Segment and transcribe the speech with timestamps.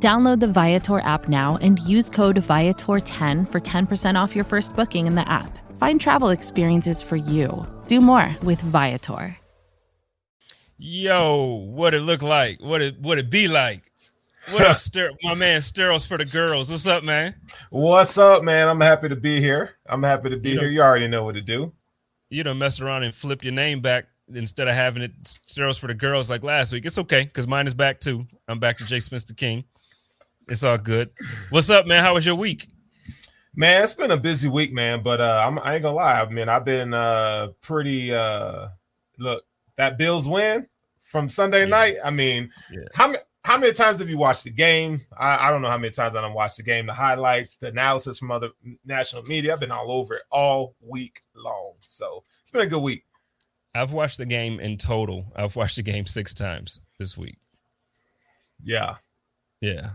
[0.00, 5.08] Download the Viator app now and use code Viator10 for 10% off your first booking
[5.08, 5.58] in the app.
[5.76, 7.66] Find travel experiences for you.
[7.88, 9.36] Do more with Viator.
[10.80, 12.60] Yo, what it look like?
[12.60, 13.90] What it what it be like?
[14.52, 16.70] What up, Ster- my man Steros for the girls?
[16.70, 17.34] What's up, man?
[17.70, 18.68] What's up, man?
[18.68, 19.70] I'm happy to be here.
[19.86, 20.68] I'm happy to be You here.
[20.68, 21.72] You already know what to do.
[22.30, 25.88] You don't mess around and flip your name back instead of having it Steros for
[25.88, 26.84] the girls like last week.
[26.86, 28.28] It's okay because mine is back too.
[28.46, 29.64] I'm back to Jay Smith the King.
[30.48, 31.10] It's all good.
[31.50, 32.02] What's up, man?
[32.02, 32.68] How was your week?
[33.54, 35.02] Man, it's been a busy week, man.
[35.02, 36.20] But uh, I'm, I ain't gonna lie.
[36.20, 38.14] I mean, I've been uh, pretty.
[38.14, 38.68] Uh,
[39.18, 39.44] look,
[39.76, 40.66] that Bills win
[41.02, 41.66] from Sunday Yeah.
[41.66, 41.96] night.
[42.04, 42.80] I mean, Yeah.
[42.94, 45.00] how many how many times have you watched the game?
[45.18, 46.86] I, I don't know how many times I don't watch the game.
[46.86, 48.50] The highlights, the analysis from other
[48.84, 49.52] national media.
[49.52, 51.74] I've been all over it all week long.
[51.80, 53.04] So it's been a good week.
[53.74, 55.30] I've watched the game in total.
[55.36, 57.38] I've watched the game six times this week.
[58.62, 58.96] Yeah.
[59.60, 59.90] Yeah.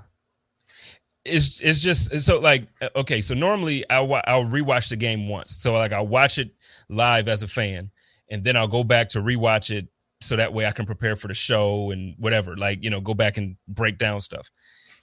[1.25, 5.51] It's it's just so like uh, okay, so normally I'll I'll rewatch the game once.
[5.57, 6.51] So like I'll watch it
[6.89, 7.91] live as a fan,
[8.29, 9.87] and then I'll go back to rewatch it
[10.21, 12.57] so that way I can prepare for the show and whatever.
[12.57, 14.49] Like you know, go back and break down stuff.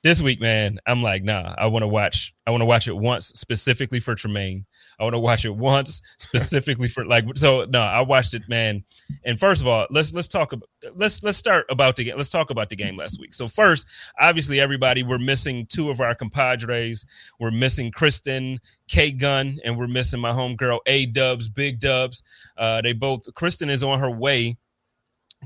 [0.03, 1.55] This week, man, I'm like, nah.
[1.59, 2.35] I want to watch.
[2.47, 4.65] I want to watch it once specifically for Tremaine.
[5.01, 7.25] I want to watch it once specifically for like.
[7.37, 8.85] So no, I watched it, man.
[9.25, 12.17] And first of all, let's let's talk about let's let's start about the game.
[12.17, 13.33] Let's talk about the game last week.
[13.33, 13.87] So first,
[14.19, 17.07] obviously, everybody we're missing two of our compadres.
[17.39, 22.23] We're missing Kristen, K Gun, and we're missing my homegirl A Dubs, Big Dubs.
[22.57, 23.33] Uh, they both.
[23.35, 24.59] Kristen is on her way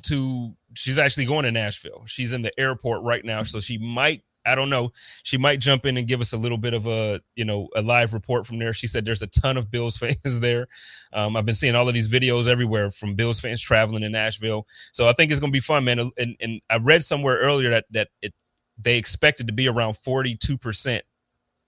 [0.03, 0.55] to.
[0.77, 2.03] She's actually going to Nashville.
[2.07, 4.23] She's in the airport right now, so she might.
[4.47, 4.93] I don't know.
[5.23, 7.83] She might jump in and give us a little bit of a, you know, a
[7.83, 8.73] live report from there.
[8.73, 10.67] She said there's a ton of Bills fans there.
[11.13, 14.67] Um, I've been seeing all of these videos everywhere from Bills fans traveling in Nashville.
[14.93, 16.11] So I think it's gonna be fun, man.
[16.19, 18.35] And and I read somewhere earlier that that it
[18.79, 21.05] they expected to be around 42 percent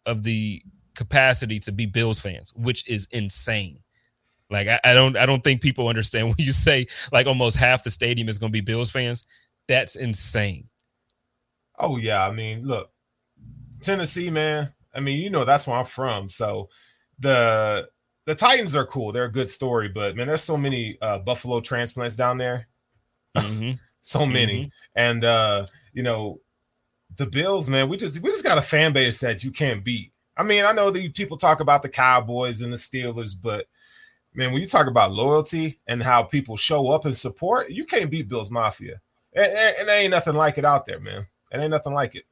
[0.05, 0.63] of the
[0.95, 3.81] capacity to be Bills fans, which is insane.
[4.51, 7.85] Like I, I don't I don't think people understand when you say like almost half
[7.85, 9.25] the stadium is gonna be Bills fans.
[9.69, 10.69] That's insane.
[11.79, 12.91] Oh yeah, I mean, look,
[13.81, 14.73] Tennessee, man.
[14.95, 16.29] I mean, you know that's where I'm from.
[16.29, 16.69] So
[17.19, 17.89] the
[18.25, 19.13] the Titans are cool.
[19.13, 22.69] They're a good story, but man, there's so many uh, Buffalo transplants down there.
[23.37, 23.79] Mhm.
[24.03, 24.71] So many.
[24.95, 26.41] And uh, you know,
[27.17, 30.13] the Bills, man, we just we just got a fan base that you can't beat.
[30.37, 33.67] I mean, I know that people talk about the Cowboys and the Steelers, but
[34.33, 38.09] man, when you talk about loyalty and how people show up and support, you can't
[38.09, 39.01] beat Bills Mafia.
[39.35, 41.27] And, and, and there ain't nothing like it out there, man.
[41.61, 42.25] Ain't nothing like it.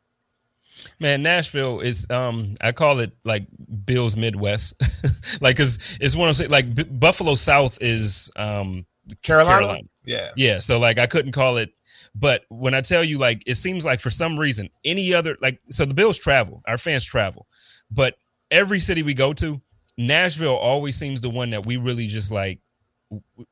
[0.99, 3.47] Man, Nashville is um I call it like
[3.85, 4.75] Bills Midwest.
[5.41, 8.87] like cuz it's one of those like B- Buffalo South is um
[9.23, 9.59] Carolina?
[9.59, 9.89] Carolina.
[10.05, 10.31] Yeah.
[10.37, 11.75] Yeah, so like I couldn't call it
[12.15, 15.61] but when I tell you like it seems like for some reason any other like
[15.71, 17.47] so the Bills travel, our fans travel.
[17.91, 18.15] But
[18.51, 19.61] every city we go to,
[19.99, 22.61] Nashville always seems the one that we really just like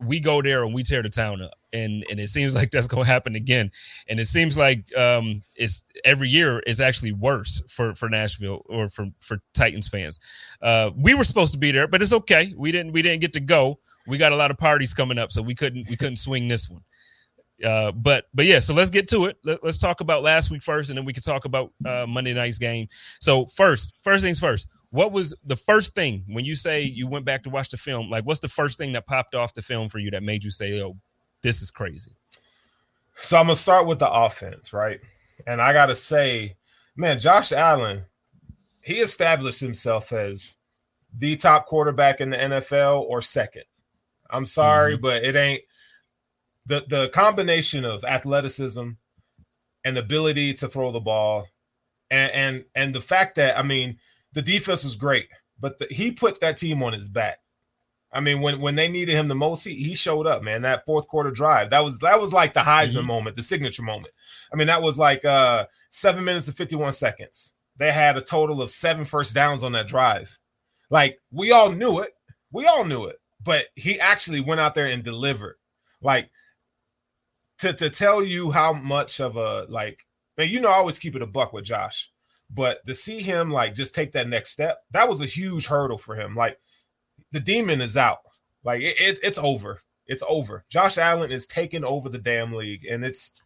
[0.01, 2.87] we go there and we tear the town up and and it seems like that's
[2.87, 3.71] going to happen again
[4.09, 8.89] and it seems like um it's every year is actually worse for for Nashville or
[8.89, 10.21] for for Titans fans
[10.63, 13.33] uh we were supposed to be there but it's okay we didn't we didn't get
[13.33, 16.17] to go we got a lot of parties coming up so we couldn't we couldn't
[16.17, 16.83] swing this one
[17.65, 19.39] uh, but but yeah, so let's get to it.
[19.45, 22.35] Let, us talk about last week first, and then we can talk about uh, Monday
[22.35, 22.89] night's game.
[23.21, 24.67] So first, first things first.
[24.91, 28.11] What was the first thing when you say you went back to watch the film?
[28.11, 30.51] Like, what's the first thing that popped off the film for you that made you
[30.51, 30.97] say, "Oh,
[31.43, 32.13] this is crazy"?
[33.17, 35.01] So I'm gonna start with the offense, right?
[35.47, 36.57] And I gotta say,
[36.97, 38.05] man, Josh Allen,
[38.83, 40.57] he established himself as
[41.19, 43.65] the top quarterback in the NFL or second.
[44.31, 45.03] I'm sorry, mm-hmm.
[45.03, 45.63] but it ain't
[46.67, 48.91] the the combination of athleticism
[49.85, 51.47] and ability to throw the ball,
[52.11, 53.99] and and and the fact that I mean
[54.33, 55.29] the defense was great,
[55.61, 57.39] but the, he put that team on his back.
[58.13, 60.63] I mean, when when they needed him the most, he, he showed up, man.
[60.63, 63.07] That fourth quarter drive, that was that was like the Heisman Mhm.
[63.07, 64.13] moment, the signature moment.
[64.53, 67.53] I mean, that was like uh seven minutes and 51 seconds.
[67.79, 70.39] They had a total of seven first downs on that drive.
[70.91, 72.15] Like we all knew it,
[72.51, 75.57] we all knew it, but he actually went out there and delivered.
[76.03, 76.31] Like
[77.59, 80.05] to to tell you how much of a like,
[80.37, 82.11] man, you know, I always keep it a buck with Josh,
[82.51, 85.97] But to see him like just take that next step, that was a huge hurdle
[85.99, 86.35] for him.
[86.37, 86.59] Like
[87.33, 88.21] the demon is out.
[88.65, 89.79] Like it, it, it's over.
[90.07, 90.65] It's over.
[90.69, 93.43] Josh Allen is taking over the damn league, and it's.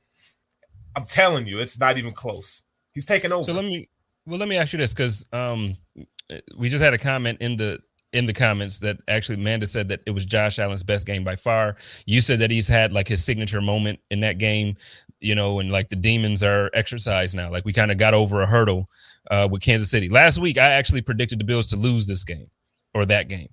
[0.94, 2.62] I'm telling you, it's not even close.
[2.92, 3.42] He's taking over.
[3.42, 3.88] So let me.
[4.26, 5.76] Well, let me ask you this because um,
[6.56, 7.78] we just had a comment in the
[8.12, 11.36] in the comments that actually Amanda said that it was Josh Allen's best game by
[11.36, 11.74] far.
[12.06, 14.76] You said that he's had like his signature moment in that game,
[15.20, 17.50] you know, and like the demons are exercised now.
[17.50, 18.86] Like we kind of got over a hurdle
[19.30, 20.08] uh, with Kansas City.
[20.08, 22.46] Last week, I actually predicted the Bills to lose this game
[22.94, 23.48] or that game.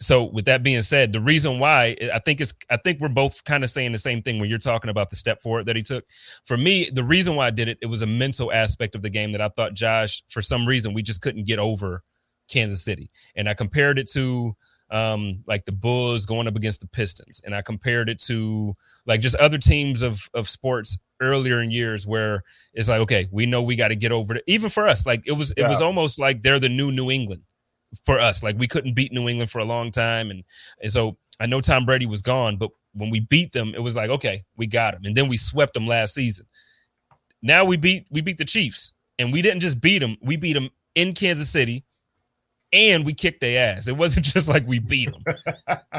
[0.00, 3.44] So with that being said, the reason why I think it's I think we're both
[3.44, 5.82] kind of saying the same thing when you're talking about the step forward that he
[5.82, 6.04] took.
[6.44, 9.10] For me, the reason why I did it, it was a mental aspect of the
[9.10, 12.02] game that I thought Josh, for some reason, we just couldn't get over
[12.48, 13.10] Kansas City.
[13.36, 14.52] And I compared it to
[14.90, 18.74] um, like the Bulls going up against the Pistons, and I compared it to
[19.06, 22.42] like just other teams of of sports earlier in years where
[22.74, 24.44] it's like, okay, we know we got to get over it.
[24.46, 25.64] Even for us, like it was, yeah.
[25.64, 27.42] it was almost like they're the new New England
[28.04, 28.42] for us.
[28.42, 30.44] Like we couldn't beat New England for a long time, and
[30.80, 33.96] and so I know Tom Brady was gone, but when we beat them, it was
[33.96, 36.46] like, okay, we got them, and then we swept them last season.
[37.42, 40.54] Now we beat we beat the Chiefs, and we didn't just beat them; we beat
[40.54, 41.84] them in Kansas City
[42.74, 43.88] and we kicked their ass.
[43.88, 45.22] It wasn't just like we beat them;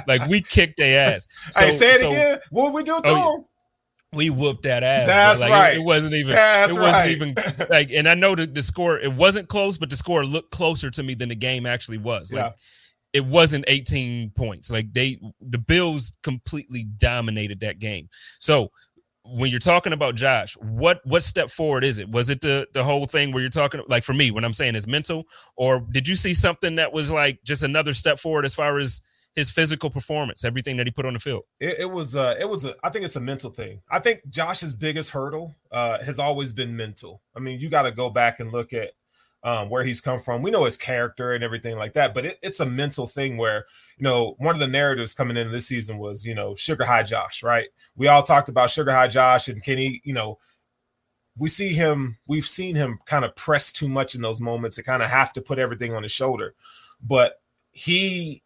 [0.07, 1.27] like we kicked their ass.
[1.51, 2.39] So, hey, say it so, again.
[2.51, 3.45] What we do to oh, them?
[4.15, 5.07] We whooped that ass.
[5.07, 5.73] That's like, right.
[5.75, 6.33] It, it, wasn't even.
[6.33, 7.09] That's it wasn't right.
[7.09, 7.91] even like.
[7.91, 9.00] And I know that the score.
[9.00, 12.31] It wasn't close, but the score looked closer to me than the game actually was.
[12.31, 12.51] Like, yeah.
[13.13, 14.69] It wasn't 18 points.
[14.69, 18.09] Like they, the Bills completely dominated that game.
[18.39, 18.71] So
[19.27, 22.09] when you're talking about Josh, what what step forward is it?
[22.09, 24.75] Was it the the whole thing where you're talking like for me when I'm saying
[24.75, 25.25] it's mental,
[25.56, 29.01] or did you see something that was like just another step forward as far as
[29.35, 31.43] his physical performance, everything that he put on the field?
[31.59, 33.81] It, it was uh it was a I think it's a mental thing.
[33.89, 37.21] I think Josh's biggest hurdle uh has always been mental.
[37.35, 38.91] I mean, you got to go back and look at
[39.43, 40.41] um, where he's come from.
[40.41, 43.65] We know his character and everything like that, but it, it's a mental thing where
[43.97, 47.03] you know one of the narratives coming into this season was you know sugar high
[47.03, 47.69] Josh, right?
[47.95, 50.39] We all talked about sugar high Josh and can he, you know,
[51.38, 54.85] we see him, we've seen him kind of press too much in those moments and
[54.85, 56.55] kind of have to put everything on his shoulder,
[57.03, 57.41] but
[57.71, 58.41] he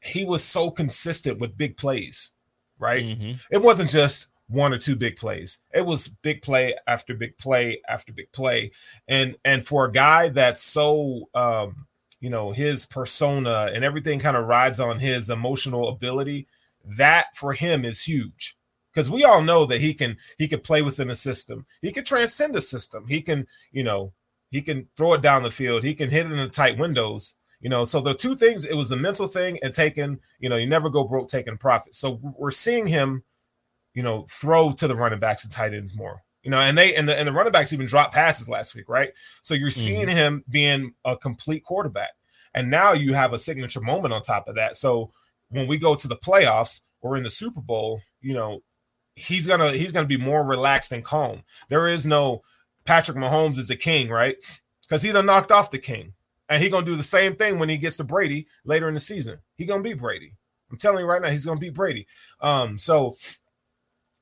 [0.00, 2.32] he was so consistent with big plays,
[2.78, 3.04] right?
[3.04, 3.32] Mm-hmm.
[3.50, 5.58] It wasn't just one or two big plays.
[5.74, 8.72] It was big play after big play after big play.
[9.06, 11.86] And and for a guy that's so um
[12.20, 16.48] you know his persona and everything kind of rides on his emotional ability,
[16.84, 18.56] that for him is huge.
[18.92, 21.66] Because we all know that he can he can play within a system.
[21.82, 23.06] He can transcend a system.
[23.06, 24.12] He can, you know,
[24.50, 25.84] he can throw it down the field.
[25.84, 27.34] He can hit it in the tight windows.
[27.60, 30.56] You know, so the two things, it was a mental thing and taking, you know,
[30.56, 31.94] you never go broke taking profit.
[31.94, 33.24] So we're seeing him
[33.98, 36.22] you know, throw to the running backs and tight ends more.
[36.44, 38.88] You know, and they and the and the running backs even dropped passes last week,
[38.88, 39.10] right?
[39.42, 40.16] So you're seeing mm-hmm.
[40.16, 42.10] him being a complete quarterback.
[42.54, 44.76] And now you have a signature moment on top of that.
[44.76, 45.10] So
[45.48, 48.60] when we go to the playoffs or in the Super Bowl, you know,
[49.16, 51.42] he's gonna he's gonna be more relaxed and calm.
[51.68, 52.42] There is no
[52.84, 54.36] Patrick Mahomes is the king, right?
[54.82, 56.14] Because he done knocked off the king.
[56.48, 59.00] And he gonna do the same thing when he gets to Brady later in the
[59.00, 59.38] season.
[59.56, 60.34] He gonna beat Brady.
[60.70, 62.06] I'm telling you right now, he's gonna beat Brady.
[62.40, 63.16] Um, so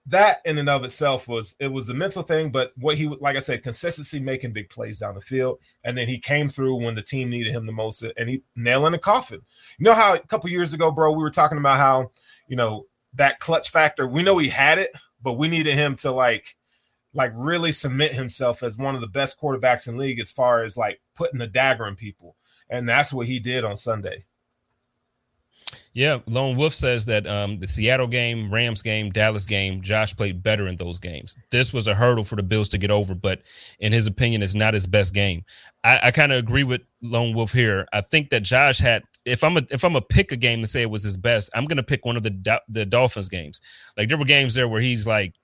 [0.08, 3.36] that in and of itself was it was the mental thing, but what he like
[3.36, 6.94] I said, consistency making big plays down the field, and then he came through when
[6.94, 9.40] the team needed him the most, and he nailing the coffin.
[9.78, 12.10] You know how a couple years ago, bro, we were talking about how
[12.48, 14.06] you know that clutch factor.
[14.06, 14.90] We know he had it,
[15.22, 16.55] but we needed him to like
[17.16, 20.76] like really cement himself as one of the best quarterbacks in league as far as
[20.76, 22.36] like putting the dagger in people,
[22.70, 24.18] and that's what he did on Sunday.
[25.94, 30.42] Yeah, Lone Wolf says that um, the Seattle game, Rams game, Dallas game, Josh played
[30.42, 31.38] better in those games.
[31.50, 33.40] This was a hurdle for the Bills to get over, but
[33.80, 35.42] in his opinion, it's not his best game.
[35.84, 37.86] I, I kind of agree with Lone Wolf here.
[37.94, 39.04] I think that Josh had.
[39.24, 41.48] If I'm a if I'm a pick a game to say it was his best,
[41.54, 43.62] I'm gonna pick one of the the Dolphins games.
[43.96, 45.34] Like there were games there where he's like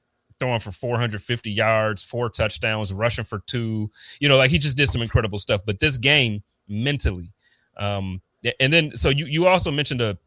[0.43, 3.89] throwing for 450 yards, four touchdowns, rushing for two.
[4.21, 5.63] You know, like he just did some incredible stuff.
[5.65, 7.33] But this game, mentally,
[7.77, 8.21] um,
[8.59, 10.19] and then so you you also mentioned a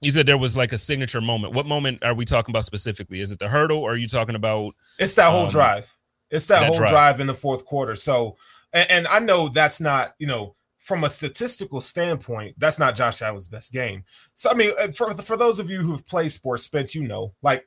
[0.00, 1.54] you said there was like a signature moment.
[1.54, 3.18] What moment are we talking about specifically?
[3.18, 5.92] Is it the hurdle or are you talking about It's that whole um, drive.
[6.30, 6.90] It's that, that whole drive.
[6.90, 7.20] drive.
[7.20, 7.96] in the fourth quarter.
[7.96, 8.36] So
[8.72, 13.22] and, and, I know that's not, you know, from a statistical standpoint, that's not Josh
[13.22, 14.04] Allen's best game.
[14.34, 17.34] So I mean, uh, for for those of you who've played sports, Spence, you know,
[17.42, 17.66] like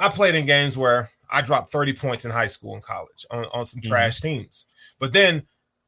[0.00, 3.44] I played in games where I dropped 30 points in high school and college on,
[3.52, 3.90] on some mm-hmm.
[3.90, 4.66] trash teams.
[4.98, 5.44] But then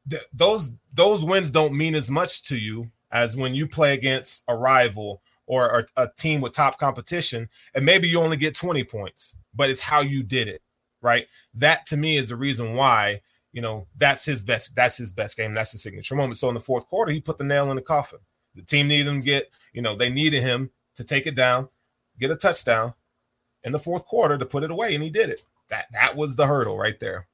[0.09, 4.43] th- those those wins don't mean as much to you as when you play against
[4.47, 8.83] a rival or a, a team with top competition, and maybe you only get 20
[8.85, 10.61] points, but it's how you did it,
[11.01, 11.27] right?
[11.53, 13.21] That to me is the reason why
[13.53, 15.53] you know, that's his best, that's his best game.
[15.53, 16.37] That's his signature moment.
[16.37, 18.19] So in the fourth quarter, he put the nail in the coffin.
[18.55, 21.69] The team needed him to get, you know, they needed him to take it down,
[22.19, 22.93] get a touchdown
[23.63, 25.43] in the fourth quarter to put it away, and he did it.
[25.69, 27.27] That that was the hurdle right there.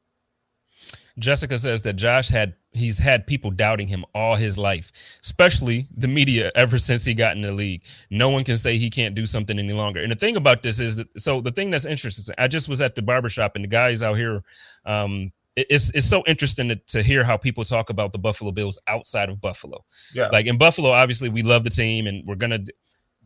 [1.17, 6.07] Jessica says that Josh had he's had people doubting him all his life, especially the
[6.07, 7.83] media ever since he got in the league.
[8.09, 10.01] No one can say he can't do something any longer.
[10.01, 12.81] And the thing about this is that so the thing that's interesting, I just was
[12.81, 14.43] at the barbershop and the guys out here
[14.85, 18.79] um it's it's so interesting to, to hear how people talk about the Buffalo Bills
[18.87, 19.83] outside of Buffalo.
[20.13, 20.29] Yeah.
[20.29, 22.59] Like in Buffalo, obviously we love the team and we're gonna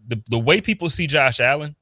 [0.08, 1.76] the, the way people see Josh Allen,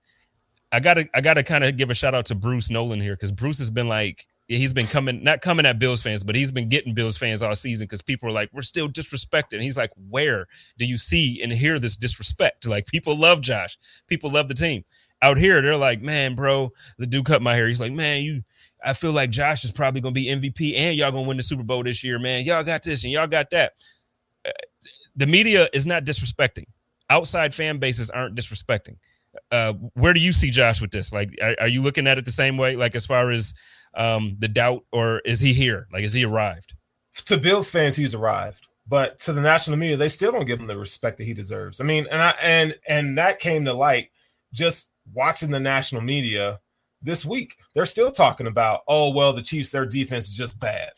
[0.71, 3.31] I gotta I gotta kind of give a shout out to Bruce Nolan here because
[3.31, 6.69] Bruce has been like he's been coming, not coming at Bills fans, but he's been
[6.69, 9.53] getting Bills fans all season because people are like, we're still disrespected.
[9.53, 10.47] And he's like, where
[10.77, 12.67] do you see and hear this disrespect?
[12.67, 14.83] Like, people love Josh, people love the team.
[15.21, 17.67] Out here, they're like, man, bro, the dude cut my hair.
[17.67, 18.41] He's like, man, you,
[18.83, 21.37] I feel like Josh is probably going to be MVP and y'all going to win
[21.37, 22.43] the Super Bowl this year, man.
[22.43, 23.73] Y'all got this and y'all got that.
[24.43, 24.51] Uh,
[25.15, 26.65] the media is not disrespecting.
[27.09, 28.95] Outside fan bases aren't disrespecting.
[29.51, 31.13] Uh, where do you see Josh with this?
[31.13, 32.75] Like, are, are you looking at it the same way?
[32.75, 33.53] Like, as far as
[33.93, 35.87] um, the doubt, or is he here?
[35.91, 36.73] Like, is he arrived?
[37.25, 40.67] To Bills fans, he's arrived, but to the national media, they still don't give him
[40.67, 41.81] the respect that he deserves.
[41.81, 44.09] I mean, and I and and that came to light
[44.53, 46.59] just watching the national media
[47.01, 47.57] this week.
[47.73, 50.91] They're still talking about, oh well, the Chiefs, their defense is just bad.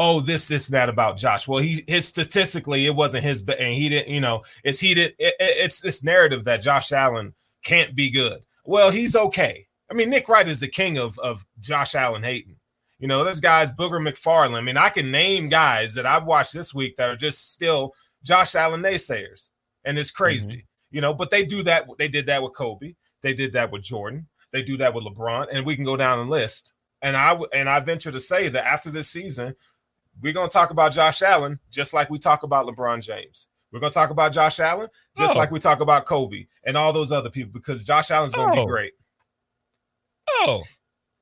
[0.00, 1.48] Oh, this, this, that about Josh.
[1.48, 4.14] Well, he his statistically, it wasn't his, and he didn't.
[4.14, 5.16] You know, it's he did.
[5.18, 8.40] It, it's this narrative that Josh Allen can't be good.
[8.64, 9.66] Well, he's okay.
[9.90, 12.54] I mean, Nick Wright is the king of of Josh Allen hating.
[13.00, 14.54] You know, there's guys, Booger McFarland.
[14.54, 17.92] I mean, I can name guys that I've watched this week that are just still
[18.22, 19.50] Josh Allen naysayers,
[19.84, 20.52] and it's crazy.
[20.52, 20.96] Mm-hmm.
[20.96, 21.88] You know, but they do that.
[21.98, 22.94] They did that with Kobe.
[23.22, 24.28] They did that with Jordan.
[24.52, 26.72] They do that with LeBron, and we can go down the list.
[27.02, 29.54] And I and I venture to say that after this season,
[30.22, 33.48] we're going to talk about Josh Allen just like we talk about LeBron James.
[33.72, 35.38] We're going to talk about Josh Allen just oh.
[35.38, 38.60] like we talk about Kobe and all those other people because Josh Allen's going to
[38.60, 38.64] oh.
[38.64, 38.92] be great.
[40.30, 40.62] Oh,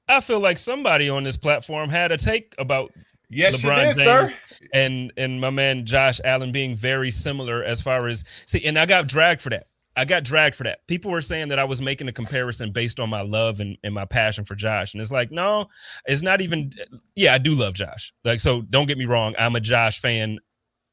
[0.09, 2.93] I feel like somebody on this platform had a take about
[3.29, 4.67] yes, LeBron did, James sir.
[4.73, 8.87] and and my man Josh Allen being very similar as far as see, and I
[8.87, 9.67] got dragged for that.
[9.97, 10.87] I got dragged for that.
[10.87, 13.95] People were saying that I was making a comparison based on my love and, and
[13.95, 14.93] my passion for Josh.
[14.93, 15.67] And it's like, no,
[16.05, 16.71] it's not even.
[17.15, 18.13] Yeah, I do love Josh.
[18.23, 19.35] Like, so don't get me wrong.
[19.39, 20.39] I'm a Josh fan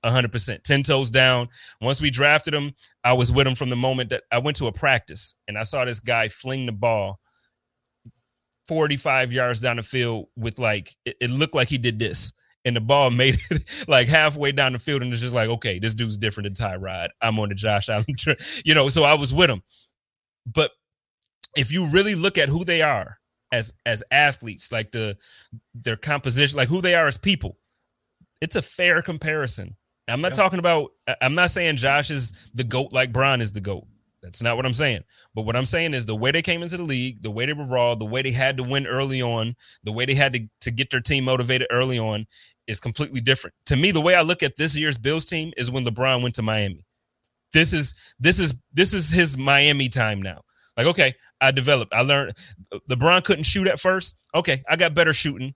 [0.06, 0.64] 100%.
[0.64, 1.50] 10 toes down.
[1.82, 4.68] Once we drafted him, I was with him from the moment that I went to
[4.68, 7.20] a practice and I saw this guy fling the ball
[8.68, 12.32] 45 yards down the field with like it, it, looked like he did this
[12.66, 15.80] and the ball made it like halfway down the field and it's just like okay
[15.80, 17.10] this dude's different than Tyrod.
[17.22, 18.06] I'm on the Josh Allen
[18.66, 19.62] you know so I was with him.
[20.46, 20.72] But
[21.56, 23.18] if you really look at who they are
[23.52, 25.16] as as athletes like the
[25.76, 27.58] their composition like who they are as people
[28.42, 29.76] it's a fair comparison.
[30.10, 30.44] I'm not yeah.
[30.44, 30.92] talking about
[31.22, 33.86] I'm not saying Josh is the goat like Bron is the goat
[34.24, 35.04] that's not what I'm saying.
[35.36, 37.54] But what I'm saying is the way they came into the league, the way they
[37.54, 40.48] were raw, the way they had to win early on, the way they had to,
[40.62, 42.26] to get their team motivated early on
[42.66, 43.54] is completely different.
[43.68, 46.36] To me, the way I look at this year's Bills team is when LeBron went
[46.36, 46.86] to Miami.
[47.52, 50.42] This is this is this is his Miami time now.
[50.78, 51.94] Like, okay, I developed.
[51.94, 52.36] I learned
[52.90, 54.18] LeBron couldn't shoot at first.
[54.34, 55.54] Okay, I got better shooting.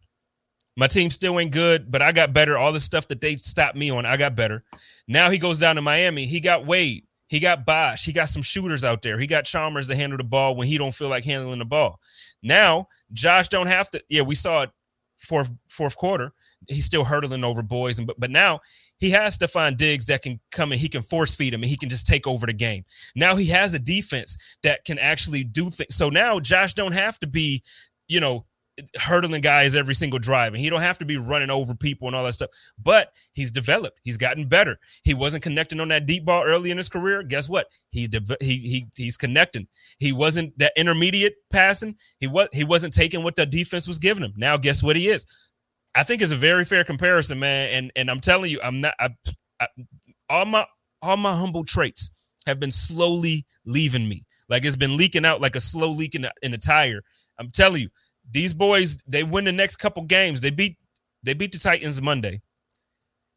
[0.75, 2.55] My team still ain't good, but I got better.
[2.55, 4.61] All the stuff that they stopped me on, I got better.
[5.07, 6.27] Now he goes down to Miami.
[6.27, 7.06] He got Wade.
[7.27, 8.05] He got Bosh.
[8.05, 9.19] He got some shooters out there.
[9.19, 11.99] He got Chalmers to handle the ball when he don't feel like handling the ball.
[12.41, 14.03] Now Josh don't have to.
[14.09, 14.71] Yeah, we saw it
[15.17, 16.31] fourth fourth quarter.
[16.67, 18.61] He's still hurdling over boys, and but but now
[18.97, 21.69] he has to find Diggs that can come and he can force feed him and
[21.69, 22.83] he can just take over the game.
[23.15, 25.95] Now he has a defense that can actually do things.
[25.95, 27.63] So now Josh don't have to be,
[28.07, 28.45] you know,
[28.99, 32.15] hurdling guys every single drive and he don't have to be running over people and
[32.15, 32.49] all that stuff
[32.81, 33.99] but he's developed.
[34.03, 34.77] He's gotten better.
[35.03, 37.23] He wasn't connecting on that deep ball early in his career.
[37.23, 37.67] Guess what?
[37.91, 39.67] He de- he, he he's connecting.
[39.99, 41.95] He wasn't that intermediate passing.
[42.19, 44.33] He was he wasn't taking what the defense was giving him.
[44.37, 45.25] Now guess what he is?
[45.95, 48.93] I think it's a very fair comparison man and and i'm telling you i'm not
[48.99, 49.09] I,
[49.59, 49.67] I,
[50.29, 50.65] all my
[51.01, 52.11] all my humble traits
[52.45, 54.23] have been slowly leaving me.
[54.49, 57.01] Like it's been leaking out like a slow leak in in a tire.
[57.39, 57.89] I'm telling you
[58.31, 60.41] these boys they win the next couple games.
[60.41, 60.77] They beat
[61.23, 62.41] they beat the Titans Monday,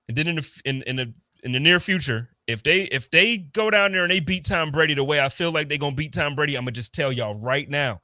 [0.08, 3.36] and then in the in in the in the near future, if they if they
[3.38, 5.94] go down there and they beat Tom Brady the way I feel like they're gonna
[5.94, 8.00] beat Tom Brady, I'm gonna just tell y'all right now,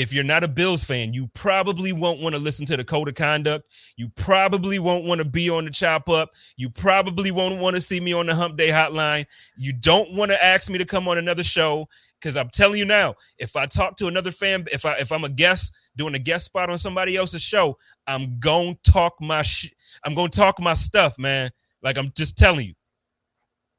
[0.00, 3.08] if you're not a Bills fan, you probably won't want to listen to the code
[3.08, 3.70] of conduct.
[3.96, 6.30] You probably won't want to be on the chop up.
[6.56, 9.26] You probably won't want to see me on the hump day hotline.
[9.58, 11.86] You don't want to ask me to come on another show
[12.18, 15.24] because I'm telling you now, if I talk to another fan, if I if I'm
[15.24, 17.76] a guest doing a guest spot on somebody else's show,
[18.06, 19.74] I'm gonna talk my sh-
[20.06, 21.50] I'm gonna talk my stuff, man.
[21.82, 22.74] Like I'm just telling you.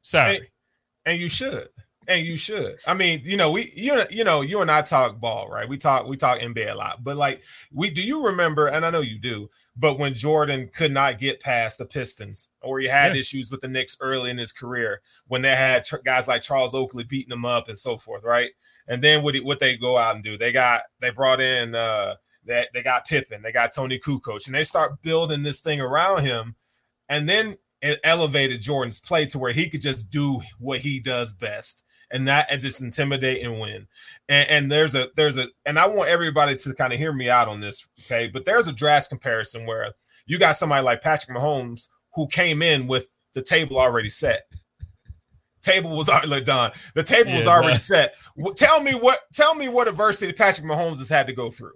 [0.03, 0.37] Sorry.
[0.37, 0.45] And,
[1.05, 1.67] and you should
[2.07, 2.79] and you should.
[2.87, 5.67] I mean, you know, we you you know, you and I talk ball, right?
[5.67, 8.89] We talk we talk NBA a lot, but like we do you remember, and I
[8.89, 13.13] know you do, but when Jordan could not get past the Pistons, or he had
[13.13, 13.19] yeah.
[13.19, 16.73] issues with the Knicks early in his career, when they had tr- guys like Charles
[16.73, 18.51] Oakley beating him up and so forth, right?
[18.87, 20.37] And then what what they go out and do?
[20.37, 22.15] They got they brought in uh
[22.45, 25.79] that they, they got Pippen, they got Toni Kukoc, and they start building this thing
[25.79, 26.55] around him,
[27.09, 31.33] and then it elevated Jordan's play to where he could just do what he does
[31.33, 33.87] best and that and just intimidate and win.
[34.29, 37.29] And, and there's a there's a and I want everybody to kind of hear me
[37.29, 38.27] out on this, okay?
[38.27, 39.91] But there's a draft comparison where
[40.25, 44.43] you got somebody like Patrick Mahomes who came in with the table already set.
[45.61, 46.71] Table was already done.
[46.95, 48.15] The table yeah, was already set.
[48.55, 51.73] Tell me what tell me what adversity Patrick Mahomes has had to go through.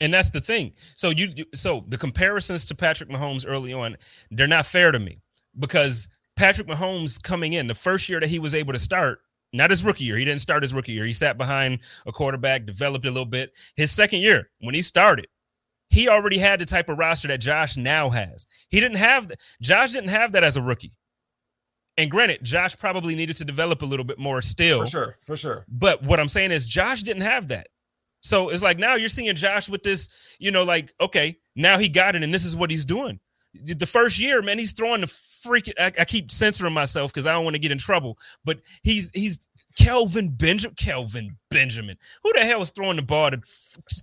[0.00, 0.72] And that's the thing.
[0.94, 3.96] So you, you so the comparisons to Patrick Mahomes early on,
[4.30, 5.18] they're not fair to me
[5.58, 9.18] because Patrick Mahomes coming in the first year that he was able to start,
[9.52, 10.16] not his rookie year.
[10.16, 11.04] He didn't start his rookie year.
[11.04, 13.56] He sat behind a quarterback, developed a little bit.
[13.76, 15.26] His second year, when he started,
[15.90, 18.46] he already had the type of roster that Josh now has.
[18.68, 19.40] He didn't have that.
[19.62, 20.92] Josh didn't have that as a rookie.
[21.96, 24.80] And granted, Josh probably needed to develop a little bit more still.
[24.84, 25.64] For sure, for sure.
[25.68, 27.68] But what I'm saying is Josh didn't have that.
[28.20, 31.88] So it's like now you're seeing Josh with this, you know, like, okay, now he
[31.88, 33.18] got it and this is what he's doing.
[33.54, 35.06] The first year, man, he's throwing the
[35.44, 38.18] freaking I, I keep censoring myself because I don't want to get in trouble.
[38.44, 40.74] But he's he's Kelvin Benjamin.
[40.76, 41.96] Kelvin Benjamin.
[42.22, 43.40] Who the hell is throwing the ball to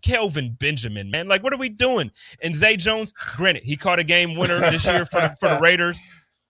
[0.01, 1.27] Kelvin Benjamin, man?
[1.27, 2.11] Like, what are we doing?
[2.41, 5.59] And Zay Jones, granted, he caught a game winner this year for the, for the
[5.59, 6.01] Raiders.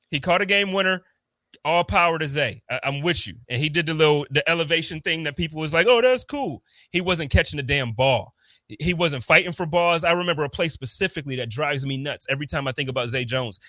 [0.09, 1.03] He caught a game winner.
[1.63, 2.61] All power to Zay.
[2.69, 3.35] I, I'm with you.
[3.49, 6.61] And he did the little the elevation thing that people was like, oh, that's cool.
[6.91, 8.33] He wasn't catching the damn ball.
[8.79, 10.03] He wasn't fighting for balls.
[10.03, 13.23] I remember a play specifically that drives me nuts every time I think about Zay
[13.23, 13.59] Jones.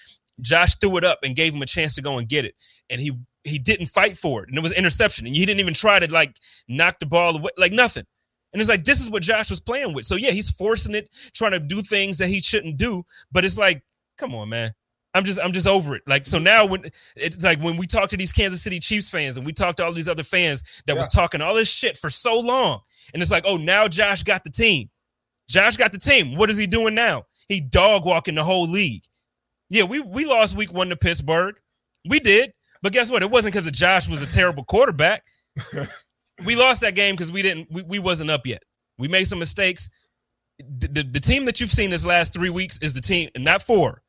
[0.41, 2.55] Josh threw it up and gave him a chance to go and get it,
[2.91, 3.13] and he
[3.45, 6.13] he didn't fight for it, and it was interception, and he didn't even try to
[6.13, 6.37] like
[6.69, 8.05] knock the ball away, like nothing.
[8.53, 10.07] And it's like this is what Josh was playing with.
[10.07, 13.03] So yeah, he's forcing it, trying to do things that he shouldn't do.
[13.31, 13.83] But it's like,
[14.19, 14.73] come on, man.
[15.17, 16.03] I'm just I'm just over it.
[16.07, 19.39] Like so now when it's like when we talk to these Kansas City Chiefs fans
[19.39, 20.99] and we talk to all these other fans that yeah.
[20.99, 22.81] was talking all this shit for so long,
[23.15, 24.91] and it's like, oh, now Josh got the team.
[25.49, 26.37] Josh got the team.
[26.37, 27.23] What is he doing now?
[27.49, 29.05] He dog walking the whole league.
[29.69, 31.57] Yeah, we we lost week one to Pittsburgh.
[32.09, 32.53] We did,
[32.83, 33.23] but guess what?
[33.23, 35.25] It wasn't because Josh was a terrible quarterback.
[36.45, 38.63] we lost that game because we didn't we, we wasn't up yet.
[38.99, 39.91] We made some mistakes.
[40.59, 43.45] The, the, the team that you've seen this last three weeks is the team, and
[43.45, 44.03] not four.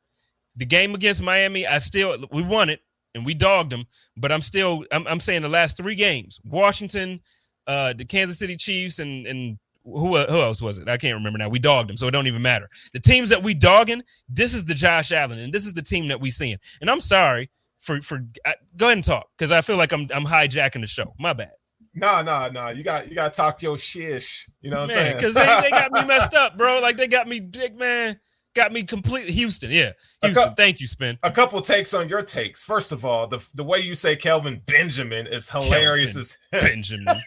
[0.56, 2.80] The game against Miami, I still we won it
[3.14, 3.84] and we dogged them,
[4.16, 7.20] but I'm still I'm, I'm saying the last three games: Washington,
[7.66, 9.58] uh, the Kansas City Chiefs, and and
[9.92, 10.88] who who else was it?
[10.88, 11.48] I can't remember now.
[11.48, 12.68] We dogged him, so it don't even matter.
[12.92, 16.08] The teams that we dogging, this is the Josh Allen, and this is the team
[16.08, 16.58] that we seeing.
[16.80, 20.08] And I'm sorry for for I, go ahead and talk because I feel like I'm
[20.14, 21.14] I'm hijacking the show.
[21.18, 21.52] My bad.
[21.94, 22.68] No, no, no.
[22.68, 24.48] You got you got to talk your shish.
[24.60, 25.16] You know what man, I'm saying?
[25.16, 26.80] Because they, they got me messed up, bro.
[26.80, 28.20] Like they got me, dick man
[28.54, 29.70] got me completely Houston.
[29.70, 30.54] Yeah, Houston.
[30.54, 31.18] Thank you, Spin.
[31.22, 32.64] A couple takes on your takes.
[32.64, 36.36] First of all, the the way you say Kelvin Benjamin is hilarious.
[36.52, 37.20] Kelvin Benjamin,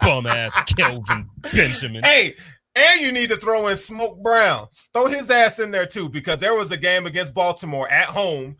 [0.00, 2.02] bum ass Kelvin Benjamin.
[2.02, 2.34] Hey,
[2.74, 4.68] and you need to throw in Smoke Brown.
[4.92, 8.56] Throw his ass in there too, because there was a game against Baltimore at home,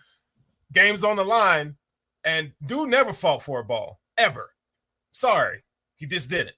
[0.73, 1.77] games on the line,
[2.25, 4.51] and dude never fought for a ball ever.
[5.13, 5.63] Sorry,
[5.97, 6.55] he just did it.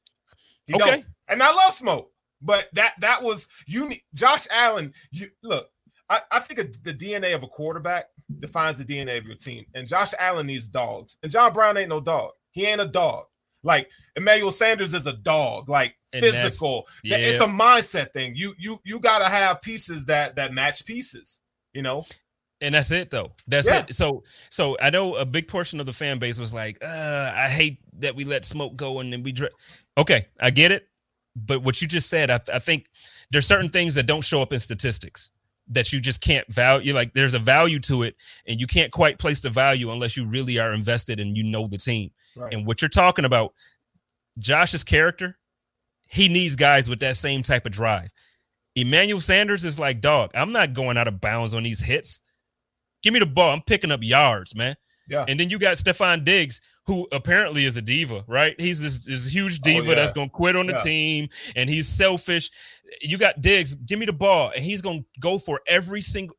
[0.67, 0.91] He okay.
[0.91, 1.05] Don't.
[1.29, 2.11] And I love Smoke.
[2.43, 3.91] But that that was you.
[4.15, 4.93] Josh Allen.
[5.11, 5.71] You look.
[6.09, 8.07] I, I think the DNA of a quarterback
[8.41, 9.65] defines the DNA of your team.
[9.75, 11.19] And Josh Allen needs dogs.
[11.23, 12.33] And John Brown ain't no dog.
[12.51, 13.27] He ain't a dog.
[13.63, 15.69] Like Emmanuel Sanders is a dog.
[15.69, 16.87] Like and physical.
[17.05, 17.17] Yeah.
[17.17, 18.35] It's a mindset thing.
[18.35, 21.41] You you you got to have pieces that that match pieces.
[21.73, 22.05] You know.
[22.63, 23.33] And that's it though.
[23.47, 23.85] That's yeah.
[23.89, 23.95] it.
[23.95, 27.49] So so I know a big portion of the fan base was like, uh, I
[27.49, 29.53] hate that we let smoke go and then we dr-.
[29.97, 30.87] okay, I get it
[31.47, 32.87] but what you just said, I, th- I think
[33.31, 35.31] there's certain things that don't show up in statistics
[35.69, 36.95] that you just can't value.
[36.95, 40.27] Like there's a value to it, and you can't quite place the value unless you
[40.27, 42.11] really are invested and you know the team.
[42.37, 42.53] Right.
[42.53, 43.55] And what you're talking about,
[44.39, 45.39] Josh's character,
[46.09, 48.11] he needs guys with that same type of drive.
[48.75, 52.21] Emmanuel Sanders is like, dog, I'm not going out of bounds on these hits.
[53.03, 53.53] Give me the ball.
[53.53, 54.77] I'm picking up yards, man.
[55.09, 55.25] Yeah.
[55.27, 58.61] And then you got Stefon Diggs, who apparently is a diva, right?
[58.61, 59.95] He's this, this huge Oh, diva yeah.
[59.95, 60.79] that's gonna quit on the Yeah.
[60.79, 62.51] team and he's selfish.
[63.01, 66.37] You got Diggs, give me the ball, and he's gonna go for every single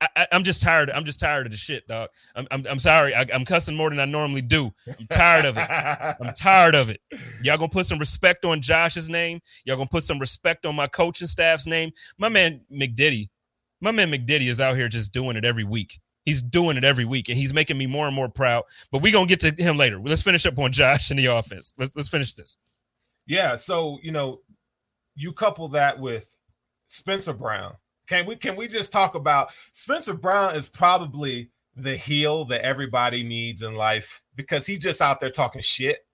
[0.00, 0.90] I, I, I'm just tired.
[0.90, 2.08] I'm just tired of the shit, dog.
[2.34, 3.14] I'm, I'm, I'm sorry.
[3.14, 4.72] I, I'm cussing more than I normally do.
[4.88, 5.60] I'm tired of it.
[5.70, 7.00] I'm tired of it.
[7.44, 9.38] Y'all gonna put some respect on Josh's name.
[9.64, 11.92] Y'all gonna put some respect on my coaching staff's name.
[12.18, 13.28] My man McDiddy,
[13.80, 16.00] my man McDiddy is out here just doing it every week.
[16.24, 18.64] He's doing it every week, and he's making me more and more proud.
[18.90, 19.98] But we're gonna get to him later.
[19.98, 21.74] Let's finish up on Josh in the offense.
[21.78, 22.56] Let's let's finish this.
[23.26, 24.40] Yeah, so you know,
[25.14, 26.34] you couple that with
[26.86, 27.74] Spencer Brown.
[28.06, 33.22] Can we can we just talk about Spencer Brown is probably the heel that everybody
[33.22, 36.06] needs in life because he's just out there talking shit.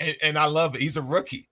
[0.00, 0.80] And, and I love it.
[0.80, 1.48] He's a rookie.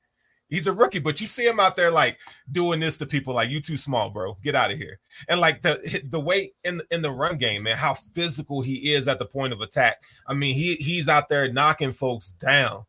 [0.53, 2.19] He's a rookie, but you see him out there like
[2.51, 4.37] doing this to people like you too small, bro.
[4.45, 5.01] Get out of here.
[5.31, 9.09] And like the the way in in the run game, man, how physical he is
[9.09, 10.03] at the point of attack.
[10.27, 12.85] I mean, he he's out there knocking folks down.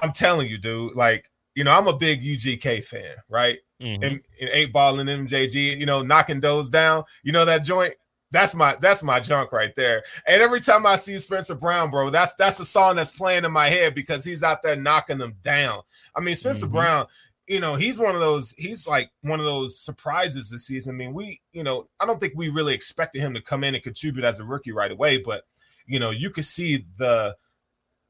[0.00, 0.96] I'm telling you, dude.
[0.96, 3.58] Like, you know, I'm a big UGK fan, right?
[3.80, 3.94] Mhm.
[4.04, 7.04] and, and eight ball and MJG, you know, knocking those down.
[7.22, 7.94] You know that joint.
[8.30, 10.04] That's my that's my junk right there.
[10.26, 13.52] And every time I see Spencer Brown, bro, that's that's a song that's playing in
[13.52, 15.82] my head because he's out there knocking them down.
[16.14, 16.72] I mean, Spencer Mhm.
[16.72, 17.06] Brown,
[17.46, 18.54] you know, he's one of those.
[18.58, 20.94] He's like one of those surprises this season.
[20.94, 23.74] I mean, we, you know, I don't think we really expected him to come in
[23.74, 25.44] and contribute as a rookie right away, but
[25.86, 27.34] you know, you could see the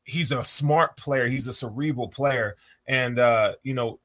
[0.03, 1.29] he's a smart player.
[1.29, 2.57] He's a cerebral player,
[2.89, 4.01] and uh, you know,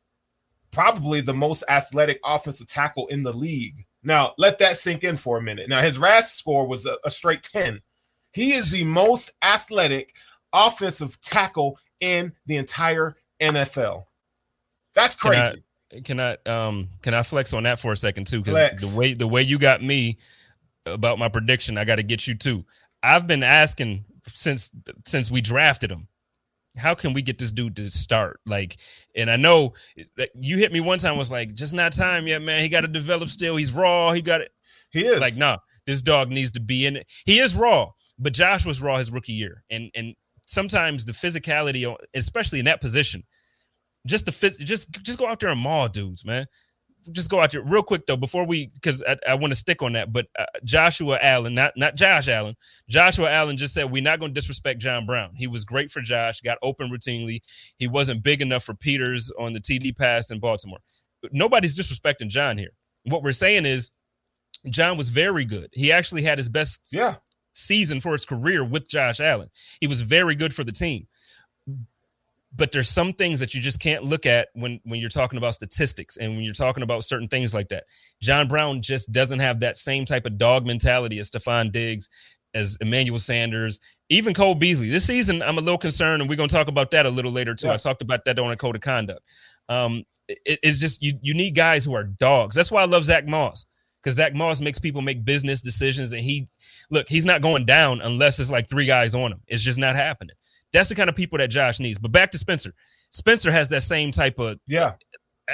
[0.69, 3.85] probably the most athletic offensive tackle in the league.
[4.03, 5.69] Now, let that sink in for a minute.
[5.69, 7.81] Now, his RAS score was a, a straight 10.
[8.33, 10.13] He is the most athletic
[10.51, 14.05] offensive tackle in the entire NFL.
[14.93, 15.63] That's Can I- crazy.
[16.03, 18.41] Can I um can I flex on that for a second too?
[18.41, 20.17] Because the way the way you got me
[20.87, 22.65] about my prediction, I got to get you too.
[23.03, 24.71] I've been asking since
[25.05, 26.07] since we drafted him.
[26.77, 28.39] How can we get this dude to start?
[28.45, 28.77] Like,
[29.15, 29.73] and I know
[30.17, 32.61] that you hit me one time was like, just not time yet, man.
[32.61, 33.55] He got to develop still.
[33.55, 34.11] He's raw.
[34.11, 34.51] He got it.
[34.91, 35.19] he is.
[35.19, 37.11] Like, nah, this dog needs to be in it.
[37.25, 41.95] He is raw, but Josh was raw his rookie year, and and sometimes the physicality,
[42.13, 43.23] especially in that position,
[44.07, 46.47] just the phys- just just go out there and maul dudes, man.
[47.11, 49.81] Just go out there real quick though before we because I, I want to stick
[49.81, 50.13] on that.
[50.13, 52.55] But uh, Joshua Allen, not not Josh Allen,
[52.89, 55.33] Joshua Allen just said we're not going to disrespect John Brown.
[55.35, 57.41] He was great for Josh, got open routinely.
[57.77, 60.79] He wasn't big enough for Peters on the TD pass in Baltimore.
[61.31, 62.71] Nobody's disrespecting John here.
[63.05, 63.91] What we're saying is
[64.69, 65.69] John was very good.
[65.73, 67.15] He actually had his best Yeah.
[67.53, 69.49] season for his career with Josh Allen.
[69.81, 71.05] He was very good for the team.
[72.55, 75.55] But there's some things that you just can't look at when when you're talking about
[75.55, 77.85] statistics and when you're talking about certain things like that.
[78.21, 82.09] John Brown just doesn't have that same type of dog mentality as Stefon Diggs,
[82.53, 84.89] as Emmanuel Sanders, even Cole Beasley.
[84.89, 87.31] This season, I'm a little concerned, and we're going to talk about that a little
[87.31, 87.67] later too.
[87.67, 87.73] Yeah.
[87.73, 89.21] I talked about that on a code of conduct.
[89.67, 92.55] Um, it- it's just you you need guys who are dogs.
[92.55, 93.65] That's why I love Zach Moss
[94.01, 96.47] because Zach Moss makes people make business decisions, and he
[96.91, 99.41] look he's not going down unless it's like three guys on him.
[99.47, 100.35] It's just not happening.
[100.73, 101.99] That's the kind of people that Josh needs.
[101.99, 102.73] But back to Spencer.
[103.11, 104.93] Spencer has that same type of yeah.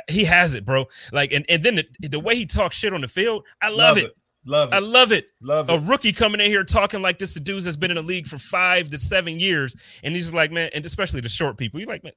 [0.09, 0.85] he has it, bro.
[1.11, 3.97] Like and and then the, the way he talks shit on the field, I love,
[3.97, 4.15] it.
[4.45, 4.75] Love it.
[4.75, 5.27] I love it.
[5.41, 8.03] love A rookie coming in here talking like this to dudes that's been in the
[8.03, 11.57] league for five to seven years, and he's just like, man, and especially the short
[11.57, 11.79] people.
[11.79, 12.13] You're like, man,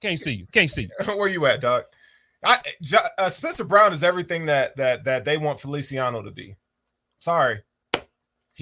[0.00, 1.06] can't see you, can't see you.
[1.16, 1.86] Where you at, Doc?
[2.44, 2.58] I,
[3.18, 6.56] uh, Spencer Brown is everything that that that they want Feliciano to be.
[7.20, 7.62] Sorry,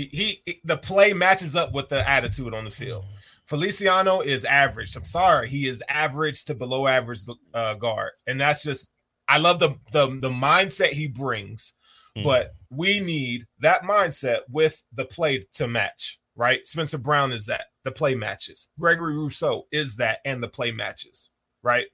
[0.06, 3.04] he he the play matches up with the attitude on the field.
[3.46, 4.94] Feliciano is average.
[4.96, 7.20] I'm sorry, he is average to below average
[7.52, 8.92] uh, guard, and that's just
[9.28, 11.74] I love the the the mindset he brings,
[12.16, 12.24] Mhm.
[12.24, 16.18] but we need that mindset with the play to match.
[16.36, 18.68] Right, Spencer Brown is that the play matches.
[18.78, 21.30] Gregory Rousseau is that, and the play matches.
[21.62, 21.86] Right.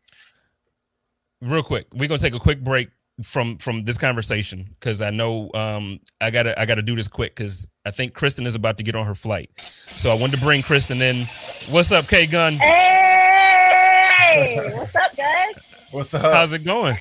[1.41, 2.89] Real quick, we're gonna take a quick break
[3.23, 7.35] from from this conversation because I know um I gotta I gotta do this quick
[7.35, 9.51] because I think Kristen is about to get on her flight.
[9.59, 11.25] So I wanted to bring Kristen in.
[11.71, 12.55] What's up, K Gun?
[12.55, 15.87] Hey, what's up, guys?
[15.91, 16.31] What's up?
[16.31, 16.97] How's it going?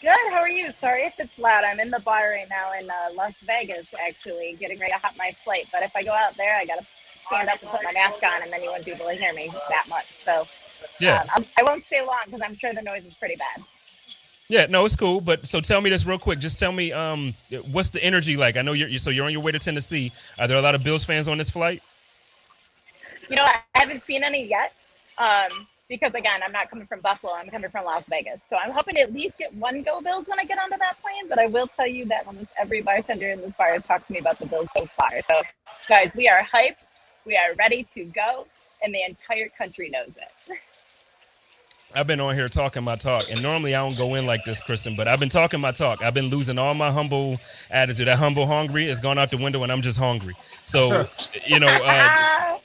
[0.00, 0.16] Good.
[0.30, 0.70] How are you?
[0.72, 1.64] Sorry if it's loud.
[1.64, 5.14] I'm in the bar right now in uh, Las Vegas, actually, getting ready to hop
[5.18, 5.64] my flight.
[5.72, 6.84] But if I go out there, I gotta
[7.26, 9.32] stand up and put my mask on, and then you won't be able to hear
[9.32, 10.04] me that much.
[10.04, 10.44] So
[11.00, 11.22] Yeah.
[11.22, 13.60] um, I'm, I won't stay long because I'm sure the noise is pretty bad.
[14.48, 15.20] Yeah, no, it's cool.
[15.20, 16.38] But so tell me this real quick.
[16.38, 17.32] Just tell me, um,
[17.72, 18.56] what's the energy like?
[18.56, 20.12] I know you're so you're on your way to Tennessee.
[20.38, 21.82] Are there a lot of Bills fans on this flight?
[23.30, 24.74] You know, I haven't seen any yet.
[25.16, 25.48] Um,
[25.88, 27.32] because again, I'm not coming from Buffalo.
[27.34, 28.40] I'm coming from Las Vegas.
[28.48, 31.00] So I'm hoping to at least get one Go Bills when I get onto that
[31.00, 31.28] plane.
[31.28, 34.12] But I will tell you that almost every bartender in this bar has talked to
[34.12, 35.10] me about the Bills so far.
[35.26, 35.40] So,
[35.88, 36.84] guys, we are hyped.
[37.24, 38.46] We are ready to go,
[38.82, 40.58] and the entire country knows it.
[41.96, 44.60] I've been on here talking my talk, and normally I don't go in like this,
[44.60, 44.96] Kristen.
[44.96, 46.02] But I've been talking my talk.
[46.02, 47.38] I've been losing all my humble
[47.70, 48.08] attitude.
[48.08, 50.34] That humble hungry is gone out the window, and I'm just hungry.
[50.64, 51.06] So,
[51.46, 52.58] you know, uh,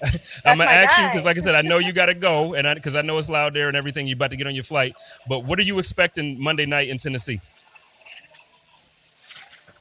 [0.46, 1.04] I'm gonna ask guy.
[1.04, 3.02] you because, like I said, I know you got to go, and because I, I,
[3.04, 4.08] know it's loud there and everything.
[4.08, 4.96] You're about to get on your flight,
[5.28, 7.39] but what are you expecting Monday night in Tennessee?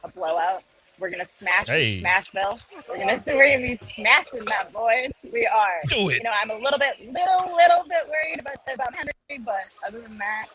[0.05, 0.63] A blowout.
[0.99, 2.01] We're gonna smash hey.
[2.03, 2.61] Smashville.
[2.89, 5.13] We're gonna we're gonna be smashing that, boys.
[5.33, 5.81] We are.
[5.89, 6.17] Do it.
[6.17, 10.01] You know, I'm a little bit, little, little bit worried about about Henry, but other
[10.01, 10.47] than that,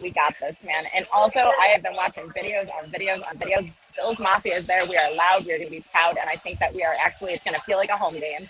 [0.00, 0.84] we got this, man.
[0.96, 3.70] And also, I have been watching videos on videos on videos.
[3.94, 4.86] Bills Mafia is there.
[4.86, 5.44] We are loud.
[5.44, 7.32] We're gonna be proud, and I think that we are actually.
[7.32, 8.48] It's gonna feel like a home game.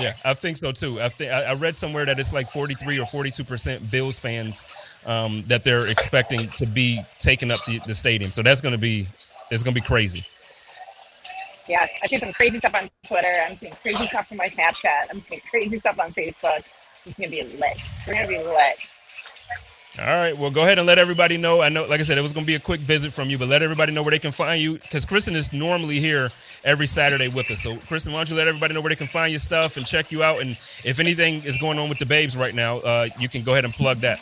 [0.00, 1.02] Yeah, I think so too.
[1.02, 4.64] I think I read somewhere that it's like 43 or 42 percent Bills fans
[5.04, 8.30] um, that they're expecting to be taking up the, the stadium.
[8.30, 9.08] So that's going to be
[9.50, 10.24] it's going to be crazy
[11.68, 13.32] yeah, I see some crazy stuff on Twitter.
[13.46, 15.10] I'm seeing crazy stuff from my Snapchat.
[15.10, 16.64] I'm seeing crazy stuff on Facebook.
[17.06, 17.82] It's gonna be lit.
[18.06, 18.88] We're gonna be lit.
[20.00, 20.36] All right.
[20.36, 21.60] Well, go ahead and let everybody know.
[21.60, 23.36] I know, like I said, it was going to be a quick visit from you,
[23.36, 26.28] but let everybody know where they can find you because Kristen is normally here
[26.62, 27.62] every Saturday with us.
[27.62, 29.84] So, Kristen, why don't you let everybody know where they can find your stuff and
[29.84, 30.40] check you out?
[30.40, 30.50] And
[30.84, 33.64] if anything is going on with the babes right now, uh, you can go ahead
[33.64, 34.20] and plug that.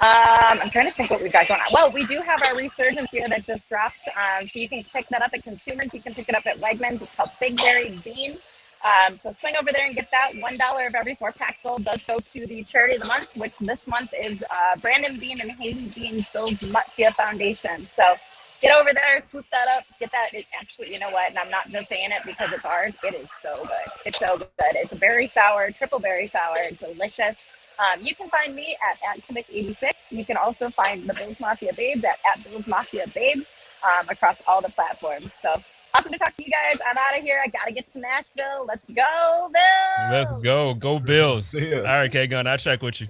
[0.00, 1.66] Um, I'm trying to think what we've got going on.
[1.74, 3.98] Well, we do have our resurgence here that just dropped.
[4.16, 5.92] Um, so you can pick that up at consumers.
[5.92, 7.02] You can pick it up at Wegmans.
[7.02, 8.38] It's called Big Berry Bean.
[8.82, 10.32] Um, so swing over there and get that.
[10.40, 13.36] One dollar of every four packs sold does go to the charity of the month,
[13.36, 17.86] which this month is uh, Brandon Beane and Haley Beane Bill's Mutfia Foundation.
[17.94, 18.14] So
[18.62, 20.30] get over there, swoop that up, get that.
[20.32, 21.28] It actually, you know what?
[21.28, 22.94] And I'm not just saying it because it's ours.
[23.04, 23.92] It is so good.
[24.06, 24.48] It's so good.
[24.58, 27.36] It's a berry sour, triple berry sour, delicious.
[27.80, 29.92] Um, you can find me at, at Kimmick86.
[30.10, 33.46] You can also find the Bills Mafia Babes at, at Bills Mafia Babes
[33.84, 35.30] um, across all the platforms.
[35.40, 35.60] So
[35.94, 36.78] awesome to talk to you guys.
[36.86, 37.40] I'm out of here.
[37.42, 38.66] I got to get to Nashville.
[38.66, 40.10] Let's go, Bills.
[40.10, 40.74] Let's go.
[40.74, 41.54] Go, Bills.
[41.54, 42.46] All right, K Gun.
[42.46, 43.08] I'll check with you.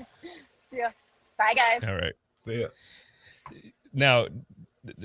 [0.73, 0.91] Yeah.
[1.37, 1.91] Bye, guys.
[1.91, 2.13] All right.
[2.41, 2.69] See ya.
[3.93, 4.27] Now,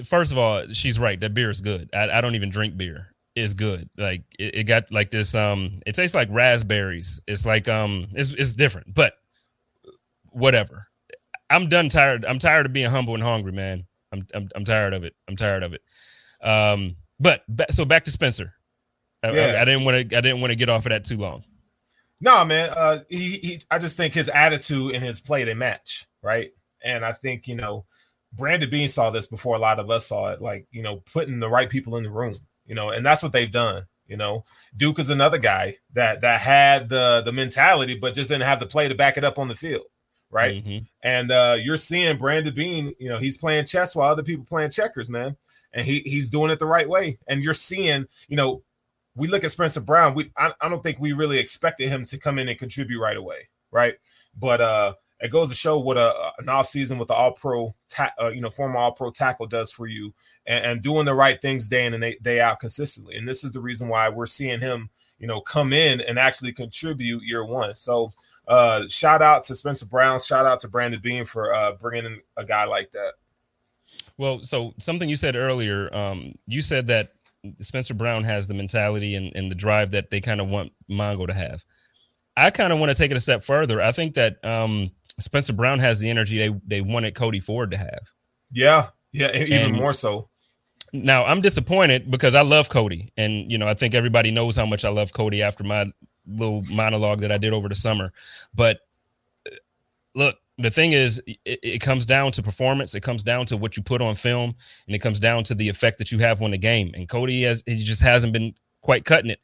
[0.03, 1.19] first of all, she's right.
[1.19, 1.89] That beer is good.
[1.93, 3.13] I, I don't even drink beer.
[3.35, 3.89] It's good.
[3.97, 5.33] Like it, it, got like this.
[5.33, 7.21] Um, it tastes like raspberries.
[7.27, 9.17] It's like um, it's it's different, but
[10.35, 10.87] whatever.
[11.49, 12.25] I'm done tired.
[12.25, 13.85] I'm tired of being humble and hungry, man.
[14.11, 15.15] I'm I'm, I'm tired of it.
[15.27, 15.81] I'm tired of it.
[16.41, 18.53] Um, but so back to Spencer.
[19.23, 19.45] I, yeah.
[19.45, 20.17] I, I didn't want to.
[20.17, 21.43] I didn't want to get off of that too long.
[22.21, 22.69] No, man.
[22.69, 26.51] Uh, he, he, I just think his attitude and his play they match, right?
[26.83, 27.85] And I think you know,
[28.33, 30.41] Brandon Beane saw this before a lot of us saw it.
[30.41, 33.31] Like you know, putting the right people in the room, you know, and that's what
[33.31, 33.85] they've done.
[34.07, 34.43] You know,
[34.75, 38.65] Duke is another guy that that had the the mentality, but just didn't have the
[38.65, 39.85] play to back it up on the field
[40.35, 40.61] right?
[40.61, 40.85] Mm-hmm.
[41.01, 44.71] And uh, you're seeing Brandon Beane, you know, he's playing chess while other people playing
[44.71, 45.37] checkers, man.
[45.71, 47.17] And he he's doing it the right way.
[47.27, 48.61] And you're seeing, you know,
[49.15, 50.13] we look at Spencer Brown.
[50.13, 53.15] We I, I don't think we really expected him to come in and contribute right
[53.15, 53.95] away, right?
[54.37, 57.73] But uh it goes to show what a an off season with the all pro,
[57.89, 60.13] ta- uh, you know, former all pro tackle does for you,
[60.45, 63.15] and, and, doing the right things day in and day, day out consistently.
[63.15, 66.51] And this is the reason why we're seeing him, you know, come in and actually
[66.51, 67.73] contribute year one.
[67.75, 68.11] So
[68.47, 70.19] uh, shout out to Spencer Brown.
[70.19, 73.13] Shout out to Brandon Beane for uh, bringing in a guy like that.
[74.17, 77.13] Well, so something you said earlier, um, you said that
[77.59, 81.27] Spencer Brown has the mentality and, and the drive that they kind of want Mongo
[81.27, 81.63] to have.
[82.37, 83.81] I kind of want to take it a step further.
[83.81, 87.77] I think that um, Spencer Brown has the energy they, they wanted Cody Ford to
[87.77, 88.11] have.
[88.51, 90.29] Yeah, yeah, even and more so.
[90.93, 94.65] Now I'm disappointed because I love Cody, and you know I think everybody knows how
[94.65, 95.91] much I love Cody after my
[96.27, 98.11] little monologue that I did over the summer.
[98.53, 98.79] But
[99.45, 99.55] uh,
[100.13, 102.95] look, the thing is, it, it, comes down to performance.
[102.95, 104.55] It comes down to what you put on film,
[104.87, 106.91] and it comes down to the effect that you have on the game.
[106.95, 109.39] And Cody has he just hasn't been quite cutting it.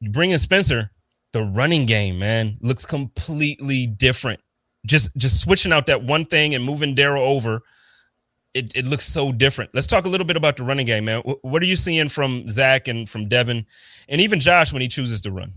[0.00, 0.90] You bring in Spencer,
[1.32, 4.40] the running game, man, looks completely different.
[4.84, 7.62] Just just switching out that one thing and moving Daryl over.
[8.52, 9.70] It, it looks so different.
[9.72, 11.22] Let's talk a little bit about the running game, man.
[11.40, 13.64] What are you seeing from Zach and from Devin,
[14.10, 15.54] and even Josh when he chooses to run?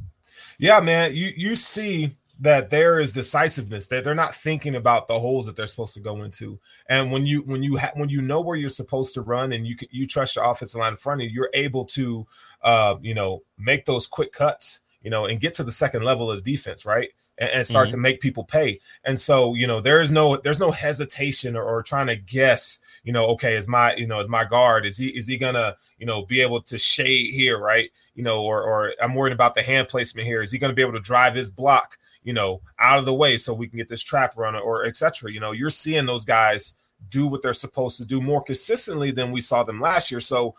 [0.58, 5.18] Yeah, man, you you see that there is decisiveness that they're not thinking about the
[5.18, 6.60] holes that they're supposed to go into.
[6.90, 9.66] And when you when you ha- when you know where you're supposed to run and
[9.66, 12.26] you you trust your offensive line in front of you you're able to
[12.62, 16.30] uh you know make those quick cuts you know and get to the second level
[16.30, 17.92] of defense right and, and start mm-hmm.
[17.92, 21.64] to make people pay and so you know there is no there's no hesitation or,
[21.64, 24.98] or trying to guess you know okay is my you know is my guard is
[24.98, 28.64] he is he gonna you know be able to shade here right you know, or
[28.64, 30.42] or I'm worried about the hand placement here.
[30.42, 33.14] Is he going to be able to drive his block, you know, out of the
[33.14, 35.32] way so we can get this trap runner or etc.
[35.32, 36.76] You know, you're seeing those guys
[37.10, 40.22] do what they're supposed to do more consistently than we saw them last year.
[40.22, 40.56] So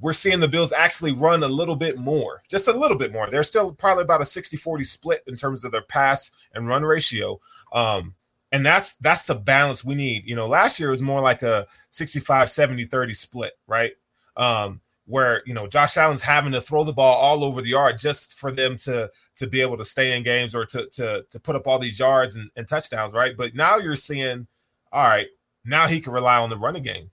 [0.00, 3.28] we're seeing the Bills actually run a little bit more, just a little bit more.
[3.30, 6.84] They're still probably about a 60 40 split in terms of their pass and run
[6.84, 7.40] ratio.
[7.72, 8.14] Um,
[8.52, 10.26] and that's that's the balance we need.
[10.26, 13.92] You know, last year was more like a 65 70 30 split, right?
[14.36, 17.98] Um, where you know Josh Allen's having to throw the ball all over the yard
[17.98, 21.40] just for them to to be able to stay in games or to to to
[21.40, 23.36] put up all these yards and, and touchdowns, right?
[23.36, 24.46] But now you're seeing,
[24.92, 25.28] all right,
[25.64, 27.10] now he can rely on the running game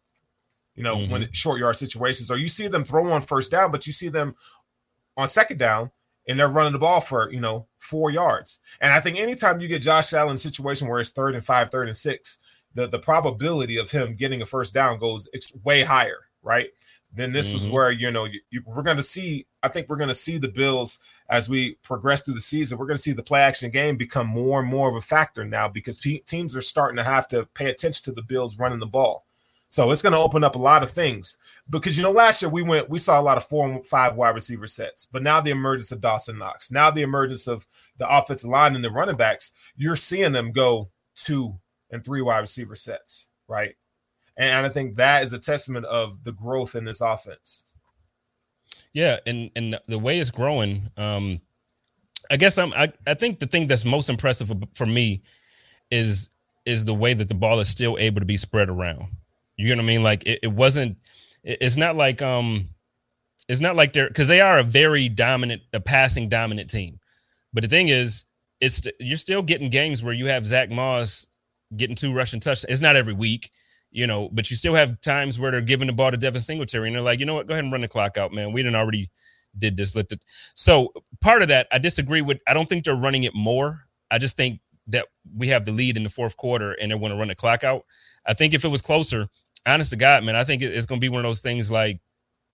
[0.77, 1.11] you know, mm-hmm.
[1.11, 4.07] when short yard situations, or you see them throw on first down, but you see
[4.07, 4.35] them
[5.17, 5.91] on second down
[6.27, 8.59] and they're running the ball for, you know, four yards.
[8.79, 11.43] And I think anytime you get Josh Allen in a situation where it's third and
[11.43, 12.37] five, third and six,
[12.75, 15.27] the, the probability of him getting a first down goes
[15.63, 16.69] way higher, right?
[17.13, 17.55] Then this mm-hmm.
[17.55, 20.13] was where, you know, you, you, we're going to see, I think we're going to
[20.13, 22.77] see the Bills as we progress through the season.
[22.77, 25.43] We're going to see the play action game become more and more of a factor
[25.43, 28.85] now because teams are starting to have to pay attention to the Bills running the
[28.85, 29.25] ball.
[29.69, 31.37] So it's going to open up a lot of things
[31.69, 34.15] because you know last year we went we saw a lot of four and five
[34.15, 38.09] wide receiver sets, but now the emergence of Dawson Knox, now the emergence of the
[38.09, 41.59] offensive line and the running backs, you're seeing them go two
[41.91, 43.75] and three wide receiver sets, right?
[44.37, 47.65] And I think that is a testament of the growth in this offense.
[48.93, 51.41] Yeah, and and the way it's growing, um,
[52.31, 55.23] I guess I'm I, I think the thing that's most impressive for, for me
[55.91, 56.29] is
[56.65, 59.07] is the way that the ball is still able to be spread around.
[59.57, 60.03] You know what I mean?
[60.03, 60.97] Like it, it wasn't.
[61.43, 62.67] It, it's not like um,
[63.47, 66.99] it's not like they're because they are a very dominant, a passing dominant team.
[67.53, 68.25] But the thing is,
[68.61, 71.27] it's you're still getting games where you have Zach Moss
[71.75, 72.71] getting two rushing touchdowns.
[72.71, 73.51] It's not every week,
[73.91, 76.87] you know, but you still have times where they're giving the ball to Devin Singletary
[76.87, 78.53] and they're like, you know what, go ahead and run the clock out, man.
[78.53, 79.09] We didn't already
[79.57, 79.95] did this.
[79.95, 80.23] Let it.
[80.53, 82.39] So part of that, I disagree with.
[82.47, 83.81] I don't think they're running it more.
[84.11, 87.13] I just think that we have the lead in the fourth quarter and they want
[87.13, 87.85] to run the clock out.
[88.25, 89.27] I think if it was closer,
[89.67, 91.99] honest to God, man, I think it's to be one of those things like,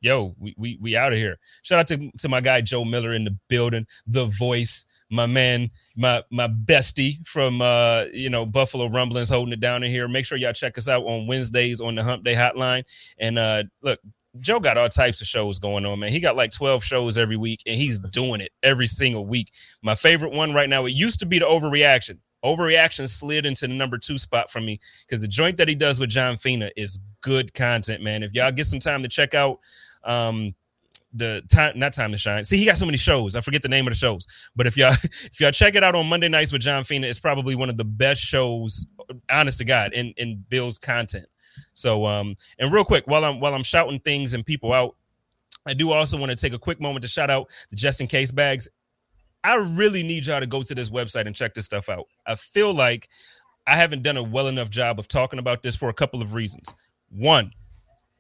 [0.01, 1.37] yo, we we, we out of here.
[1.61, 5.69] Shout out to, to my guy Joe Miller in the building, the voice, my man,
[5.95, 10.07] my my bestie from uh, you know, Buffalo Rumblings holding it down in here.
[10.07, 12.83] Make sure y'all check us out on Wednesdays on the Hump Day Hotline.
[13.19, 13.99] And uh look,
[14.39, 16.09] Joe got all types of shows going on, man.
[16.09, 19.51] He got like 12 shows every week, and he's doing it every single week.
[19.83, 22.17] My favorite one right now, it used to be the overreaction.
[22.43, 25.99] Overreaction slid into the number two spot for me because the joint that he does
[25.99, 28.23] with John Fina is good content, man.
[28.23, 29.59] If y'all get some time to check out
[30.03, 30.53] um
[31.13, 32.43] the time not time to shine.
[32.43, 33.35] See, he got so many shows.
[33.35, 34.27] I forget the name of the shows.
[34.55, 37.19] But if y'all if y'all check it out on Monday nights with John Fina, it's
[37.19, 38.85] probably one of the best shows,
[39.31, 41.25] honest to God, in in Bill's content.
[41.73, 44.95] So um and real quick, while I'm while I'm shouting things and people out,
[45.65, 48.07] I do also want to take a quick moment to shout out the just in
[48.07, 48.67] case bags.
[49.43, 52.07] I really need y'all to go to this website and check this stuff out.
[52.25, 53.09] I feel like
[53.67, 56.33] I haven't done a well enough job of talking about this for a couple of
[56.33, 56.73] reasons.
[57.09, 57.51] One,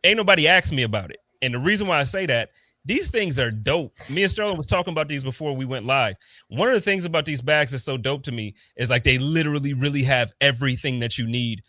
[0.03, 1.17] ain't nobody asked me about it.
[1.41, 2.49] And the reason why I say that,
[2.85, 3.93] these things are dope.
[4.09, 6.15] Me and Sterling was talking about these before we went live.
[6.49, 9.17] One of the things about these bags that's so dope to me is like they
[9.17, 11.63] literally really have everything that you need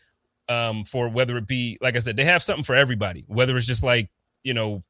[0.48, 3.66] um, for whether it be, like I said, they have something for everybody, whether it's
[3.66, 4.10] just like,
[4.42, 4.82] you know,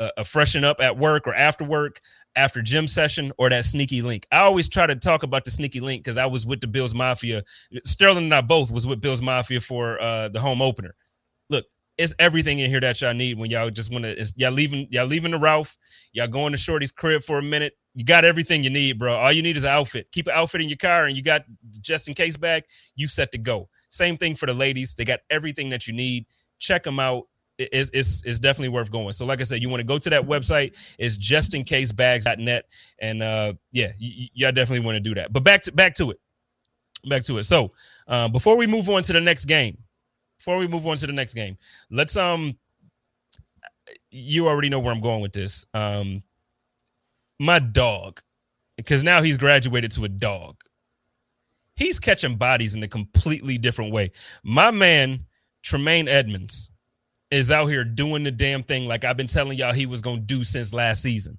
[0.00, 2.00] a, a freshen up at work or after work,
[2.38, 4.26] after gym session, or that sneaky link.
[4.32, 6.94] I always try to talk about the sneaky link because I was with the Bills
[6.94, 7.42] Mafia.
[7.84, 10.94] Sterling and I both was with Bills Mafia for uh, the home opener.
[11.50, 11.66] Look,
[11.98, 14.32] it's everything in here that y'all need when y'all just want to.
[14.36, 15.76] Y'all leaving, y'all leaving the Ralph.
[16.12, 17.74] Y'all going to Shorty's crib for a minute.
[17.94, 19.16] You got everything you need, bro.
[19.16, 20.06] All you need is an outfit.
[20.12, 21.42] Keep an outfit in your car, and you got
[21.80, 22.62] just in case bag.
[22.94, 23.68] You set to go.
[23.90, 24.94] Same thing for the ladies.
[24.94, 26.26] They got everything that you need.
[26.60, 27.24] Check them out
[27.58, 29.12] is is is definitely worth going.
[29.12, 30.76] So, like I said, you want to go to that website.
[30.98, 32.64] It's just in case bags.net.
[33.00, 35.32] And uh yeah, y- y'all definitely want to do that.
[35.32, 36.18] But back to back to it.
[37.04, 37.44] Back to it.
[37.44, 37.70] So
[38.06, 39.78] uh, before we move on to the next game,
[40.38, 41.56] before we move on to the next game,
[41.90, 42.56] let's um
[44.10, 45.66] you already know where I'm going with this.
[45.74, 46.22] Um
[47.40, 48.20] my dog,
[48.76, 50.56] because now he's graduated to a dog.
[51.76, 54.10] He's catching bodies in a completely different way.
[54.42, 55.24] My man,
[55.62, 56.70] Tremaine Edmunds
[57.30, 60.16] is out here doing the damn thing like I've been telling y'all he was going
[60.16, 61.38] to do since last season.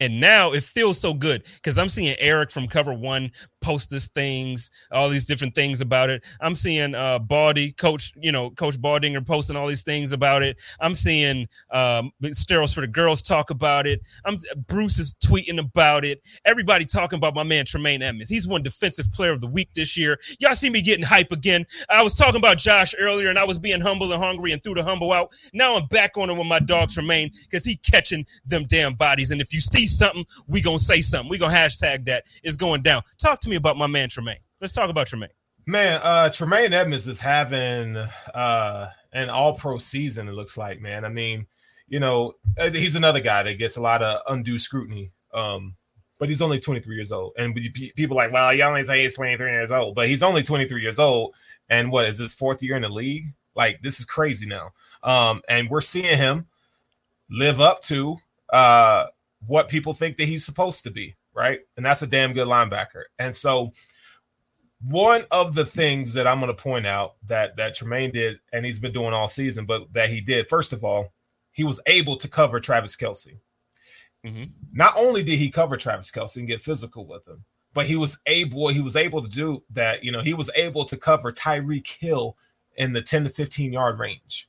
[0.00, 4.08] And now it feels so good because I'm seeing Eric from Cover One post this
[4.08, 6.24] things, all these different things about it.
[6.40, 10.60] I'm seeing uh Baldy, Coach, you know, Coach Baldinger posting all these things about it.
[10.80, 14.00] I'm seeing um Steros for the girls talk about it.
[14.24, 16.22] I'm Bruce is tweeting about it.
[16.44, 18.30] Everybody talking about my man Tremaine Edmunds.
[18.30, 20.18] He's one defensive player of the week this year.
[20.40, 21.66] Y'all see me getting hype again.
[21.88, 24.74] I was talking about Josh earlier and I was being humble and hungry and threw
[24.74, 25.32] the humble out.
[25.52, 29.30] Now I'm back on it with my dog Tremaine because he catching them damn bodies.
[29.30, 31.28] And if you see something, we gonna say something.
[31.28, 32.24] We gonna hashtag that.
[32.42, 33.02] It's going down.
[33.18, 34.38] Talk to me about my man Tremaine.
[34.60, 35.30] Let's talk about Tremaine.
[35.66, 41.04] Man, uh Tremaine Edmunds is having uh an all pro season, it looks like, man.
[41.04, 41.46] I mean,
[41.88, 45.10] you know, uh, he's another guy that gets a lot of undue scrutiny.
[45.34, 45.76] Um,
[46.18, 47.32] but he's only 23 years old.
[47.38, 47.54] And
[47.96, 50.98] people like, well, y'all only say he's 23 years old, but he's only 23 years
[50.98, 51.34] old.
[51.70, 53.28] And what is his fourth year in the league?
[53.54, 54.70] Like, this is crazy now.
[55.02, 56.46] Um, and we're seeing him
[57.30, 58.16] live up to
[58.52, 59.06] uh
[59.46, 61.60] what people think that he's supposed to be, right?
[61.78, 63.04] And that's a damn good linebacker.
[63.18, 63.72] And so
[64.84, 68.64] one of the things that I'm going to point out that that Tremaine did, and
[68.64, 71.14] he's been doing all season, but that he did, first of all,
[71.50, 73.38] he was able to cover Travis Kelce.
[74.24, 74.44] Mm-hmm.
[74.74, 78.20] Not only did he cover Travis Kelce and get physical with him, but he was
[78.26, 80.04] able he was able to do that.
[80.04, 82.36] You know, he was able to cover Tyreek Hill
[82.76, 84.46] in the 10 to 15 yard range.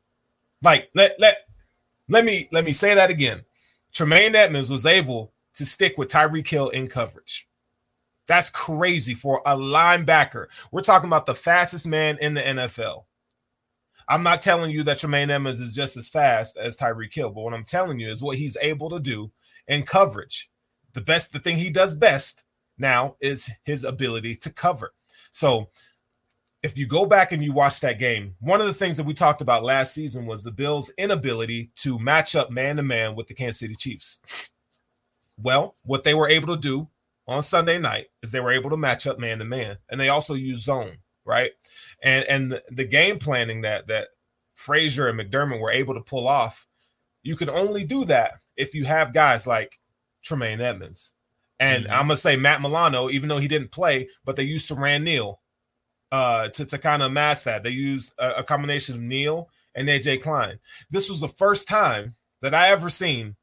[0.61, 1.37] Like let let
[2.09, 3.43] let me let me say that again.
[3.93, 7.47] Tremaine Edmunds was able to stick with Tyreek Hill in coverage.
[8.27, 10.47] That's crazy for a linebacker.
[10.71, 13.05] We're talking about the fastest man in the NFL.
[14.07, 17.41] I'm not telling you that Tremaine Edmunds is just as fast as Tyreek Hill, but
[17.41, 19.31] what I'm telling you is what he's able to do
[19.67, 20.49] in coverage.
[20.93, 22.43] The best, the thing he does best
[22.77, 24.93] now is his ability to cover.
[25.31, 25.69] So
[26.63, 29.13] if you go back and you watch that game, one of the things that we
[29.13, 33.27] talked about last season was the Bills' inability to match up man to man with
[33.27, 34.51] the Kansas City Chiefs.
[35.41, 36.87] Well, what they were able to do
[37.27, 40.09] on Sunday night is they were able to match up man to man, and they
[40.09, 41.51] also use zone, right?
[42.01, 44.09] And and the, the game planning that that
[44.55, 46.67] Frazier and McDermott were able to pull off,
[47.23, 49.79] you can only do that if you have guys like
[50.23, 51.13] Tremaine Edmunds.
[51.59, 51.93] And mm-hmm.
[51.93, 55.39] I'm gonna say Matt Milano, even though he didn't play, but they used Siran Neal
[56.11, 57.63] uh, to, to kind of mask that.
[57.63, 60.59] They used a, a combination of Neal and AJ Klein.
[60.89, 63.35] This was the first time that I ever seen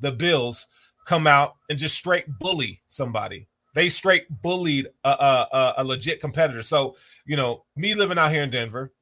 [0.00, 0.68] the Bills
[1.06, 3.48] come out and just straight bully somebody.
[3.74, 6.62] They straight bullied a, a, a, legit competitor.
[6.62, 6.96] So,
[7.26, 8.92] you know, me living out here in Denver,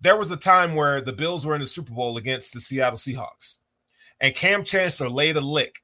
[0.00, 2.98] there was a time where the Bills were in the Super Bowl against the Seattle
[2.98, 3.56] Seahawks,
[4.20, 5.82] and Kam Chancellor laid a lick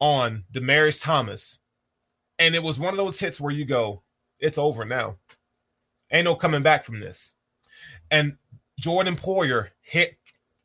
[0.00, 1.60] on Demaryius Thomas.
[2.38, 4.02] And it was one of those hits where you go,
[4.40, 5.18] it's over now.
[6.10, 7.36] Ain't no coming back from this.
[8.10, 8.36] And
[8.80, 10.16] Jordan Poyer hit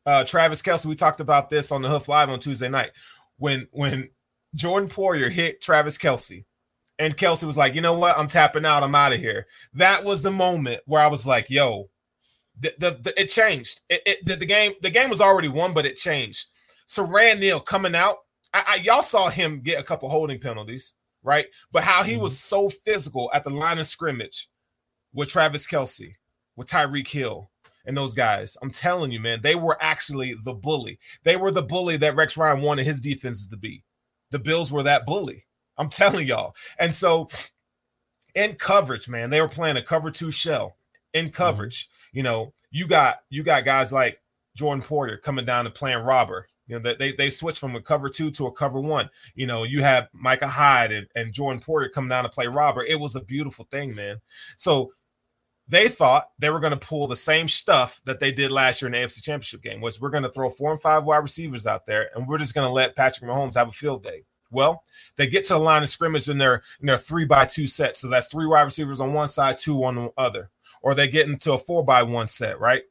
[0.04, 0.86] uh, Travis Kelce.
[0.86, 2.90] We talked about this on the Hoof Live on Tuesday night.
[3.36, 4.10] When when
[4.54, 6.44] Jordan Poyer hit Travis Kelce.
[6.98, 8.18] and Kelce was like, you know what?
[8.18, 8.82] I'm tapping out.
[8.82, 9.46] I'm out of here.
[9.74, 11.88] That was the moment where I was like, yo,
[12.60, 13.82] the, the, the it changed.
[13.88, 16.48] It, it the, the, game the game was already won, but it changed.
[16.88, 18.16] Siran Neal coming out.
[18.52, 21.46] I, I, y'all saw him get a couple holding penalties, right?
[21.70, 22.22] But how he mm-hmm.
[22.22, 24.48] was so physical at the line of scrimmage
[25.12, 26.14] with Travis Kelce,
[26.56, 27.50] with Tyreek Hill,
[27.84, 28.56] and those guys.
[28.62, 30.98] I'm telling you, man, they were actually the bully.
[31.24, 33.84] They were the bully that Rex Ryan wanted his defenses to be.
[34.30, 35.44] The Bills were that bully.
[35.76, 36.54] I'm telling y'all.
[36.78, 37.28] And so
[38.34, 40.76] in coverage, man, they were playing a cover two shell
[41.14, 41.34] in mm-hmm.
[41.34, 41.88] coverage.
[42.12, 44.20] You know, you got you got guys like
[44.56, 46.46] Jordan Poyer coming down and playing robber.
[46.66, 49.08] You know, they they switched from a cover two to a cover one.
[49.34, 52.82] You know, you have Micah Hyde and, and Jordan Poyer coming down to play robber.
[52.84, 54.20] It was a beautiful thing, man.
[54.56, 54.92] So
[55.68, 58.86] they thought they were going to pull the same stuff that they did last year
[58.86, 61.66] in the AFC Championship game, which we're going to throw four and five wide receivers
[61.66, 64.24] out there, and we're just going to let Patrick Mahomes have a field day.
[64.50, 64.82] Well,
[65.16, 67.98] they get to the line of scrimmage in their in their three by two set,
[67.98, 70.50] so that's three wide receivers on one side, two on the other,
[70.80, 72.82] or they get into a four by one set, right?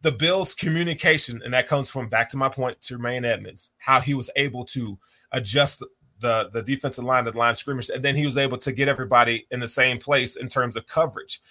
[0.00, 4.00] The Bills' communication, and that comes from back to my point to Tremaine Edmunds, how
[4.00, 4.98] he was able to
[5.32, 5.84] adjust
[6.18, 8.88] the the defensive line the line of scrimmage, and then he was able to get
[8.88, 11.42] everybody in the same place in terms of coverage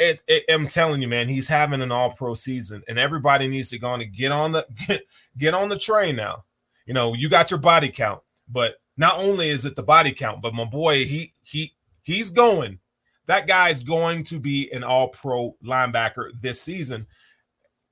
[0.00, 3.70] it, it, I'm telling you, man, he's having an all pro season, and everybody needs
[3.70, 5.02] to go on and get on the get,
[5.38, 6.44] get on the train now.
[6.86, 10.42] You know, you got your body count, but not only is it the body count,
[10.42, 12.78] but my boy, he he he's going.
[13.26, 17.06] That guy's going to be an all pro linebacker this season.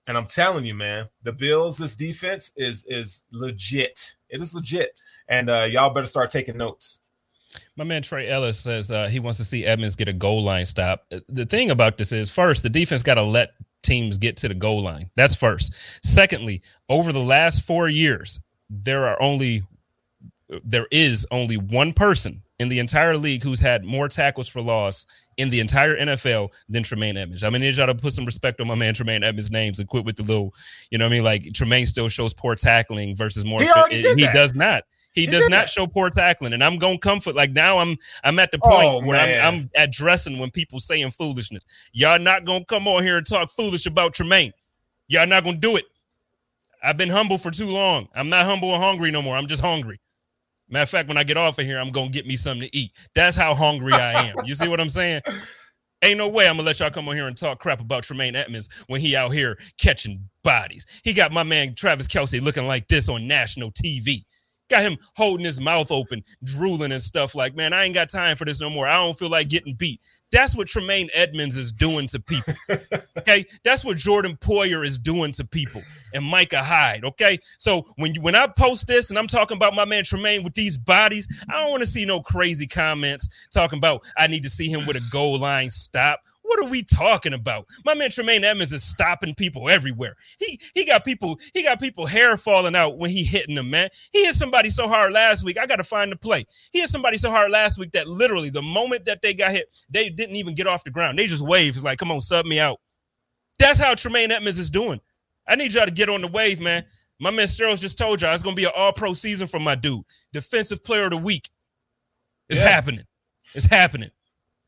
[0.08, 4.14] And I'm telling you, man, the Bills, this defense is is legit.
[4.30, 5.00] It is legit.
[5.28, 7.00] And uh, y'all better start taking notes.
[7.76, 10.64] My man Trey Ellis says uh, he wants to see Edmunds get a goal line
[10.64, 11.06] stop.
[11.28, 14.54] The thing about this is, first, the defense got to let teams get to the
[14.54, 15.10] goal line.
[15.16, 16.04] That's first.
[16.04, 19.62] Secondly, over the last four years, there are only
[20.64, 25.06] there is only one person in the entire league who's had more tackles for loss
[25.38, 27.44] in the entire NFL than Tremaine Edmunds.
[27.44, 29.88] I mean, need y'all to put some respect on my man Tremaine Edmunds' names and
[29.88, 30.52] quit with the little,
[30.90, 31.24] you know what I mean?
[31.24, 33.62] Like Tremaine still shows poor tackling versus more.
[33.62, 34.82] He, he does not.
[35.12, 35.70] He, he does not that.
[35.70, 37.78] show poor tackling, and I'm gonna come like now.
[37.78, 41.64] I'm I'm at the point oh, where I'm, I'm, addressing when people saying foolishness.
[41.92, 44.52] Y'all not gonna come on here and talk foolish about Tremaine.
[45.08, 45.86] Y'all not gonna do it.
[46.82, 48.08] I've been humble for too long.
[48.14, 49.36] I'm not humble and hungry no more.
[49.36, 49.98] I'm just hungry.
[50.70, 52.76] Matter of fact, when I get off of here, I'm gonna get me something to
[52.76, 52.92] eat.
[53.14, 54.36] That's how hungry I am.
[54.44, 55.22] You see what I'm saying?
[56.04, 58.36] Ain't no way I'm gonna let y'all come on here and talk crap about Tremaine
[58.36, 60.86] Edmunds when he out here catching bodies.
[61.02, 64.24] He got my man Travis Kelce looking like this on national TV.
[64.68, 68.36] Got him holding his mouth open, drooling and stuff like, man, I ain't got time
[68.36, 68.86] for this no more.
[68.86, 70.00] I don't feel like getting beat.
[70.30, 72.54] That's what Tremaine Edmunds is doing to people.
[73.18, 73.46] okay.
[73.64, 77.04] That's what Jordan Poyer is doing to people and Micah Hyde.
[77.04, 77.38] Okay.
[77.56, 80.54] So when you when I post this and I'm talking about my man Tremaine with
[80.54, 84.50] these bodies, I don't want to see no crazy comments talking about I need to
[84.50, 86.20] see him with a goal line stop.
[86.48, 87.66] What are we talking about?
[87.84, 90.16] My man Tremaine Edmunds is stopping people everywhere.
[90.38, 93.90] He he got people he got people hair falling out when he hitting them, man.
[94.12, 95.58] He hit somebody so hard last week.
[95.58, 96.46] I got to find the play.
[96.72, 99.66] He hit somebody so hard last week that literally the moment that they got hit,
[99.90, 101.18] they didn't even get off the ground.
[101.18, 101.76] They just waved.
[101.76, 102.80] It's like, come on, sub me out.
[103.58, 105.02] That's how Tremaine Edmunds is doing.
[105.46, 106.82] I need y'all to get on the wave, man.
[107.20, 110.02] My man Sterles just told y'all it's gonna be an all-pro season for my dude.
[110.32, 111.50] Defensive player of the week.
[112.48, 112.68] It's yeah.
[112.68, 113.04] happening.
[113.54, 114.10] It's happening.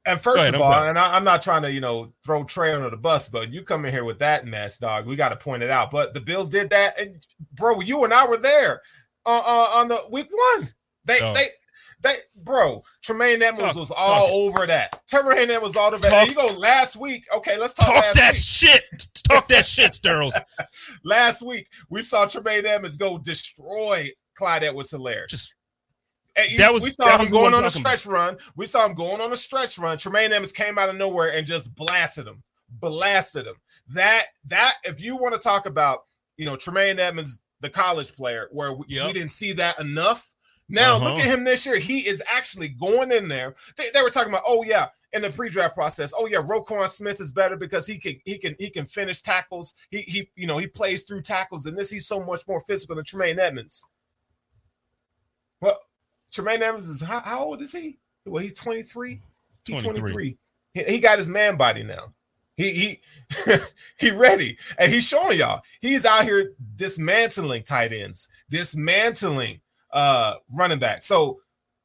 [0.06, 2.72] And first ahead, of all, and I, am not trying to, you know, throw Trey
[2.72, 5.06] under the bus, but you come in here with that mess, dog.
[5.06, 5.90] We got to point it out.
[5.90, 8.80] But the Bills did that, and bro, you and I were there
[9.26, 10.68] uh, uh, on the week one.
[11.04, 11.34] They, oh.
[11.34, 11.44] they,
[12.02, 14.30] they, bro, Tremaine Edmunds was all talk.
[14.30, 15.06] over that.
[15.06, 16.30] Tremaine Edmunds was all over that.
[16.30, 17.26] You go last week.
[17.34, 17.88] Okay, let's talk.
[17.88, 18.42] Talk that week.
[18.42, 18.82] shit.
[19.28, 20.32] Talk that shit, Sterles.
[21.04, 25.28] last week we saw Tremaine Edmunds go destroy Clyde Edwards-Helaire.
[25.28, 25.54] Just
[26.56, 28.12] that was we saw him going on a stretch about.
[28.12, 28.36] run.
[28.56, 29.98] We saw him going on a stretch run.
[29.98, 33.56] Tremaine Edmunds came out of nowhere and just blasted him, blasted him.
[33.88, 36.04] That that if you want to talk about,
[36.36, 39.08] you know, Tremaine Edmunds, the college player, where we, yep.
[39.08, 40.28] we didn't see that enough.
[40.68, 41.04] Now uh-huh.
[41.04, 41.78] look at him this year.
[41.78, 43.56] He is actually going in there.
[43.76, 46.12] They, they were talking about, oh yeah, in the pre-draft process.
[46.16, 49.74] Oh yeah, Roquan Smith is better because he can he can he can finish tackles.
[49.90, 52.96] He he you know he plays through tackles, and this he's so much more physical
[52.96, 53.84] than Tremaine Edmunds.
[55.60, 55.78] Well,
[56.32, 57.98] Tremaine Edmunds is how, how old is he?
[58.26, 59.20] Well, he's 23.
[59.66, 59.92] He's 23.
[59.92, 60.38] 23.
[60.74, 62.12] He, he got his man body now.
[62.56, 63.00] He
[63.46, 63.56] he
[63.98, 64.58] he ready.
[64.78, 65.62] And he's showing y'all.
[65.80, 69.60] He's out here dismantling tight ends, dismantling
[69.92, 71.02] uh running back.
[71.02, 71.40] So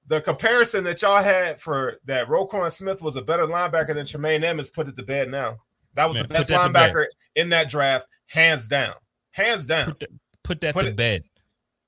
[0.07, 4.43] the comparison that y'all had for that Roquan Smith was a better linebacker than Tremaine
[4.43, 5.57] Edmunds put it to bed now.
[5.95, 8.93] That was Man, the best linebacker in that draft, hands down.
[9.31, 9.87] Hands down.
[9.87, 10.09] Put that,
[10.43, 11.23] put that put to it, bed.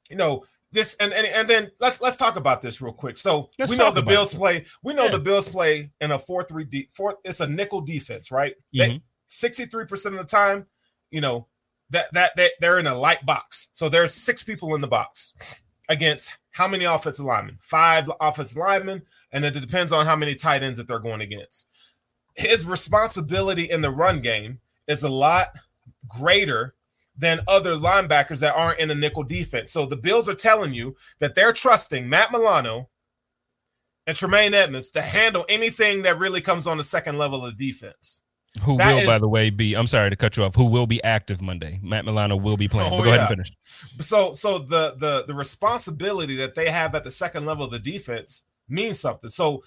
[0.10, 3.18] You know, this and, and and then let's let's talk about this real quick.
[3.18, 4.38] So let's we know the Bills it.
[4.38, 4.65] play.
[4.84, 5.11] We know yeah.
[5.11, 7.18] the Bills play in a four three D four.
[7.24, 8.55] It's a nickel defense, right?
[8.76, 8.97] Mm-hmm.
[9.28, 10.65] Sixty three percent of the time,
[11.09, 11.47] you know
[11.89, 13.70] that that that they're in a light box.
[13.74, 15.34] So there's six people in the box
[15.89, 17.57] against how many offensive linemen?
[17.61, 21.70] Five offensive linemen, and it depends on how many tight ends that they're going against.
[22.36, 25.47] His responsibility in the run game is a lot
[26.07, 26.76] greater
[27.18, 29.72] than other linebackers that aren't in a nickel defense.
[29.72, 32.89] So the Bills are telling you that they're trusting Matt Milano
[34.05, 38.22] and Tremaine Edmunds to handle anything that really comes on the second level of defense.
[38.63, 39.76] Who that will, is, by the way, be?
[39.76, 40.55] I'm sorry to cut you off.
[40.55, 41.80] Who will be active Monday?
[41.84, 42.91] Matt Milano will be playing.
[42.91, 43.18] Oh, but go yeah.
[43.18, 43.51] ahead and finish.
[43.99, 47.80] So, so the the the responsibility that they have at the second level of the
[47.80, 49.30] defense means something.
[49.30, 49.63] So,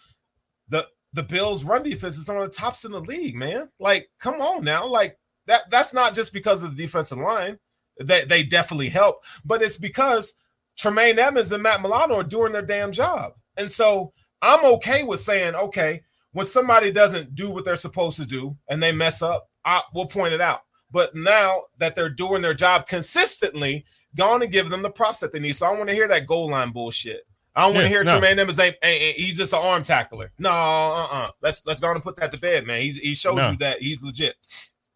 [0.68, 3.68] the the Bills' run defense is one of the tops in the league, man.
[3.78, 5.18] Like, come on now, like
[5.50, 7.58] that that's not just because of the defensive line.
[8.00, 10.34] They they definitely help, but it's because
[10.78, 13.32] Tremaine Edmunds and Matt Milano are doing their damn job.
[13.56, 18.26] And so I'm okay with saying, okay, when somebody doesn't do what they're supposed to
[18.26, 20.60] do and they mess up, I, we'll point it out.
[20.90, 23.84] But now that they're doing their job consistently,
[24.16, 25.56] go on and give them the props that they need.
[25.56, 27.26] So I want to hear that goal line bullshit.
[27.54, 28.12] I don't want to hear no.
[28.12, 30.30] Tremaine Edmunds ain't, ain't, he's just an arm tackler.
[30.38, 31.08] No, uh, uh-uh.
[31.12, 31.30] uh.
[31.42, 32.80] Let's let's go on and put that to bed, man.
[32.80, 33.50] He's he showed no.
[33.50, 34.36] you that he's legit.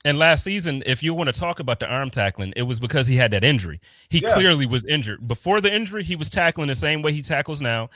[0.04, 3.06] And last season, if you want to talk about the arm tackling, it was because
[3.06, 3.80] he had that injury.
[4.10, 4.34] He yeah.
[4.34, 5.26] clearly was injured.
[5.26, 7.88] Before the injury, he was tackling the same way he tackles now.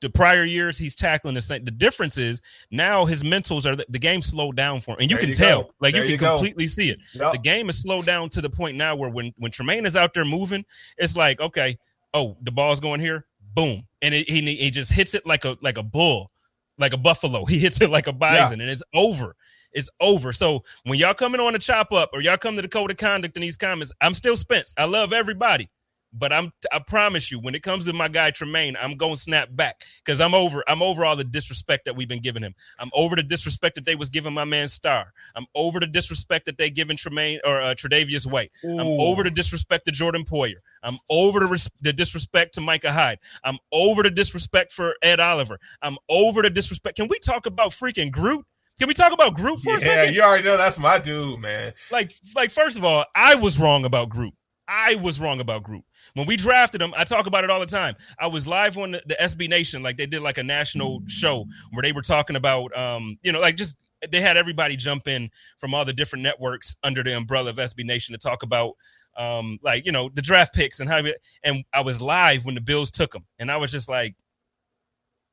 [0.00, 1.64] The prior years, he's tackling the same.
[1.64, 5.16] The difference is now his mentals are the, game slowed down for him, and you
[5.16, 5.70] there can you tell, go.
[5.80, 7.00] like there you can you completely see it.
[7.14, 7.32] Yep.
[7.32, 10.14] The game is slowed down to the point now where when when Tremaine is out
[10.14, 10.64] there moving,
[10.98, 11.76] it's like okay,
[12.12, 15.56] oh the ball's going here, boom, and it, he he just hits it like a
[15.62, 16.30] like a bull,
[16.78, 17.44] like a buffalo.
[17.44, 18.64] He hits it like a bison, yeah.
[18.64, 19.36] and it's over
[19.74, 20.32] it's over.
[20.32, 22.96] So when y'all coming on to chop up or y'all come to the code of
[22.96, 24.72] conduct in these comments, I'm still Spence.
[24.78, 25.68] I love everybody.
[26.16, 29.48] But I'm I promise you, when it comes to my guy Tremaine, I'm gonna snap
[29.50, 30.62] back because I'm over.
[30.68, 32.54] I'm over all the disrespect that we've been giving him.
[32.78, 35.12] I'm over the disrespect that they was giving my man Star.
[35.34, 38.52] I'm over the disrespect that they giving Tremaine or uh, Tre'Davious White.
[38.64, 38.78] Ooh.
[38.78, 40.58] I'm over the disrespect to Jordan Poyer.
[40.84, 43.18] I'm over the, res- the disrespect to Micah Hyde.
[43.42, 45.58] I'm over the disrespect for Ed Oliver.
[45.82, 46.96] I'm over the disrespect.
[46.96, 48.44] Can we talk about freaking Groot?
[48.78, 50.04] Can we talk about Groot for yeah, a second?
[50.04, 51.72] Yeah, you already know that's my dude, man.
[51.90, 54.34] Like, like first of all, I was wrong about Groot.
[54.66, 55.84] I was wrong about Groot.
[56.14, 57.94] When we drafted him, I talk about it all the time.
[58.18, 61.44] I was live on the, the SB Nation, like they did like a national show
[61.70, 63.78] where they were talking about, um, you know, like just
[64.10, 67.84] they had everybody jump in from all the different networks under the umbrella of SB
[67.84, 68.74] Nation to talk about,
[69.16, 71.02] um, like you know, the draft picks and how.
[71.44, 74.16] And I was live when the Bills took them, and I was just like,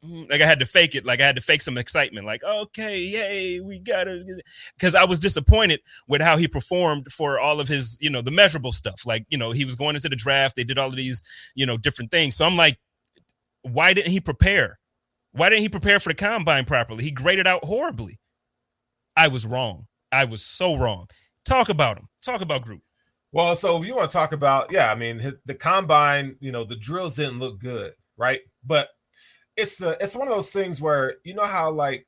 [0.03, 0.31] Mm-hmm.
[0.31, 2.99] like I had to fake it, like I had to fake some excitement, like okay,
[2.99, 4.25] yay, we got it,
[4.75, 8.31] because I was disappointed with how he performed for all of his, you know, the
[8.31, 9.05] measurable stuff.
[9.05, 11.21] Like you know, he was going into the draft, they did all of these,
[11.53, 12.35] you know, different things.
[12.35, 12.79] So I'm like,
[13.61, 14.79] why didn't he prepare?
[15.33, 17.03] Why didn't he prepare for the combine properly?
[17.03, 18.19] He graded out horribly.
[19.15, 19.85] I was wrong.
[20.11, 21.07] I was so wrong.
[21.45, 22.07] Talk about him.
[22.23, 22.81] Talk about Groot.
[23.31, 26.65] Well, so if you want to talk about, yeah, I mean, the combine, you know,
[26.65, 28.41] the drills didn't look good, right?
[28.65, 28.89] But
[29.62, 32.07] it's the it's one of those things where you know how like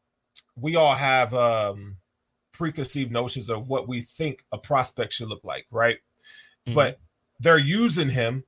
[0.55, 1.97] we all have um
[2.51, 5.97] preconceived notions of what we think a prospect should look like, right?
[6.65, 6.75] Mm-hmm.
[6.75, 6.99] But
[7.39, 8.43] they're using him.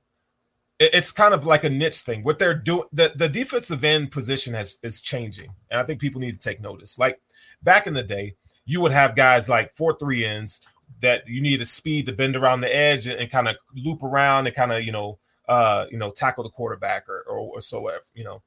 [0.78, 2.22] It's kind of like a niche thing.
[2.22, 6.20] What they're doing, the, the defensive end position has is changing, and I think people
[6.20, 6.98] need to take notice.
[6.98, 7.18] Like
[7.62, 8.34] back in the day,
[8.66, 10.68] you would have guys like four three ends
[11.00, 14.02] that you need a speed to bend around the edge and, and kind of loop
[14.02, 17.60] around and kind of you know uh you know tackle the quarterback or or, or
[17.60, 18.42] so you know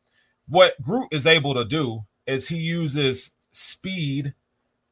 [0.49, 4.33] what Groot is able to do is he uses speed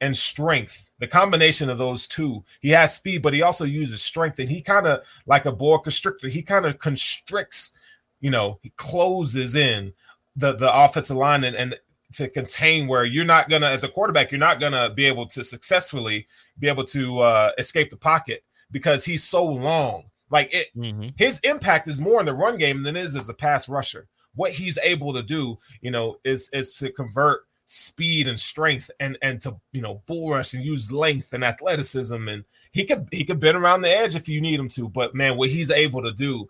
[0.02, 0.90] and strength.
[1.00, 2.44] The combination of those two.
[2.62, 4.40] He has speed, but he also uses strength.
[4.40, 7.74] And he kind of like a boa constrictor, he kind of constricts,
[8.20, 9.94] you know, he closes in
[10.36, 11.76] the, the offensive line and, and
[12.14, 15.44] to contain where you're not gonna, as a quarterback, you're not gonna be able to
[15.44, 16.28] successfully
[16.60, 20.06] be able to uh, escape the pocket because he's so long.
[20.30, 21.10] Like it, mm-hmm.
[21.18, 24.08] his impact is more in the run game than it is as a pass rusher
[24.38, 29.18] what he's able to do, you know, is is to convert speed and strength and
[29.22, 32.28] and to you know bull rush and use length and athleticism.
[32.30, 35.14] And he could he could bend around the edge if you need him to but
[35.14, 36.48] man what he's able to do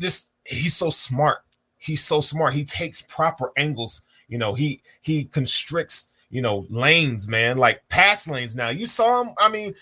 [0.00, 1.38] just he's so smart.
[1.76, 2.54] He's so smart.
[2.54, 4.04] He takes proper angles.
[4.28, 8.68] You know he he constricts you know lanes man like pass lanes now.
[8.68, 9.74] You saw him i mean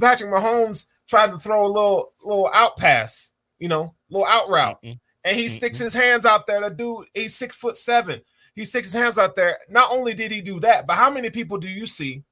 [0.00, 3.30] patrick mahomes tried to throw a little little out pass
[3.60, 4.82] you know little out route.
[4.82, 4.96] Mm-hmm
[5.26, 6.60] and he sticks his hands out there.
[6.60, 8.20] The dude, he's six foot seven.
[8.54, 9.58] He sticks his hands out there.
[9.68, 12.22] Not only did he do that, but how many people do you see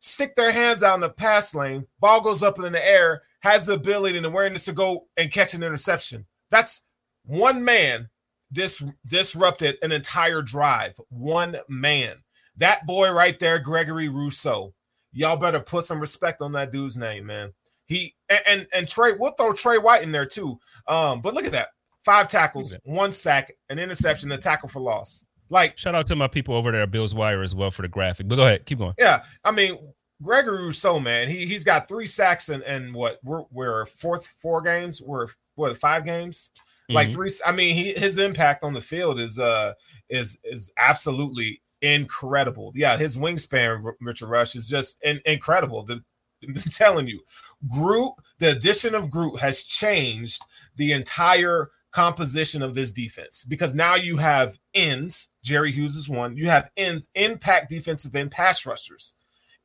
[0.00, 3.66] stick their hands out in the pass lane, ball goes up in the air, has
[3.66, 6.24] the ability and awareness to go and catch an interception?
[6.50, 6.82] That's
[7.26, 8.08] one man
[8.52, 10.98] dis- disrupted an entire drive.
[11.10, 12.16] One man.
[12.56, 14.72] That boy right there, Gregory Rousseau.
[15.12, 17.52] Y'all better put some respect on that dude's name, man.
[17.84, 20.58] He and and, and Trey, we'll throw Trey White in there too.
[20.88, 21.68] Um, but look at that
[22.04, 25.26] five tackles, one sack, an interception, a tackle for loss.
[25.50, 27.88] Like shout out to my people over there at Bills Wire as well for the
[27.88, 28.28] graphic.
[28.28, 28.94] But go ahead, keep going.
[28.98, 29.78] Yeah, I mean
[30.22, 34.62] Gregory Rousseau, man, he he's got three sacks and and what we're we're fourth four
[34.62, 35.26] games, we're
[35.56, 36.94] what five games, mm-hmm.
[36.94, 37.30] like three.
[37.44, 39.74] I mean, he his impact on the field is uh
[40.08, 42.72] is is absolutely incredible.
[42.74, 45.84] Yeah, his wingspan, Richard Rush, is just in, incredible.
[45.84, 46.02] The,
[46.42, 47.20] I'm telling you,
[47.68, 50.42] Groot, the addition of Groot has changed
[50.76, 55.28] the entire composition of this defense because now you have ends.
[55.42, 56.36] Jerry Hughes is one.
[56.36, 59.14] You have ends, impact defensive end pass rushers,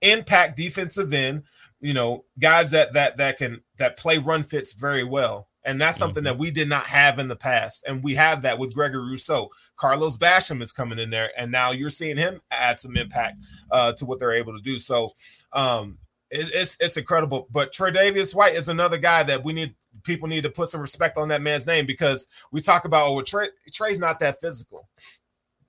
[0.01, 1.43] impact defensive end.
[1.81, 5.47] You know, guys that that that can that play run fits very well.
[5.65, 6.25] And that's something mm-hmm.
[6.25, 7.83] that we did not have in the past.
[7.85, 9.49] And we have that with Gregory Rousseau.
[9.75, 13.37] Carlos Basham is coming in there, and now you're seeing him add some impact
[13.71, 14.79] uh, to what they're able to do.
[14.79, 15.11] So
[15.51, 15.97] um,
[16.31, 17.47] it, it's it's incredible.
[17.51, 21.17] But Tre'Davious White is another guy that we need people need to put some respect
[21.17, 24.89] on that man's name because we talk about oh Trey, Trey's not that physical.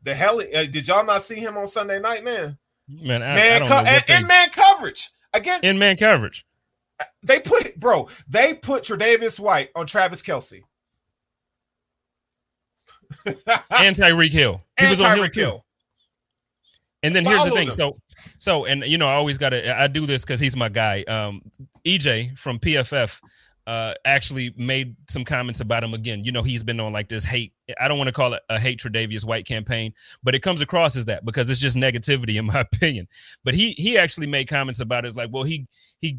[0.02, 2.58] The hell uh, did y'all not see him on Sunday night, man?
[2.88, 4.22] Man, I, man, I co- and, they...
[4.22, 6.46] man coverage against in man coverage.
[7.22, 10.62] They put bro, they put Tre'Davious White on Travis Kelce
[13.26, 14.60] and Tyreek Hill.
[14.78, 15.50] He and was on Tyreek Hill.
[15.50, 15.64] Hill.
[17.02, 17.68] And then here's the thing.
[17.68, 17.76] Them.
[17.76, 18.00] So,
[18.38, 19.80] so, and you know, I always got to.
[19.80, 21.02] I do this because he's my guy.
[21.04, 21.42] Um,
[21.86, 23.20] EJ from PFF
[23.70, 26.24] uh, actually made some comments about him again.
[26.24, 27.52] You know, he's been on like this hate.
[27.78, 29.94] I don't want to call it a hate Tre'Davious White campaign,
[30.24, 33.06] but it comes across as that because it's just negativity, in my opinion.
[33.44, 35.08] But he he actually made comments about it.
[35.08, 35.68] It's like, well, he
[36.00, 36.18] he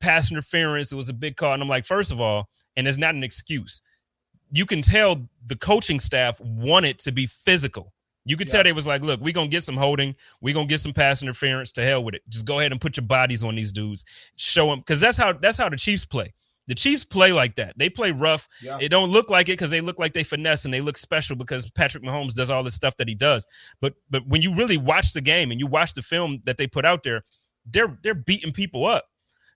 [0.00, 0.90] pass interference.
[0.90, 3.22] It was a big call, and I'm like, first of all, and it's not an
[3.22, 3.82] excuse.
[4.50, 7.92] You can tell the coaching staff wanted to be physical.
[8.24, 8.54] You could yeah.
[8.54, 11.22] tell they was like, look, we're gonna get some holding, we're gonna get some pass
[11.22, 12.22] interference to hell with it.
[12.28, 15.32] Just go ahead and put your bodies on these dudes, show them because that's how
[15.32, 16.32] that's how the Chiefs play.
[16.70, 17.74] The Chiefs play like that.
[17.76, 18.48] They play rough.
[18.62, 18.78] Yeah.
[18.80, 21.36] It don't look like it because they look like they finesse and they look special
[21.36, 23.46] because Patrick Mahomes does all this stuff that he does.
[23.80, 26.66] But but when you really watch the game and you watch the film that they
[26.66, 27.22] put out there,
[27.66, 29.04] they're they're beating people up.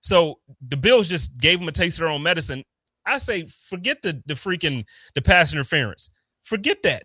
[0.03, 2.65] So the Bills just gave them a taste of their own medicine
[3.07, 4.85] I say forget the the freaking
[5.15, 6.11] the pass interference.
[6.43, 7.05] Forget that.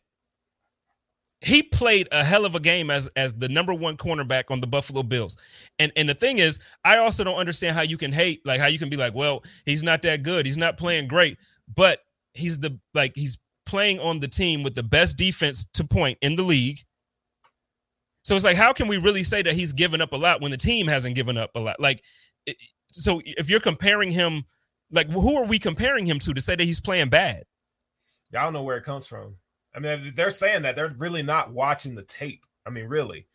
[1.42, 4.68] He played a hell of a game as as the number one cornerback on the
[4.68, 5.38] Buffalo Bills.
[5.80, 8.68] And and the thing is, I also don't understand how you can hate, like how
[8.68, 10.46] you can be like, well, he's not that good.
[10.46, 11.38] He's not playing great,
[11.76, 12.00] but
[12.34, 16.36] he's the like he's playing on the team with the best defense to point in
[16.36, 16.80] the league.
[18.24, 20.52] So it's like, how can we really say that he's given up a lot when
[20.52, 21.80] the team hasn't given up a lot?
[21.80, 22.04] Like,
[22.92, 24.44] so if you're comparing him,
[24.92, 27.44] like, who are we comparing him to to say that he's playing bad?
[28.32, 29.36] Don't know where it comes from.
[29.86, 32.46] I mean, they're saying that they're really not watching the tape.
[32.66, 33.28] I mean, really.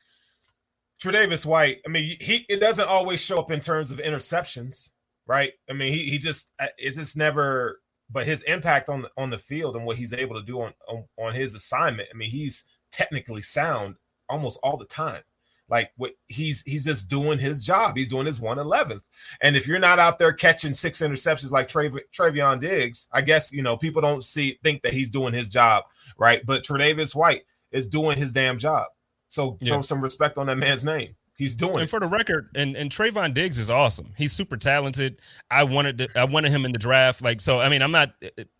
[1.03, 4.90] Tre'Davious White, I mean, he it doesn't always show up in terms of interceptions,
[5.26, 5.53] right?
[5.68, 7.80] I mean, he he just uh, it's just never
[8.11, 10.72] but his impact on the on the field and what he's able to do on,
[10.88, 12.09] on, on his assignment.
[12.12, 13.97] I mean, he's technically sound
[14.28, 15.22] almost all the time.
[15.68, 17.97] Like what he's he's just doing his job.
[17.97, 19.03] He's doing his one eleventh.
[19.40, 23.53] And if you're not out there catching six interceptions like Trav- Trevon Diggs, I guess
[23.53, 25.84] you know people don't see think that he's doing his job
[26.19, 26.45] right.
[26.45, 28.87] But Tre'Davious White is doing his damn job.
[29.29, 29.73] So yeah.
[29.73, 31.15] throw some respect on that man's name.
[31.37, 31.75] He's doing.
[31.75, 31.91] And it.
[31.91, 34.12] for the record, and and Trevon Diggs is awesome.
[34.17, 35.21] He's super talented.
[35.51, 37.23] I wanted to, I wanted him in the draft.
[37.23, 38.15] Like so, I mean, I'm not.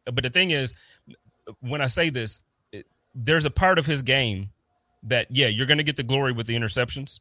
[0.05, 0.75] But the thing is,
[1.61, 2.43] when I say this,
[3.15, 4.51] there's a part of his game
[5.05, 7.21] that yeah, you're going to get the glory with the interceptions,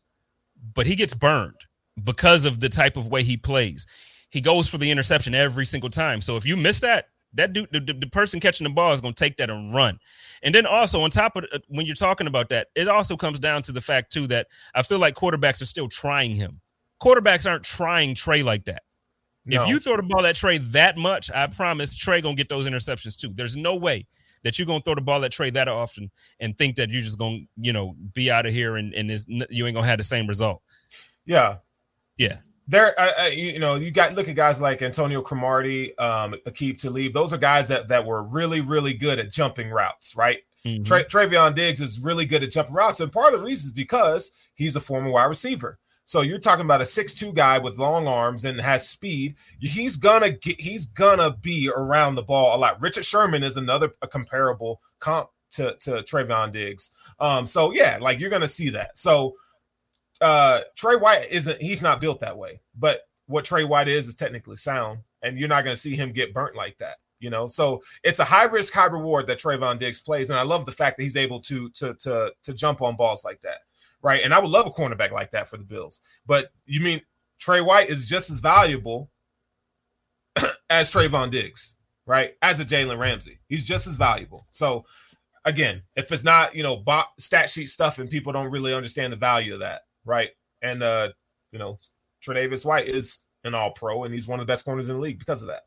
[0.73, 1.59] but he gets burned
[2.03, 3.85] because of the type of way he plays.
[4.31, 6.19] He goes for the interception every single time.
[6.21, 9.13] So if you miss that, that dude, the, the, person catching the ball is going
[9.13, 9.99] to take that and run.
[10.43, 13.39] And then also on top of uh, when you're talking about that, it also comes
[13.39, 16.61] down to the fact too that I feel like quarterbacks are still trying him.
[17.01, 18.83] Quarterbacks aren't trying Trey like that.
[19.45, 19.61] No.
[19.61, 22.67] If you throw the ball at Trey that much, I promise Trey gonna get those
[22.67, 23.31] interceptions too.
[23.33, 24.05] There's no way
[24.43, 26.09] that you're gonna throw the ball at Trey that often
[26.39, 29.11] and think that you're just gonna, you know, be out of here and and
[29.49, 30.61] you ain't gonna have the same result.
[31.25, 31.57] Yeah,
[32.17, 32.37] yeah.
[32.67, 37.13] There, uh, you know, you got look at guys like Antonio Cromartie, um, Aqib Talib.
[37.13, 40.39] Those are guys that that were really, really good at jumping routes, right?
[40.65, 40.83] Mm-hmm.
[40.83, 43.73] Tra- Trevon Diggs is really good at jumping routes, and part of the reason is
[43.73, 45.77] because he's a former wide receiver.
[46.05, 49.35] So you're talking about a six-two guy with long arms and has speed.
[49.59, 52.81] He's gonna get he's gonna be around the ball a lot.
[52.81, 56.91] Richard Sherman is another comparable comp to, to Trevon Diggs.
[57.19, 58.97] Um, so yeah, like you're gonna see that.
[58.97, 59.35] So
[60.23, 64.15] uh Trey White isn't he's not built that way, but what Trey White is is
[64.15, 66.97] technically sound, and you're not gonna see him get burnt like that.
[67.19, 70.43] You know, so it's a high risk, high reward that Trevon Diggs plays, and I
[70.43, 73.59] love the fact that he's able to to to to jump on balls like that
[74.03, 74.21] right?
[74.21, 76.01] And I would love a cornerback like that for the Bills.
[76.27, 77.01] But you mean
[77.39, 79.09] Trey White is just as valuable
[80.69, 82.35] as Trevon Diggs, right?
[82.43, 84.45] As a Jalen Ramsey, he's just as valuable.
[84.51, 84.85] So
[85.45, 89.13] again, if it's not you know bot, stat sheet stuff and people don't really understand
[89.13, 90.29] the value of that, right?
[90.61, 91.09] And uh,
[91.51, 91.79] you know,
[92.25, 95.01] Tre'Davious White is an All Pro, and he's one of the best corners in the
[95.01, 95.63] league because of that.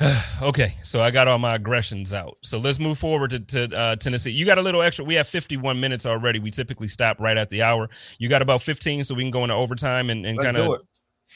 [0.42, 2.36] okay, so I got all my aggressions out.
[2.42, 4.32] So let's move forward to, to uh, Tennessee.
[4.32, 5.04] You got a little extra.
[5.04, 6.40] We have 51 minutes already.
[6.40, 7.88] We typically stop right at the hour.
[8.18, 10.80] You got about 15, so we can go into overtime and, and kind of.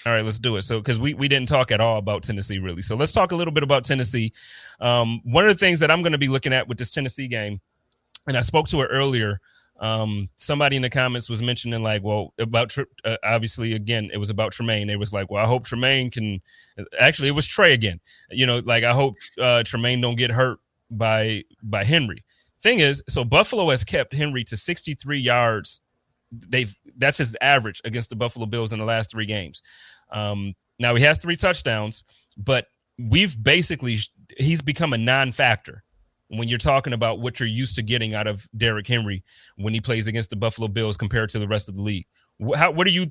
[0.06, 0.62] All right, let's do it.
[0.62, 2.82] So, because we, we didn't talk at all about Tennessee, really.
[2.82, 4.32] So, let's talk a little bit about Tennessee.
[4.80, 7.26] Um, one of the things that I'm going to be looking at with this Tennessee
[7.26, 7.60] game,
[8.26, 9.40] and I spoke to it earlier
[9.80, 14.30] um somebody in the comments was mentioning like well about uh, obviously again it was
[14.30, 14.90] about tremaine.
[14.90, 16.40] It was like well i hope tremaine can
[16.98, 18.00] actually it was trey again.
[18.30, 20.58] You know like i hope uh tremaine don't get hurt
[20.90, 22.24] by by henry.
[22.60, 25.80] Thing is so buffalo has kept henry to 63 yards.
[26.32, 29.62] They've that's his average against the buffalo bills in the last three games.
[30.10, 32.04] Um now he has three touchdowns
[32.36, 32.66] but
[32.98, 33.98] we've basically
[34.38, 35.84] he's become a non-factor
[36.28, 39.22] when you're talking about what you're used to getting out of Derrick Henry
[39.56, 42.06] when he plays against the Buffalo Bills compared to the rest of the league.
[42.56, 43.06] How what are you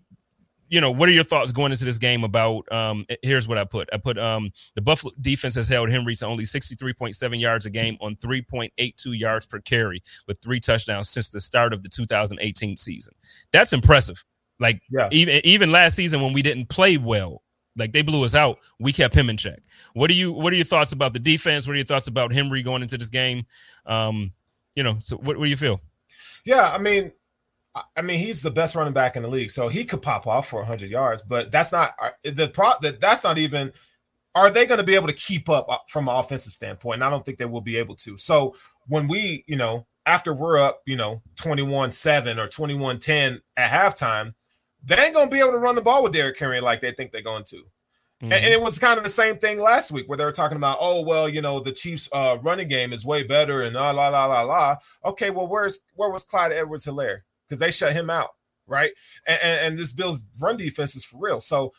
[0.69, 3.63] you know, what are your thoughts going into this game about um here's what I
[3.63, 3.89] put.
[3.93, 7.97] I put um the Buffalo defense has held Henry to only 63.7 yards a game
[8.01, 13.13] on 3.82 yards per carry with three touchdowns since the start of the 2018 season.
[13.51, 14.23] That's impressive.
[14.59, 15.07] Like yeah.
[15.11, 17.43] even even last season when we didn't play well,
[17.77, 18.59] like they blew us out.
[18.79, 19.59] We kept him in check.
[19.93, 21.67] What do you what are your thoughts about the defense?
[21.67, 23.45] What are your thoughts about Henry going into this game?
[23.85, 24.31] Um,
[24.75, 25.81] you know, so what, what do you feel?
[26.45, 27.11] Yeah, I mean,
[27.95, 30.49] I mean, he's the best running back in the league, so he could pop off
[30.49, 31.21] for 100 yards.
[31.21, 32.71] But that's not uh, the pro.
[32.81, 33.71] That that's not even.
[34.35, 36.95] Are they going to be able to keep up uh, from an offensive standpoint?
[36.95, 38.19] And I don't think they will be able to.
[38.19, 38.55] So
[38.85, 44.33] when we, you know, after we're up, you know, 21-7 or 21-10 at halftime,
[44.83, 47.11] they ain't gonna be able to run the ball with Derrick Henry like they think
[47.11, 47.63] they're going to.
[48.21, 48.33] Mm-hmm.
[48.33, 50.79] And, it was kind of the same thing last week where they were talking about,
[50.81, 54.07] oh well, you know, the Chiefs' uh, running game is way better and la la
[54.07, 54.75] la la la.
[55.05, 57.19] Okay, well, where's where was Clyde Edwards Helaire?
[57.47, 58.29] Because they shut him out,
[58.65, 58.91] right?
[59.27, 61.39] And, and, and this Bills' run defense is for real.
[61.39, 61.73] So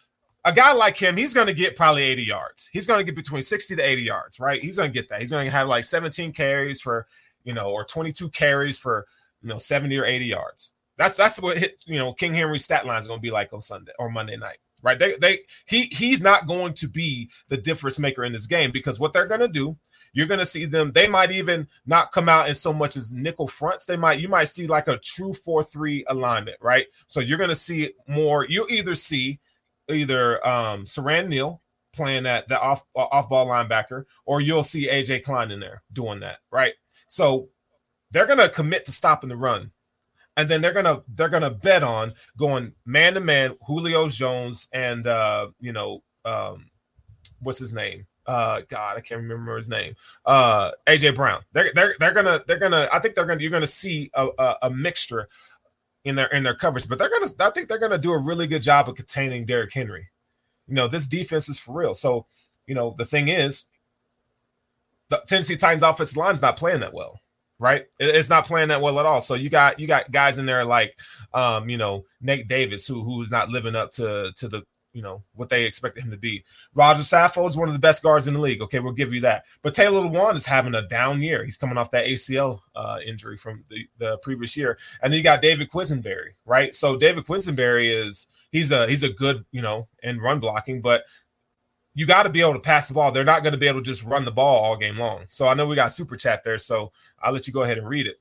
[0.45, 2.71] a guy like him, he's going to get probably 80 yards.
[2.73, 4.63] He's going to get between 60 to 80 yards, right?
[4.63, 5.21] He's going to get that.
[5.21, 7.07] He's going to have like 17 carries for,
[7.45, 9.07] you know, or 22 carries for,
[9.43, 10.73] you know, 70 or 80 yards.
[10.99, 13.53] That's that's what hit, you know, King Henry's stat line is going to be like
[13.53, 14.99] on Sunday or Monday night, right?
[14.99, 18.99] They they he he's not going to be the difference maker in this game because
[18.99, 19.77] what they're going to do,
[20.13, 20.91] you're going to see them.
[20.91, 23.87] They might even not come out in so much as nickel fronts.
[23.87, 26.87] They might you might see like a true four three alignment, right?
[27.07, 28.45] So you're going to see more.
[28.45, 29.39] You either see
[29.89, 35.25] either um Siran Neal playing that the off off ball linebacker, or you'll see AJ
[35.25, 36.75] Klein in there doing that, right?
[37.07, 37.51] So
[38.11, 39.71] they're gonna commit to stopping the run,
[40.39, 45.07] and then they're gonna they're gonna bet on going man to man, Julio Jones and
[45.07, 46.71] uh, you know um,
[47.43, 48.07] what's his name?
[48.25, 49.95] Uh, God, I can't remember his name.
[50.25, 51.43] Uh, AJ Brown.
[51.53, 52.89] They're they're they're gonna they're gonna.
[52.93, 55.29] I think they're gonna you're gonna see a, a, a mixture
[56.05, 58.47] in their in their coverage, but they're gonna I think they're gonna do a really
[58.47, 60.09] good job of containing Derrick Henry.
[60.69, 61.95] You know, this defense is for real.
[61.95, 62.27] So,
[62.67, 63.67] you know, the thing is,
[65.09, 67.21] the Tennessee Titans offensive line is not playing that well,
[67.59, 67.87] right?
[67.99, 69.21] It's not playing that well at all.
[69.21, 70.99] So you got you got guys in there like
[71.35, 75.23] um, you know, Nate Davis, who who's not living up to to the you know
[75.35, 76.45] what they expected him to be.
[76.75, 78.63] Roger Saffold is one of the best guards in the league.
[78.63, 79.45] Okay, we'll give you that.
[79.63, 81.45] But Taylor Lewan is having a down year.
[81.45, 85.23] He's coming off that ACL uh, injury from the, the previous year, and then you
[85.23, 86.75] got David Quisenberry, right?
[86.75, 91.05] So David Quisenberry is he's a he's a good you know in run blocking, but
[91.99, 93.11] you got to be able to pass the ball.
[93.11, 95.25] They're not going to be able to just run the ball all game long.
[95.27, 97.89] So I know we got super chat there, so I'll let you go ahead and
[97.89, 98.21] read it.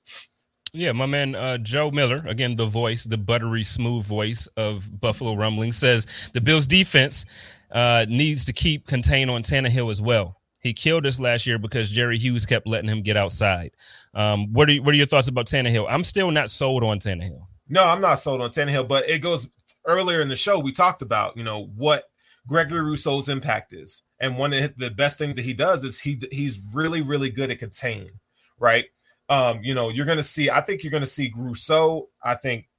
[0.74, 5.36] Yeah, my man uh, Joe Miller, again, the voice, the buttery smooth voice of Buffalo
[5.36, 7.28] Rumbling, says the Bills defense
[7.70, 10.42] uh, needs to keep contain on Tannehill as well.
[10.60, 13.74] He killed us last year because Jerry Hughes kept letting him get outside.
[14.16, 15.86] Um, what are what are your thoughts about Tannehill?
[15.88, 17.46] I'm still not sold on Tannehill.
[17.70, 19.48] No, I'm not sold on Tannehill, but it goes
[19.86, 20.58] earlier in the show.
[20.58, 22.06] We talked about you know what
[22.48, 26.20] Gregory Rousseau's impact is, and one of the best things that he does is he
[26.32, 28.10] he's really really good at contain,
[28.58, 28.86] right?
[29.30, 32.08] Um, you know, you're going to see, I think you're going to see Rousseau.
[32.24, 32.70] I think,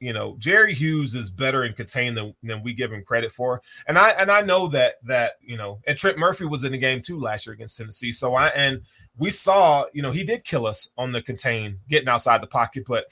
[0.00, 3.62] you know, Jerry Hughes is better in contain than, than we give him credit for.
[3.86, 6.78] And I, and I know that, that, you know, and Trent Murphy was in the
[6.78, 8.10] game too last year against Tennessee.
[8.10, 8.82] So I, and
[9.16, 12.82] we saw, you know, he did kill us on the contain, getting outside the pocket.
[12.84, 13.04] But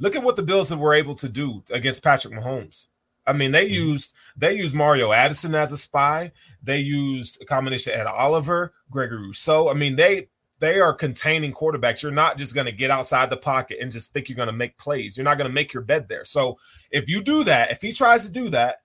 [0.00, 2.86] look at what the Bills were able to do against Patrick Mahomes.
[3.26, 3.74] I mean, they mm-hmm.
[3.74, 6.32] used they used Mario Addison as a spy.
[6.62, 9.68] They used a combination Ed Oliver, Gregory Rousseau.
[9.68, 12.02] I mean, they they are containing quarterbacks.
[12.02, 14.52] You're not just going to get outside the pocket and just think you're going to
[14.52, 15.16] make plays.
[15.16, 16.24] You're not going to make your bed there.
[16.24, 16.58] So
[16.90, 18.76] if you do that, if he tries to do that,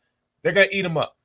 [0.41, 1.15] they're going to eat him up.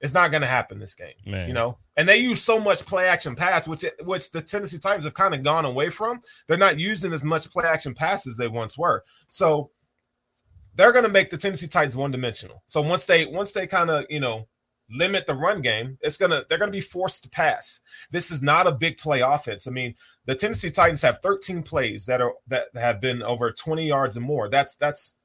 [0.00, 1.48] It's not going to happen this game, Man.
[1.48, 1.78] you know.
[1.96, 5.34] And they use so much play action pass, which which the Tennessee Titans have kind
[5.34, 6.20] of gone away from.
[6.46, 9.02] They're not using as much play action pass as they once were.
[9.30, 9.70] So
[10.76, 12.62] they're going to make the Tennessee Titans one dimensional.
[12.66, 14.46] So once they once they kind of you know
[14.90, 17.80] limit the run game, it's gonna they're gonna be forced to pass.
[18.10, 19.66] This is not a big play offense.
[19.66, 19.94] I mean,
[20.26, 24.24] the Tennessee Titans have 13 plays that are that have been over 20 yards and
[24.24, 24.48] more.
[24.48, 25.16] That's that's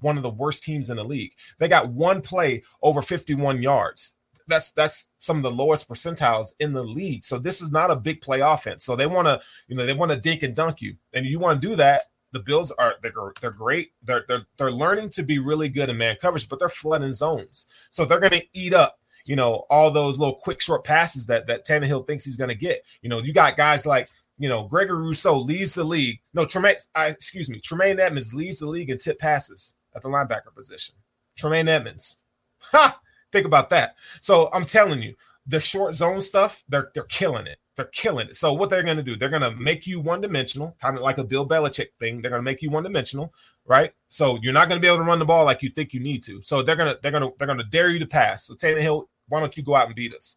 [0.00, 1.32] one of the worst teams in the league.
[1.58, 4.14] They got one play over 51 yards.
[4.46, 7.24] That's that's some of the lowest percentiles in the league.
[7.24, 8.84] So this is not a big play offense.
[8.84, 10.96] So they want to, you know, they want to dink and dunk you.
[11.12, 12.02] And you want to do that,
[12.32, 13.92] the Bills are they're, they're great.
[14.02, 17.66] They're, they're they're learning to be really good in man coverage, but they're flooding zones.
[17.90, 21.46] So they're going to eat up you know, all those little quick short passes that
[21.46, 22.84] that Tannehill thinks he's going to get.
[23.02, 24.08] You know, you got guys like
[24.38, 26.20] you know Gregory Rousseau leads the league.
[26.34, 30.08] No, Tremaine, I, excuse me, Tremaine Edmunds leads the league in tip passes at the
[30.08, 30.94] linebacker position.
[31.36, 32.18] Tremaine Edmunds,
[32.58, 32.98] ha!
[33.32, 33.94] Think about that.
[34.20, 35.14] So I'm telling you,
[35.46, 37.58] the short zone stuff, they're they're killing it.
[37.80, 38.36] They're killing it.
[38.36, 41.02] So what they're going to do, they're going to make you one dimensional, kind of
[41.02, 42.20] like a Bill Belichick thing.
[42.20, 43.32] They're going to make you one dimensional,
[43.64, 43.94] right?
[44.10, 46.00] So you're not going to be able to run the ball like you think you
[46.00, 46.42] need to.
[46.42, 48.44] So they're gonna they're gonna they're gonna dare you to pass.
[48.44, 50.36] So Tannehill, why don't you go out and beat us?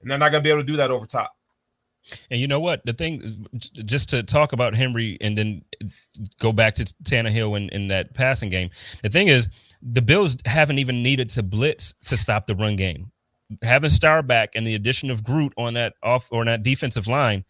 [0.00, 1.36] And they're not going to be able to do that over top.
[2.30, 2.80] And you know what?
[2.86, 5.62] The thing, just to talk about Henry and then
[6.38, 8.70] go back to Tannehill in, in that passing game.
[9.02, 9.50] The thing is,
[9.82, 13.10] the Bills haven't even needed to blitz to stop the run game
[13.62, 17.44] having Star back and the addition of Groot on that off or that defensive line,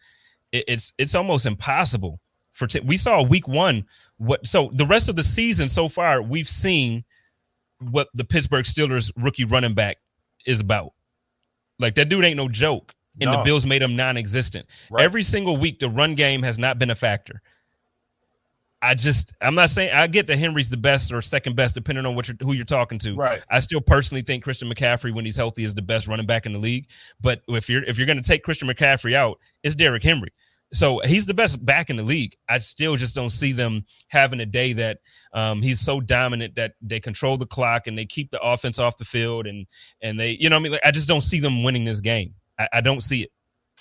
[0.51, 2.19] it, it's it's almost impossible
[2.51, 2.67] for.
[2.67, 3.85] T- we saw week one
[4.17, 7.03] what so the rest of the season so far we've seen
[7.79, 9.97] what the Pittsburgh Steelers rookie running back
[10.45, 10.93] is about.
[11.79, 13.37] Like that dude ain't no joke, and no.
[13.37, 14.67] the Bills made him non-existent.
[14.89, 15.03] Right.
[15.03, 17.41] Every single week, the run game has not been a factor.
[18.81, 22.05] I just I'm not saying I get that Henry's the best or second best depending
[22.05, 23.15] on what you're, who you're talking to.
[23.15, 23.43] Right.
[23.49, 26.53] I still personally think Christian McCaffrey when he's healthy is the best running back in
[26.53, 26.89] the league.
[27.21, 30.31] But if you're if you're going to take Christian McCaffrey out, it's Derrick Henry.
[30.73, 32.33] So he's the best back in the league.
[32.47, 34.99] I still just don't see them having a day that
[35.33, 38.97] um, he's so dominant that they control the clock and they keep the offense off
[38.97, 39.67] the field and
[40.01, 42.35] and they, you know, I mean, like, I just don't see them winning this game.
[42.57, 43.31] I, I don't see it.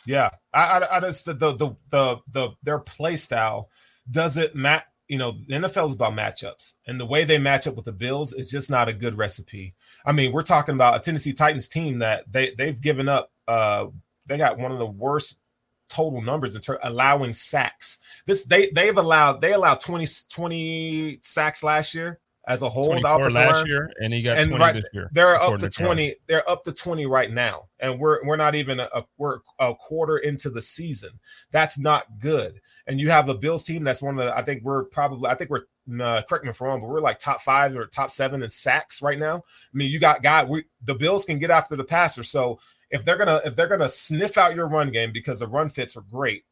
[0.07, 3.69] Yeah, I, I, I just the, the the the their play style
[4.11, 4.85] doesn't match.
[5.11, 7.93] You know, the NFL is about matchups, and the way they match up with the
[7.93, 9.75] Bills is just not a good recipe.
[10.07, 13.33] I mean, we're talking about a Tennessee Titans team that they they've given up.
[13.49, 13.87] Uh,
[14.27, 15.43] they got one of the worst
[15.89, 17.99] total numbers in terms allowing sacks.
[18.27, 23.01] This they they've allowed they allowed 20, 20 sacks last year as a whole.
[23.01, 23.67] Last line.
[23.67, 25.11] year, and he got and 20 right, this year.
[25.13, 26.15] They're up to 20.
[26.27, 27.69] They're up to 20 right now.
[27.81, 31.11] And we're we're not even a, we're a quarter into the season.
[31.51, 32.61] That's not good.
[32.91, 35.37] And you have a Bills team that's one of the I think we're probably I
[35.37, 35.63] think we're
[36.01, 38.51] uh, correct me if I'm wrong, but we're like top five or top seven in
[38.51, 39.37] sacks right now.
[39.37, 42.25] I mean, you got guy we the Bills can get after the passer.
[42.25, 42.59] So
[42.91, 45.97] if they're gonna if they're gonna sniff out your run game because the run fits
[45.97, 46.43] are great,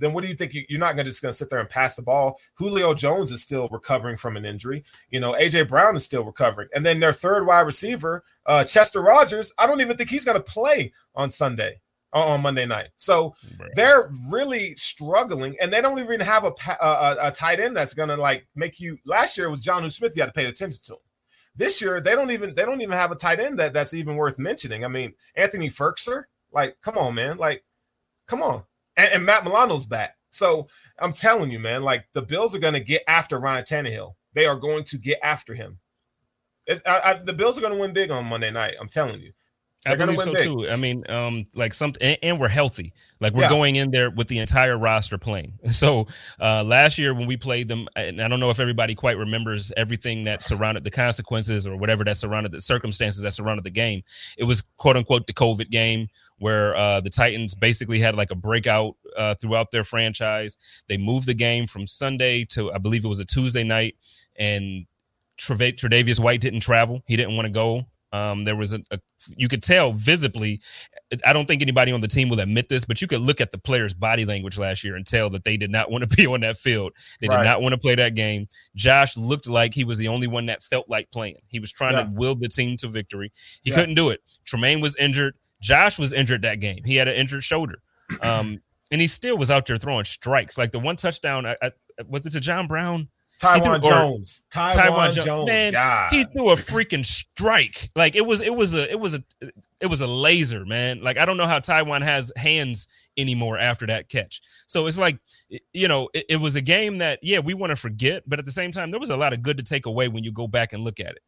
[0.00, 0.54] then what do you think?
[0.54, 2.40] You, are not gonna just gonna sit there and pass the ball.
[2.54, 4.82] Julio Jones is still recovering from an injury.
[5.10, 9.02] You know, AJ Brown is still recovering, and then their third wide receiver, uh, Chester
[9.02, 9.54] Rogers.
[9.56, 11.80] I don't even think he's gonna play on Sunday
[12.12, 12.88] on Monday night.
[12.96, 13.70] So right.
[13.74, 18.16] they're really struggling, and they don't even have a, a, a tight end that's gonna
[18.16, 18.98] like make you.
[19.04, 20.16] Last year it was Jonnu Smith.
[20.16, 21.00] You had to pay attention to him.
[21.56, 24.16] This year they don't even they don't even have a tight end that that's even
[24.16, 24.84] worth mentioning.
[24.84, 27.64] I mean, Anthony Firkser, like, come on, man, like,
[28.26, 28.64] come on,
[28.96, 30.16] and, and Matt Milano's back.
[30.30, 34.14] So I'm telling you, man, like the Bills are going to get after Ryan Tannehill.
[34.34, 35.78] They are going to get after him.
[36.86, 38.74] I, I, the Bills are going to win big on Monday night.
[38.80, 39.32] I'm telling you.
[39.86, 40.42] I believe so big.
[40.42, 40.68] too.
[40.68, 42.92] I mean, um, like something, and, and, we're healthy.
[43.18, 43.48] Like we're yeah.
[43.48, 45.54] going in there with the entire roster playing.
[45.80, 46.08] So
[46.38, 49.72] uh, last year when we played them, and I don't know if everybody quite remembers
[49.76, 54.02] everything that surrounded the consequences or whatever that surrounded the circumstances that surrounded the game.
[54.36, 56.08] It was quote unquote the COVID game
[56.38, 60.58] where uh, the Titans basically had like a breakout uh, throughout their franchise.
[60.88, 63.96] They moved the game from Sunday to I believe it was a Tuesday night,
[64.36, 64.86] and
[65.38, 67.02] Tre'Davious White didn't travel.
[67.06, 67.86] He didn't want to go.
[68.12, 68.98] Um, there was a, a,
[69.36, 70.60] you could tell visibly.
[71.24, 73.50] I don't think anybody on the team will admit this, but you could look at
[73.50, 76.26] the players' body language last year and tell that they did not want to be
[76.26, 76.92] on that field.
[77.20, 77.38] They right.
[77.38, 78.46] did not want to play that game.
[78.74, 81.40] Josh looked like he was the only one that felt like playing.
[81.48, 82.04] He was trying yeah.
[82.04, 83.32] to will the team to victory.
[83.62, 83.76] He yeah.
[83.76, 84.20] couldn't do it.
[84.44, 85.34] Tremaine was injured.
[85.60, 86.82] Josh was injured that game.
[86.84, 87.82] He had an injured shoulder.
[88.22, 90.58] Um, and he still was out there throwing strikes.
[90.58, 91.70] Like the one touchdown, I, I,
[92.08, 93.08] was it to John Brown?
[93.40, 94.42] Taiwan threw, Jones.
[94.52, 95.26] Taiwan, Taiwan Jones.
[95.26, 95.46] Jones.
[95.48, 96.12] Man, God.
[96.12, 97.88] he threw a freaking strike.
[97.96, 99.24] Like it was, it was a, it was a,
[99.80, 101.02] it was a laser, man.
[101.02, 102.86] Like I don't know how Taiwan has hands
[103.16, 104.42] anymore after that catch.
[104.66, 105.18] So it's like,
[105.72, 108.44] you know, it, it was a game that, yeah, we want to forget, but at
[108.44, 110.46] the same time, there was a lot of good to take away when you go
[110.46, 111.22] back and look at it.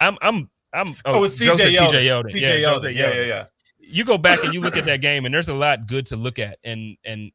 [0.00, 0.90] I'm, I'm, I'm.
[1.04, 1.90] Oh, oh it's CJ Yeldon.
[1.90, 2.32] TJ Yeldon.
[2.34, 2.94] Yeah, Yeldon.
[2.94, 3.44] Yeah, yeah, yeah.
[3.78, 6.16] You go back and you look at that game, and there's a lot good to
[6.16, 7.30] look at, and and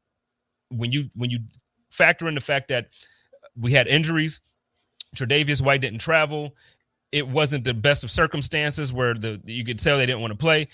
[0.70, 1.40] when you when you
[1.92, 2.88] factor in the fact that
[3.60, 4.42] we had injuries.
[5.16, 6.56] Tre'Davious White didn't travel.
[7.12, 10.38] It wasn't the best of circumstances where the you could tell they didn't want to
[10.38, 10.68] play.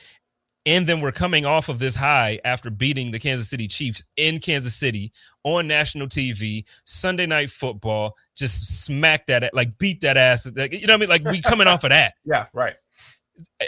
[0.67, 4.39] And then we're coming off of this high after beating the Kansas City Chiefs in
[4.39, 5.13] Kansas City
[5.45, 10.51] on national TV, Sunday night football, just smack that, like beat that ass.
[10.53, 11.09] Like, you know what I mean?
[11.09, 12.15] Like we coming off of that.
[12.25, 12.75] Yeah, right.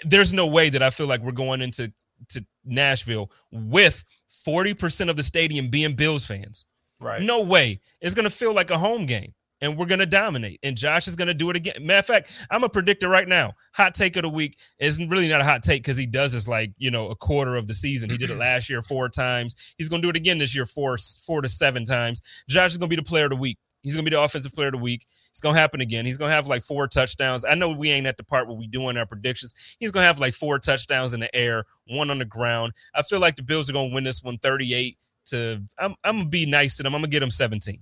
[0.03, 1.93] There's no way that I feel like we're going into
[2.30, 4.03] to Nashville with
[4.45, 6.66] 40% of the stadium being Bills fans.
[7.00, 7.22] Right.
[7.22, 7.80] No way.
[8.02, 10.60] It's going to feel like a home game and we're going to dominate.
[10.64, 11.76] And Josh is going to do it again.
[11.82, 13.54] Matter of fact, I'm a predictor right now.
[13.74, 16.47] Hot take of the week is really not a hot take because he does this
[16.47, 18.10] like, you know, a quarter of the season.
[18.10, 19.76] He did it last year four times.
[19.78, 22.22] He's going to do it again this year four, four to seven times.
[22.47, 23.58] Josh is going to be the player of the week.
[23.82, 25.06] He's going to be the offensive player of the week.
[25.30, 26.06] It's going to happen again.
[26.06, 27.45] He's going to have like four touchdowns.
[27.45, 29.78] I know we ain't at the part where we doing our predictions.
[29.80, 32.74] He's going to have like four touchdowns in the air, one on the ground.
[32.93, 34.97] I feel like the Bills are going to win this one 38
[35.30, 36.96] to I'm I'm gonna be nice to them.
[36.96, 37.80] I'm gonna get them 17.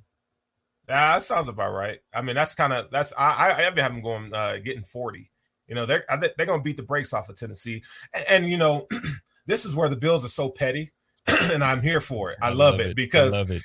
[0.88, 2.00] Yeah, that sounds about right.
[2.14, 5.30] I mean, that's kind of that's I I have them going uh, getting 40.
[5.68, 6.06] You know, they're
[6.38, 7.84] they're gonna beat the brakes off of Tennessee,
[8.14, 8.88] and, and you know,
[9.48, 10.94] this is where the Bills are so petty,
[11.52, 12.38] and I'm here for it.
[12.42, 13.62] I, I love, love, it, because love it.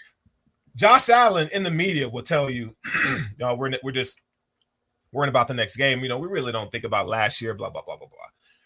[0.74, 2.74] Josh Allen in the media will tell you,
[3.06, 4.20] you know, we're we're just
[5.12, 6.00] worrying about the next game.
[6.00, 8.18] You know, we really don't think about last year, blah blah blah blah blah.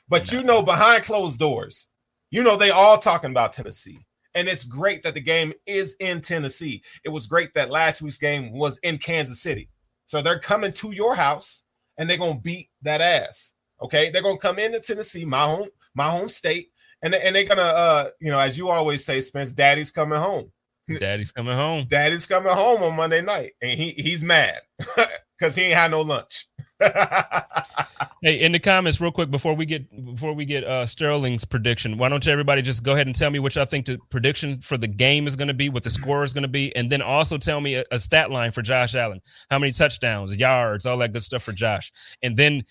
[0.09, 0.39] But no.
[0.39, 1.91] you know, behind closed doors,
[2.31, 4.06] you know, they all talking about Tennessee.
[4.37, 6.83] And it's great that the game is in Tennessee.
[7.05, 9.69] It was great that last week's game was in Kansas City.
[10.05, 11.65] So they're coming to your house
[11.99, 13.55] and they're gonna beat that ass.
[13.83, 16.69] Okay, they're gonna come into Tennessee, my home, my home state,
[17.03, 20.19] and they, and they're gonna, uh, you know, as you always say, Spence, Daddy's coming
[20.19, 20.53] home.
[20.99, 21.87] Daddy's coming home.
[21.89, 24.61] Daddy's coming home on Monday night, and he he's mad
[25.39, 26.47] because he ain't had no lunch.
[26.81, 31.97] Hey, in the comments, real quick before we get before we get uh, Sterling's prediction,
[31.99, 34.61] why don't you everybody just go ahead and tell me which y'all think the prediction
[34.61, 36.91] for the game is going to be, what the score is going to be, and
[36.91, 39.21] then also tell me a, a, stat line for Josh Allen,
[39.51, 42.63] how many touchdowns, yards, all that good stuff for Josh, and then.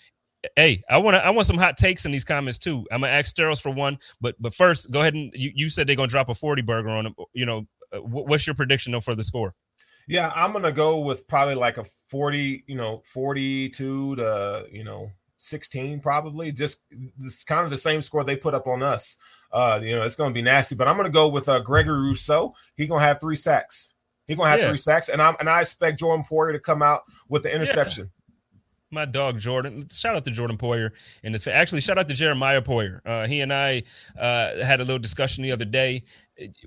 [0.56, 1.26] Hey, I want to.
[1.26, 2.86] I want some hot takes in these comments too.
[2.92, 5.88] I'm gonna ask Sterls for one, but but first, go ahead and you, you said
[5.88, 7.16] they're gonna drop a 40 burger on them.
[7.34, 9.56] You know, uh, what's your prediction though for the score?
[10.08, 15.12] Yeah, I'm gonna go with probably like a 40, you know, 42 to you know
[15.38, 16.52] 16 probably.
[16.52, 16.84] Just
[17.18, 19.18] this kind of the same score they put up on us.
[19.52, 20.76] Uh, you know, it's gonna be nasty.
[20.76, 22.54] But I'm gonna go with uh, Gregory Rousseau.
[22.76, 23.94] He's gonna have three sacks.
[24.28, 24.70] He's gonna have yeah.
[24.70, 28.06] three sacks, and I'm and I expect Jordan Poyer to come out with the interception.
[28.06, 28.10] Yeah
[28.96, 29.88] my dog Jordan.
[29.92, 30.92] Shout out to Jordan Poyer
[31.24, 31.46] and this.
[31.46, 33.00] Actually, shout out to Jeremiah Poyer.
[33.06, 33.84] Uh, he and I
[34.18, 36.04] uh, had a little discussion the other day,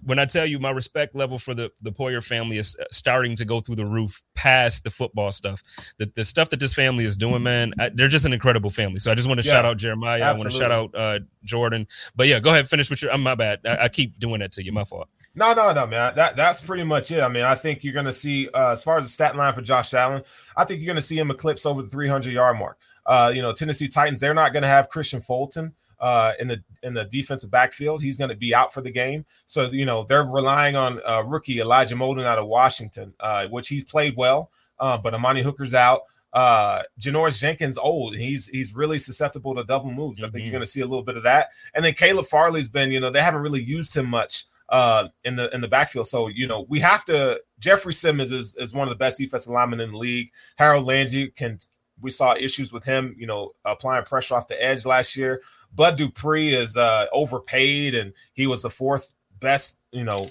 [0.02, 3.36] when I tell you my respect level for the the Poyer family is uh, starting
[3.36, 5.62] to go through the roof past the football stuff.
[5.98, 8.98] The the stuff that this family is doing, man, I, they're just an incredible family.
[8.98, 10.22] So I just want to yeah, shout out Jeremiah.
[10.22, 10.26] Absolutely.
[10.26, 11.86] I want to shout out uh, Jordan.
[12.16, 13.12] But yeah, go ahead, finish with your.
[13.12, 13.60] I'm my bad.
[13.66, 14.72] I, I, keep doing that to you.
[14.72, 15.08] My fault.
[15.34, 16.14] No, no, no, man.
[16.16, 17.20] That that's pretty much it.
[17.20, 19.52] I mean, I think you're going to see uh, as far as the stat line
[19.52, 20.22] for Josh Allen,
[20.56, 22.78] I think you're going to see him eclipse over the 300 yard mark.
[23.04, 26.62] Uh, you know, Tennessee Titans, they're not going to have Kristian Fulton uh, in the
[26.82, 28.02] in the defensive backfield.
[28.02, 29.24] He's going to be out for the game.
[29.46, 33.68] So you know they're relying on uh, rookie Elijah Molden out of Washington, uh, which
[33.68, 36.02] he's played well, uh, but Amani Hooker's out.
[36.32, 38.14] Uh, Janoris Jenkins old.
[38.14, 40.22] He's he's really susceptible to double moves.
[40.22, 40.52] I think you're mm-hmm.
[40.52, 41.48] going to see a little bit of that.
[41.74, 45.36] And then Caleb Farley's been, you know, they haven't really used him much uh, in
[45.36, 46.06] the in the backfield.
[46.06, 47.40] So you know we have to.
[47.58, 50.30] Jeffrey Simmons is, is one of the best defensive linemen in the league.
[50.56, 51.58] Harold Landry can.
[52.00, 55.40] We saw issues with him, you know, applying pressure off the edge last year.
[55.74, 60.28] Bud Dupree is uh, overpaid, and he was the fourth best, you know,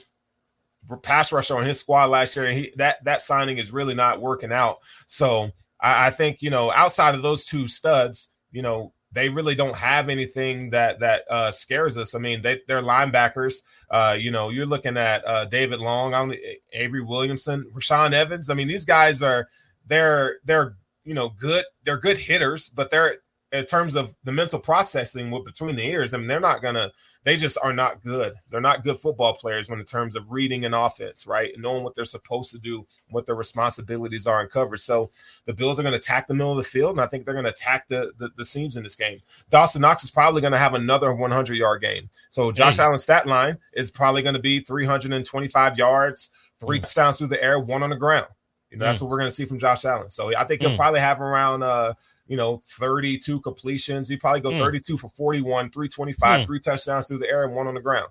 [1.01, 2.45] pass rusher on his squad last year.
[2.45, 4.79] And he that that signing is really not working out.
[5.05, 9.55] So I, I think you know, outside of those two studs, you know, they really
[9.55, 12.15] don't have anything that that uh, scares us.
[12.15, 13.63] I mean, they they're linebackers.
[13.89, 16.33] Uh, you know, you're looking at uh, David Long, I'm,
[16.73, 18.49] Avery Williamson, Rashaan Evans.
[18.49, 19.47] I mean, these guys are
[19.88, 21.65] they're they're you know good.
[21.83, 23.17] They're good hitters, but they're
[23.54, 26.91] in terms of the mental processing with between the ears, I mean, they're not gonna.
[27.24, 28.36] They just are not good.
[28.50, 31.84] They're not good football players when in terms of reading an offense, right, and knowing
[31.84, 34.82] what they're supposed to do, what their responsibilities are in coverage.
[34.82, 35.12] So
[35.45, 37.34] the Bills are going to attack the middle of the field, and I think they're
[37.34, 39.20] going to attack the, the, the seams in this game.
[39.50, 42.10] Dawson Knox is probably going to have another 100 yard game.
[42.30, 46.82] So Josh Allen's stat line is probably going to be 325 yards, three mm.
[46.82, 48.28] touchdowns through the air, one on the ground.
[48.72, 48.88] You know, mm.
[48.88, 50.08] that's what we're going to see from Josh Allen.
[50.08, 50.78] So I think he'll mm.
[50.78, 51.93] probably have around uh
[52.28, 54.09] you know, 32 completions.
[54.09, 54.59] He probably go mm.
[54.59, 56.45] 32 for 41, 325, mm.
[56.45, 58.07] three touchdowns through the air and one on the ground.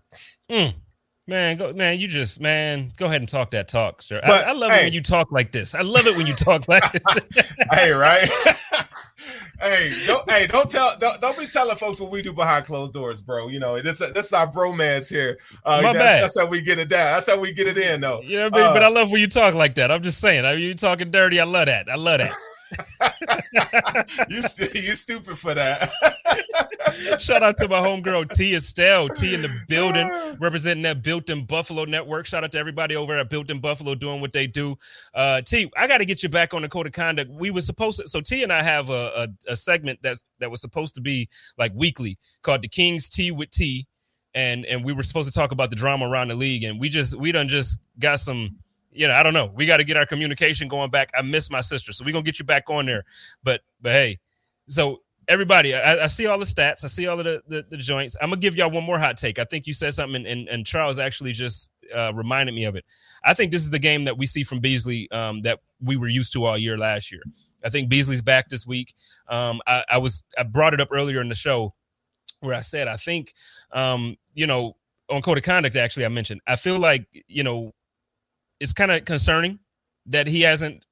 [0.50, 0.74] Mm.
[1.28, 4.20] Man, go man, you just man, go ahead and talk that talk, sir.
[4.24, 5.74] But, I, I, love hey, it when you talk like this.
[5.74, 7.02] I love it when you talk like this.
[7.72, 8.30] hey, right?
[9.60, 12.94] hey, don't hey, don't tell don't, don't be telling folks what we do behind closed
[12.94, 13.48] doors, bro.
[13.48, 15.38] You know, this this is our bromance here.
[15.64, 16.22] Uh, My bad.
[16.22, 17.06] That's how we get it down.
[17.06, 18.22] That's how we get it in, though.
[18.22, 18.66] You know what I mean?
[18.68, 19.90] Uh, but I love when you talk like that.
[19.90, 20.44] I'm just saying.
[20.44, 21.40] I mean, you talking dirty.
[21.40, 21.90] I love that.
[21.90, 22.36] I love that.
[24.28, 25.90] you st- you stupid for that.
[27.20, 30.08] Shout out to my homegirl T Estelle, T in the building,
[30.38, 32.26] representing that Built in Buffalo network.
[32.26, 34.76] Shout out to everybody over at Built in Buffalo doing what they do.
[35.14, 37.30] Uh, T, I got to get you back on the code of conduct.
[37.30, 40.50] We were supposed to, so T and I have a, a, a segment that's that
[40.50, 43.86] was supposed to be like weekly called the Kings T with T,
[44.34, 46.88] and and we were supposed to talk about the drama around the league, and we
[46.88, 48.56] just we done just got some
[48.97, 49.51] you know, I don't know.
[49.55, 51.11] We got to get our communication going back.
[51.16, 53.05] I miss my sister, so we're gonna get you back on there.
[53.42, 54.18] But but hey,
[54.68, 57.76] so everybody, I, I see all the stats, I see all of the, the, the
[57.76, 58.16] joints.
[58.20, 59.38] I'm gonna give y'all one more hot take.
[59.38, 62.76] I think you said something, and, and, and Charles actually just uh, reminded me of
[62.76, 62.84] it.
[63.24, 66.09] I think this is the game that we see from Beasley um, that we were
[66.09, 67.22] used to all year last year.
[67.64, 68.94] I think Beasley's back this week.
[69.28, 71.74] Um, I, I was I brought it up earlier in the show
[72.40, 73.34] where I said I think
[73.72, 74.76] um, you know
[75.09, 77.72] on code of conduct actually I mentioned I feel like you know
[78.61, 79.59] it's kind of concerning
[80.07, 80.84] that he hasn't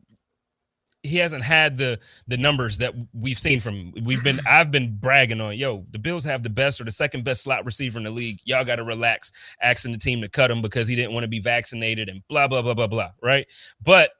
[1.04, 5.40] he hasn't had the the numbers that we've seen from we've been I've been bragging
[5.40, 8.10] on yo the Bills have the best or the second best slot receiver in the
[8.10, 8.40] league.
[8.44, 11.28] Y'all got to relax asking the team to cut him because he didn't want to
[11.28, 13.46] be vaccinated and blah blah blah blah blah right?
[13.82, 14.10] But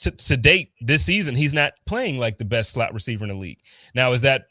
[0.00, 3.36] to, to date this season he's not playing like the best slot receiver in the
[3.36, 3.60] league.
[3.94, 4.46] Now is that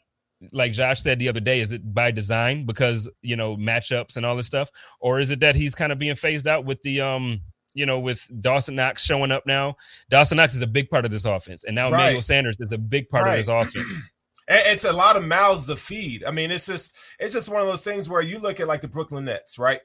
[0.52, 4.24] like Josh said the other day, is it by design because you know matchups and
[4.24, 7.00] all this stuff, or is it that he's kind of being phased out with the
[7.00, 7.40] um
[7.74, 9.76] you know with Dawson Knox showing up now?
[10.10, 12.00] Dawson Knox is a big part of this offense, and now right.
[12.00, 13.32] Emmanuel Sanders is a big part right.
[13.32, 13.98] of this offense.
[14.46, 16.22] It's a lot of mouths to feed.
[16.22, 18.82] I mean, it's just it's just one of those things where you look at like
[18.82, 19.80] the Brooklyn Nets, right?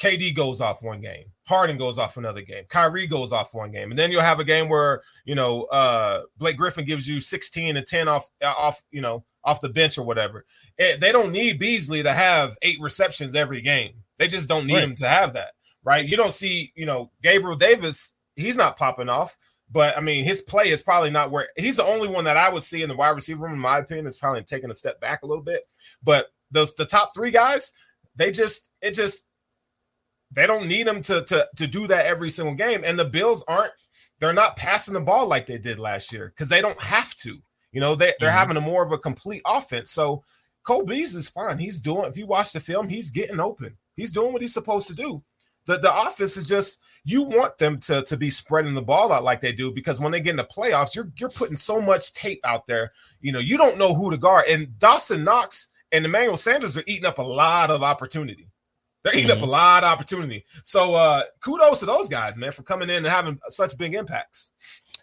[0.00, 3.90] KD goes off one game, Harden goes off another game, Kyrie goes off one game,
[3.90, 7.76] and then you'll have a game where you know uh Blake Griffin gives you 16
[7.76, 10.44] and 10 off off you know off the bench or whatever.
[10.78, 13.92] It, they don't need Beasley to have eight receptions every game.
[14.18, 14.84] They just don't need right.
[14.84, 15.52] him to have that,
[15.82, 16.04] right?
[16.04, 18.14] You don't see you know Gabriel Davis.
[18.36, 19.36] He's not popping off.
[19.70, 22.48] But I mean, his play is probably not where he's the only one that I
[22.48, 25.00] would see in the wide receiver room, in my opinion, is probably taking a step
[25.00, 25.62] back a little bit.
[26.02, 27.72] But those the top three guys,
[28.14, 29.26] they just it just
[30.30, 32.82] they don't need him to to to do that every single game.
[32.84, 33.72] And the Bills aren't
[34.20, 37.38] they're not passing the ball like they did last year because they don't have to.
[37.74, 38.38] You know, they, they're mm-hmm.
[38.38, 39.90] having a more of a complete offense.
[39.90, 40.22] So
[40.62, 41.58] Cole Beasley is fine.
[41.58, 43.76] He's doing, if you watch the film, he's getting open.
[43.96, 45.22] He's doing what he's supposed to do.
[45.66, 49.24] The the offense is just you want them to, to be spreading the ball out
[49.24, 52.14] like they do because when they get in the playoffs, you're you're putting so much
[52.14, 52.92] tape out there.
[53.20, 54.44] You know, you don't know who to guard.
[54.48, 58.48] And Dawson Knox and Emmanuel Sanders are eating up a lot of opportunity.
[59.02, 59.42] They're eating mm-hmm.
[59.42, 60.44] up a lot of opportunity.
[60.64, 64.50] So uh kudos to those guys, man, for coming in and having such big impacts.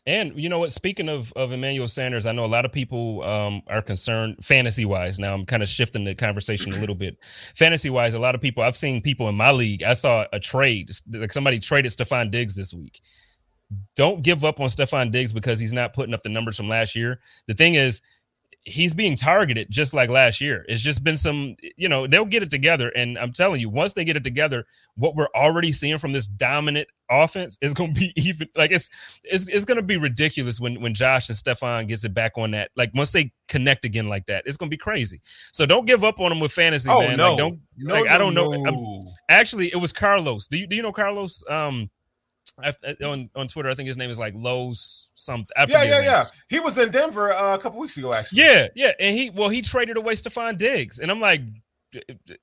[0.08, 0.72] And you know what?
[0.72, 4.84] Speaking of of Emmanuel Sanders, I know a lot of people um, are concerned fantasy
[4.84, 5.20] wise.
[5.20, 7.24] Now I'm kind of shifting the conversation a little bit.
[7.56, 9.84] Fantasy wise, a lot of people I've seen people in my league.
[9.84, 13.02] I saw a trade like somebody traded Stefon Diggs this week.
[13.96, 16.96] Don't give up on Stefon Diggs because he's not putting up the numbers from last
[16.96, 17.20] year.
[17.48, 18.02] The thing is,
[18.64, 20.66] he's being targeted just like last year.
[20.68, 22.90] It's just been some, you know, they'll get it together.
[22.96, 24.66] And I'm telling you, once they get it together,
[24.96, 28.90] what we're already seeing from this dominant offense is going to be even like it's
[29.24, 32.52] it's, it's going to be ridiculous when when Josh and Stefon gets it back on
[32.52, 32.72] that.
[32.76, 35.22] Like once they connect again like that, it's going to be crazy.
[35.52, 37.18] So don't give up on them with fantasy, oh, man.
[37.18, 37.30] No.
[37.30, 38.50] Like don't no, like no, I don't know.
[38.50, 39.06] No.
[39.30, 40.48] actually, it was Carlos.
[40.48, 41.44] Do you do you know Carlos?
[41.50, 41.90] Um,
[42.64, 42.74] I,
[43.04, 45.54] on on Twitter, I think his name is like Lowe's something.
[45.70, 46.26] yeah, yeah, yeah.
[46.50, 48.44] He was in Denver uh, a couple weeks ago, actually.
[48.44, 51.42] Yeah, yeah, and he well, he traded away Stefon Diggs, and I'm like,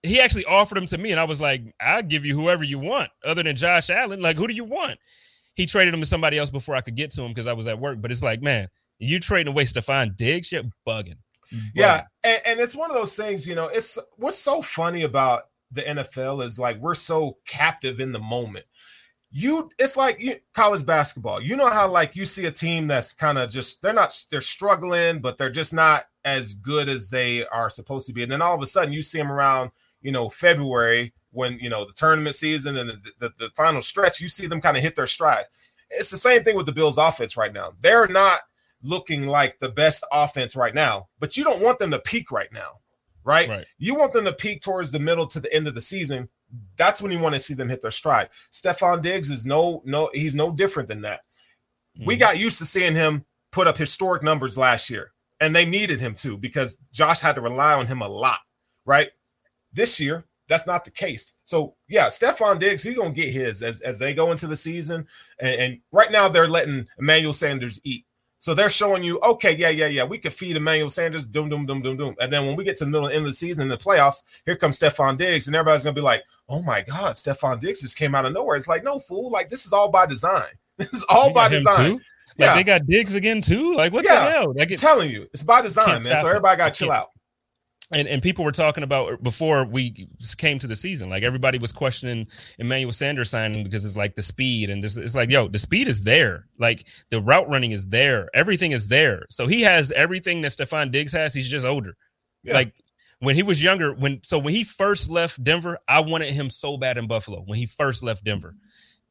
[0.03, 2.79] he actually offered him to me, and I was like, I'll give you whoever you
[2.79, 4.21] want, other than Josh Allen.
[4.21, 4.99] Like, who do you want?
[5.55, 7.67] He traded him to somebody else before I could get to him because I was
[7.67, 8.01] at work.
[8.01, 8.69] But it's like, man,
[8.99, 11.17] you trading away Stefon Diggs, you're bugging.
[11.53, 11.71] bugging.
[11.75, 13.69] Yeah, and, and it's one of those things, you know.
[13.69, 18.65] It's what's so funny about the NFL is like we're so captive in the moment
[19.31, 23.13] you it's like you, college basketball you know how like you see a team that's
[23.13, 26.05] kind of just they're not they're struggling but they're just not
[26.37, 29.03] as good as they are supposed to be and then all of a sudden you
[29.03, 33.33] see them around you know february when you know the tournament season and the, the,
[33.39, 35.45] the final stretch you see them kind of hit their stride
[35.91, 38.41] it's the same thing with the bills offense right now they're not
[38.83, 42.53] looking like the best offense right now but you don't want them to peak right
[42.53, 42.79] now
[43.25, 43.67] right, right.
[43.79, 46.29] you want them to peak towards the middle to the end of the season
[46.77, 48.29] that's when you want to see them hit their stride.
[48.53, 51.21] Stefon Diggs is no, no, he's no different than that.
[51.97, 52.07] Mm-hmm.
[52.07, 56.01] We got used to seeing him put up historic numbers last year, and they needed
[56.01, 58.41] him to because Josh had to rely on him a lot,
[58.85, 59.11] right?
[59.73, 61.35] This year, that's not the case.
[61.45, 65.07] So yeah, Stefon Diggs, he's gonna get his as, as they go into the season.
[65.41, 68.05] And, and right now they're letting Emmanuel Sanders eat.
[68.41, 71.67] So they're showing you, okay, yeah, yeah, yeah, we could feed Emmanuel Sanders, doom, doom,
[71.67, 72.15] doom, doom, doom.
[72.21, 74.23] And then when we get to the middle end of the season in the playoffs,
[74.47, 77.99] here comes Stefon Diggs, and everybody's gonna be like, oh my God, Stefon Diggs just
[77.99, 78.57] came out of nowhere.
[78.57, 80.49] It's like, no, fool, like this is all by design.
[80.79, 82.01] This is all by design.
[82.39, 82.55] Like yeah.
[82.55, 83.75] they got Diggs again too.
[83.75, 84.25] Like what yeah.
[84.25, 84.55] the hell?
[84.57, 86.23] Like it, telling you, it's by design, man.
[86.23, 87.09] So everybody got to chill out
[87.93, 91.73] and and people were talking about before we came to the season like everybody was
[91.73, 92.27] questioning
[92.59, 95.89] Emmanuel Sanders signing because it's like the speed and this it's like yo the speed
[95.89, 100.43] is there like the route running is there everything is there so he has everything
[100.43, 101.97] that Stefon Diggs has he's just older
[102.43, 102.55] yeah.
[102.55, 102.75] like
[103.21, 106.77] when he was younger when so when he first left Denver I wanted him so
[106.77, 108.55] bad in Buffalo when he first left Denver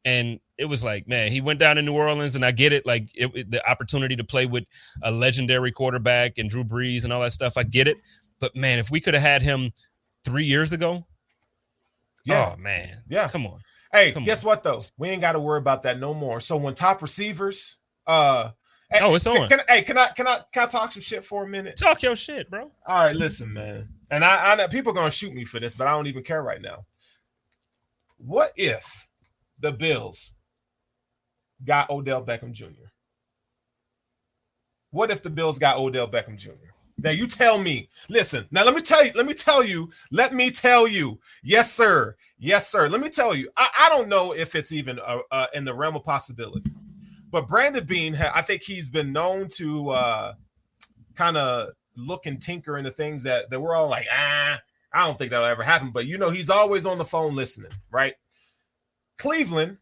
[0.04, 2.86] and it was like man he went down to New Orleans and I get it
[2.86, 4.64] like it, it, the opportunity to play with
[5.02, 7.96] a legendary quarterback and Drew Brees and all that stuff I get it
[8.38, 9.72] but man, if we could have had him
[10.24, 11.06] three years ago,
[12.24, 13.60] yeah, oh man, yeah, come on.
[13.92, 14.48] Hey, come guess on.
[14.48, 14.84] what though?
[14.96, 16.40] We ain't got to worry about that no more.
[16.40, 18.50] So when top receivers, uh,
[19.00, 19.48] oh, it's on.
[19.48, 21.76] Can, hey, can I can I can I talk some shit for a minute?
[21.76, 22.70] Talk your shit, bro.
[22.86, 23.88] All right, listen, man.
[24.10, 26.22] And I, I know people are gonna shoot me for this, but I don't even
[26.22, 26.84] care right now.
[28.18, 29.07] What if
[29.60, 30.32] the Bills
[31.64, 32.88] got Odell Beckham Jr.?
[34.90, 36.50] What if the Bills got Odell Beckham Jr.?
[36.98, 37.88] Now you tell me.
[38.08, 38.46] Listen.
[38.50, 39.12] Now let me tell you.
[39.14, 39.90] Let me tell you.
[40.10, 41.18] Let me tell you.
[41.42, 42.16] Yes, sir.
[42.38, 42.88] Yes, sir.
[42.88, 43.50] Let me tell you.
[43.56, 46.70] I, I don't know if it's even uh, uh, in the realm of possibility,
[47.30, 50.32] but Brandon Beane, I think he's been known to uh,
[51.14, 54.58] kind of look and tinker into things that that we're all like, ah,
[54.92, 55.90] I don't think that'll ever happen.
[55.90, 58.14] But you know, he's always on the phone listening, right?
[59.18, 59.78] Cleveland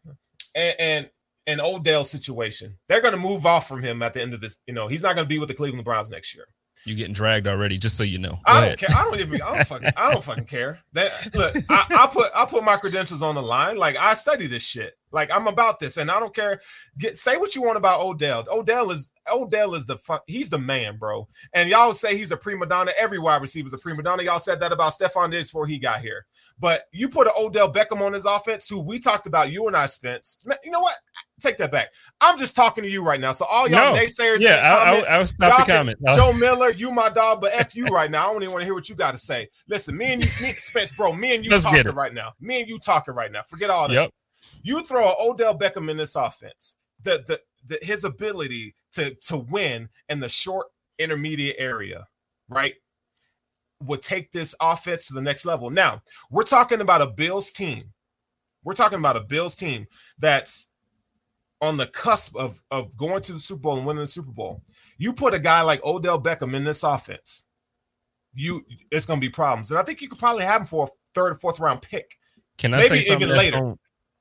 [0.55, 1.09] and, and
[1.47, 4.57] and Odell situation, they're going to move off from him at the end of this.
[4.67, 6.45] You know, he's not going to be with the Cleveland Browns next year.
[6.87, 8.31] You're getting dragged already, just so you know.
[8.31, 8.79] Go I don't ahead.
[8.79, 8.89] care.
[8.95, 9.41] I don't even.
[9.41, 9.89] I don't fucking.
[9.97, 10.79] I don't fucking care.
[10.93, 11.53] That look.
[11.69, 12.31] I, I put.
[12.33, 13.75] I put my credentials on the line.
[13.75, 14.97] Like I study this shit.
[15.11, 16.61] Like I'm about this, and I don't care.
[16.97, 18.45] Get say what you want about Odell.
[18.49, 20.23] Odell is Odell is the fuck.
[20.27, 21.27] He's the man, bro.
[21.53, 22.91] And y'all say he's a prima donna.
[22.97, 24.23] Every wide receiver's a prima donna.
[24.23, 26.25] Y'all said that about Stefon Diggs before he got here.
[26.59, 29.51] But you put an Odell Beckham on his offense, who we talked about.
[29.51, 30.39] You and I, Spence.
[30.63, 30.95] You know what?
[31.39, 31.89] Take that back.
[32.19, 33.31] I'm just talking to you right now.
[33.31, 34.01] So all y'all No.
[34.01, 36.03] naysayers, Yeah, I'll, I'll, I'll stop the comments.
[36.07, 38.29] I'll- Joe Miller, you my dog, but f you right now.
[38.29, 39.47] I don't even want to hear what you got to say.
[39.67, 42.33] Listen, me and you, me, Spence, bro, me and you Let's talking right now.
[42.41, 43.43] Me and you talking right now.
[43.43, 43.93] Forget all that.
[43.93, 44.11] Yep.
[44.63, 46.75] You throw an Odell Beckham in this offense.
[47.03, 50.67] The, the the his ability to to win in the short
[50.97, 52.07] intermediate area,
[52.49, 52.73] right,
[53.85, 55.69] would take this offense to the next level.
[55.69, 56.01] Now
[56.31, 57.93] we're talking about a Bills team.
[58.63, 59.87] We're talking about a Bills team
[60.19, 60.67] that's
[61.61, 64.63] on the cusp of of going to the Super Bowl and winning the Super Bowl.
[64.97, 67.43] You put a guy like Odell Beckham in this offense,
[68.33, 70.85] you it's going to be problems, and I think you could probably have him for
[70.85, 72.17] a third or fourth round pick.
[72.57, 73.75] Can I Maybe say even something that's later.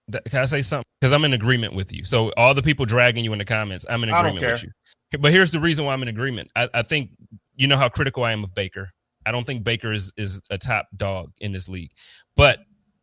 [0.08, 0.84] that- Can I say something?
[1.00, 2.04] Because I'm in agreement with you.
[2.04, 4.70] So all the people dragging you in the comments, I'm in agreement with you.
[5.18, 6.50] But here's the reason why I'm in agreement.
[6.54, 7.10] I, I think
[7.54, 8.88] you know how critical I am of Baker.
[9.26, 11.90] I don't think Baker is is a top dog in this league.
[12.36, 12.60] But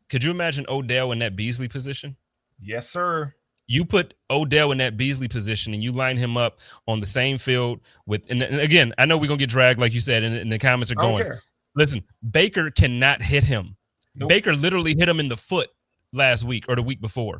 [0.09, 2.15] could you imagine Odell in that Beasley position?
[2.59, 3.33] Yes, sir.
[3.67, 7.37] You put Odell in that Beasley position and you line him up on the same
[7.37, 10.35] field with, and, and again, I know we're gonna get dragged, like you said, and,
[10.35, 11.31] and the comments are going.
[11.75, 13.75] Listen, Baker cannot hit him.
[14.15, 14.29] Nope.
[14.29, 15.69] Baker literally hit him in the foot
[16.11, 17.39] last week or the week before.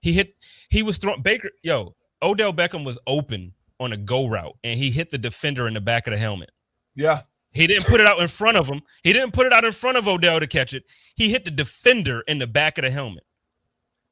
[0.00, 0.34] He hit,
[0.70, 4.90] he was throwing Baker, yo, Odell Beckham was open on a go route and he
[4.90, 6.50] hit the defender in the back of the helmet.
[6.94, 7.22] Yeah.
[7.54, 8.82] He didn't put it out in front of him.
[9.02, 10.84] He didn't put it out in front of Odell to catch it.
[11.16, 13.24] He hit the defender in the back of the helmet.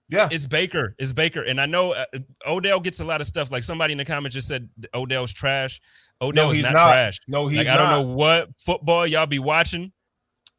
[0.08, 0.28] Yeah.
[0.30, 0.94] It's Baker.
[0.98, 1.42] It's Baker.
[1.42, 2.04] And I know uh,
[2.46, 3.50] Odell gets a lot of stuff.
[3.50, 5.80] Like somebody in the comments just said Odell's trash.
[6.20, 6.88] Odell No, is he's not, not.
[6.90, 7.20] trash.
[7.28, 9.92] No, he's like I don't know what football y'all be watching.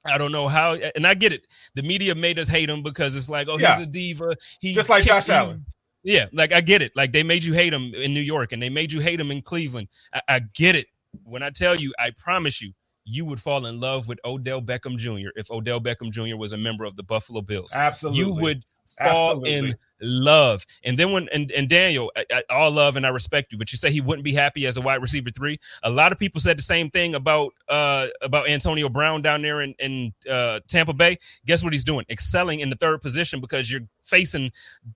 [0.05, 1.47] I don't know how, and I get it.
[1.75, 3.77] The media made us hate him because it's like, oh, Yeah.
[3.77, 4.35] he's a diva.
[4.59, 5.29] He Just like Josh.
[5.29, 5.65] Allen.
[6.03, 6.91] Yeah, like I get it.
[6.97, 9.31] Like they made you hate him in New York, and they made you hate him
[9.31, 9.87] in Cleveland.
[10.13, 10.87] I, I get it.
[11.23, 12.73] When I tell you, I promise you,
[13.05, 15.29] you would fall in love with Odell Beckham Jr.
[15.35, 16.37] if Odell Beckham Jr.
[16.37, 18.19] was a member of the Buffalo Bills Absolutely.
[18.19, 19.69] you would fall Absolutely.
[19.69, 20.65] in love.
[20.83, 23.71] And then when and, and Daniel, I, I, all love and I respect you, but
[23.71, 25.59] you say he wouldn't be happy as a wide receiver three.
[25.83, 29.61] A lot of people said the same thing about uh about Antonio Brown down there
[29.61, 31.17] in in uh, Tampa Bay.
[31.45, 32.05] Guess what he's doing?
[32.09, 34.51] Excelling in the third position because you're facing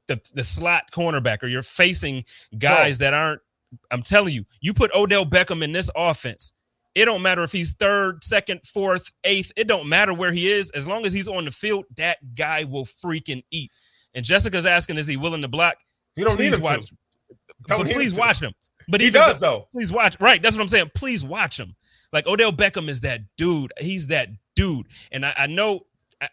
[0.07, 2.23] the the slot cornerback or you're facing
[2.57, 3.41] guys that aren't.
[3.91, 6.53] I'm telling you, you put Odell Beckham in this offense.
[6.95, 9.51] It don't matter if he's third, second, fourth, eighth.
[9.55, 10.71] It don't matter where he is.
[10.71, 13.71] As long as he's on the field, that guy will freaking eat.
[14.15, 15.75] And Jessica's asking, is he willing to block?
[16.15, 16.85] You don't need please him watch.
[16.87, 16.95] to.
[17.67, 18.53] But need him please watch him.
[18.87, 20.17] But He even does though- please watch.
[20.19, 20.91] Right, that's what I'm saying.
[20.95, 21.75] Please watch him.
[22.13, 23.73] Like Odell Beckham is that dude.
[23.79, 24.87] He's that dude.
[25.11, 25.81] And I, I know
[26.21, 26.27] uh,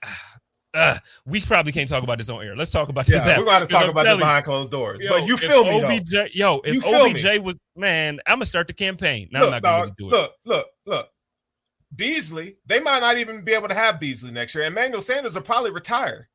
[0.74, 2.56] uh, we probably can't talk about this on air.
[2.56, 3.24] Let's talk about this.
[3.24, 5.02] Yeah, we're going to talk I'm about this behind closed doors.
[5.02, 6.20] Yo, but you feel me, though.
[6.24, 7.10] OBJ, yo, if You feel me.
[7.12, 9.28] OBJ was man, I'm gonna start the campaign.
[9.32, 10.18] Now look, I'm not gonna dog, really do it.
[10.18, 11.08] look, look, look.
[11.96, 14.64] Beasley, they might not even be able to have Beasley next year.
[14.64, 16.28] Emmanuel Sanders will probably retire.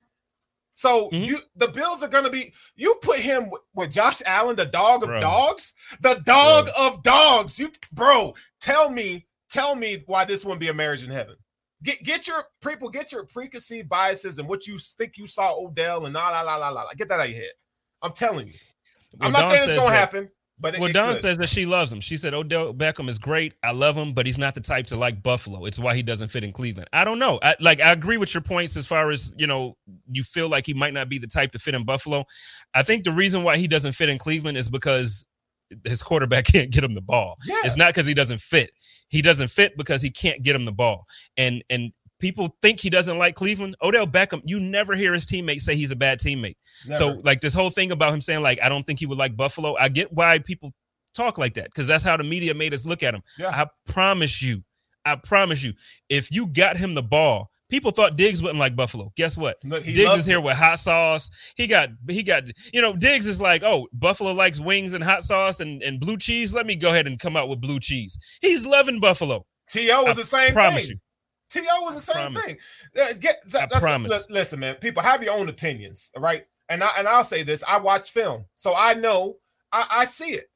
[0.73, 1.25] So Mhm.
[1.25, 2.53] you, the Bills are going to be.
[2.77, 5.19] You put him with, with Josh Allen, the dog of Bro.
[5.19, 7.59] dogs, the dog of dogs.
[7.59, 11.35] You, bro, tell me, tell me why this wouldn't be a marriage in heaven.
[11.83, 16.05] Get get your people, get your preconceived biases and what you think you saw Odell
[16.05, 16.85] and la la la la la.
[16.97, 17.51] Get that out of your head.
[18.01, 18.53] I'm telling you.
[19.21, 20.29] I'm not Dawn saying it's going to that- happen,
[20.59, 21.21] but it, Well, it Don could.
[21.21, 21.99] says that she loves him.
[22.01, 23.53] She said Odell Beckham is great.
[23.63, 25.65] I love him, but he's not the type to like Buffalo.
[25.65, 26.89] It's why he doesn't fit in Cleveland.
[26.91, 27.39] I don't know.
[27.41, 29.77] I, like I agree with your points as far as you know.
[30.11, 32.25] You feel like he might not be the type to fit in Buffalo.
[32.73, 35.25] I think the reason why he doesn't fit in Cleveland is because
[35.83, 37.35] his quarterback can't get him the ball.
[37.45, 37.57] Yeah.
[37.63, 38.71] It's not because he doesn't fit.
[39.09, 41.05] He doesn't fit because he can't get him the ball.
[41.37, 43.75] And and people think he doesn't like Cleveland.
[43.81, 46.55] Odell Beckham, you never hear his teammates say he's a bad teammate.
[46.93, 49.35] So like this whole thing about him saying like I don't think he would like
[49.35, 49.75] Buffalo.
[49.77, 50.73] I get why people
[51.13, 53.21] talk like that because that's how the media made us look at him.
[53.37, 53.49] Yeah.
[53.49, 54.63] I promise you,
[55.05, 55.73] I promise you,
[56.09, 59.11] if you got him the ball, people thought Diggs wouldn't like Buffalo.
[59.15, 59.57] Guess what?
[59.63, 60.43] Look, he Diggs is here it.
[60.43, 61.29] with hot sauce.
[61.55, 62.43] He got he got
[62.73, 66.17] you know Diggs is like oh Buffalo likes wings and hot sauce and, and blue
[66.17, 66.53] cheese.
[66.53, 68.17] Let me go ahead and come out with blue cheese.
[68.41, 69.45] He's loving Buffalo.
[69.71, 70.91] To was I the same promise thing.
[70.91, 71.61] you.
[71.61, 72.57] To was the same thing.
[73.19, 74.11] Get, I that's, promise.
[74.11, 74.75] li- listen, man.
[74.75, 76.45] People have your own opinions, right?
[76.69, 79.37] And I and I'll say this: I watch film, so I know
[79.71, 80.48] I, I see it.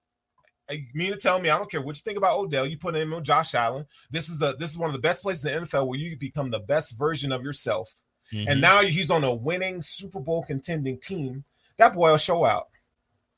[0.93, 2.67] Mean to tell me I don't care what you think about Odell?
[2.67, 3.85] You put him on Josh Allen.
[4.11, 6.17] This is the this is one of the best places in the NFL where you
[6.17, 7.93] become the best version of yourself.
[8.31, 8.45] Mhm.
[8.47, 11.43] And now he's on a winning Super Bowl contending team.
[11.77, 12.67] That boy will show out.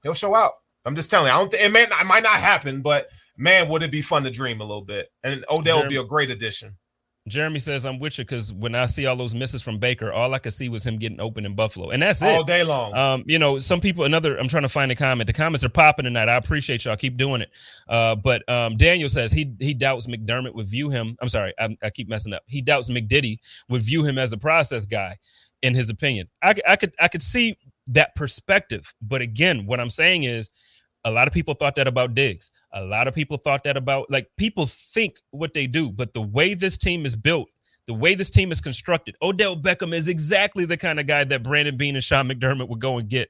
[0.03, 0.53] He'll show out.
[0.85, 1.33] I'm just telling you.
[1.33, 4.01] I don't think it may not, it might not happen, but man, would it be
[4.01, 5.11] fun to dream a little bit?
[5.23, 6.77] And Odell would be a great addition.
[7.27, 10.35] Jeremy says I'm with you because when I see all those misses from Baker, all
[10.35, 12.63] I could see was him getting open in Buffalo, and that's all it all day
[12.63, 12.95] long.
[12.95, 14.03] Um, you know, some people.
[14.03, 14.37] Another.
[14.37, 15.25] I'm trying to find a comment.
[15.25, 16.29] The comments are popping tonight.
[16.29, 16.95] I appreciate y'all.
[16.95, 17.49] Keep doing it.
[17.87, 21.17] Uh, but um, Daniel says he he doubts McDermott would view him.
[21.19, 22.43] I'm sorry, I, I keep messing up.
[22.45, 23.37] He doubts McDiddy
[23.69, 25.17] would view him as a process guy,
[25.63, 26.29] in his opinion.
[26.43, 27.57] I, I could I could see
[27.87, 30.51] that perspective, but again, what I'm saying is
[31.05, 32.51] a lot of people thought that about Diggs.
[32.73, 36.21] A lot of people thought that about like people think what they do, but the
[36.21, 37.47] way this team is built,
[37.87, 41.43] the way this team is constructed, Odell Beckham is exactly the kind of guy that
[41.43, 43.29] Brandon Beane and Sean McDermott would go and get.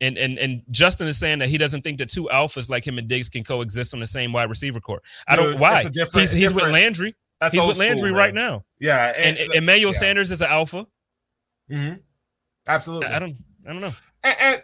[0.00, 2.98] And and and Justin is saying that he doesn't think that two alphas like him
[2.98, 5.00] and Diggs can coexist on the same wide receiver core.
[5.26, 5.78] I don't Dude, why.
[5.80, 7.14] it's a different- He's he's with Landry.
[7.40, 8.64] That's He's with Landry school, right now.
[8.80, 9.98] Yeah, And, and Emmanuel yeah.
[9.98, 10.84] Sanders is an alpha.
[11.70, 12.00] Mm-hmm.
[12.66, 13.06] Absolutely.
[13.06, 13.94] I, I don't I don't know.
[14.24, 14.62] and, and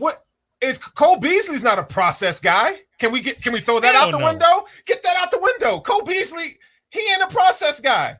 [0.00, 0.24] what
[0.66, 2.80] is Cole Beasley's not a process guy?
[2.98, 3.42] Can we get?
[3.42, 4.24] Can we throw that Hell out the no.
[4.26, 4.66] window?
[4.86, 5.80] Get that out the window.
[5.80, 6.58] Cole Beasley,
[6.90, 8.18] he ain't a process guy.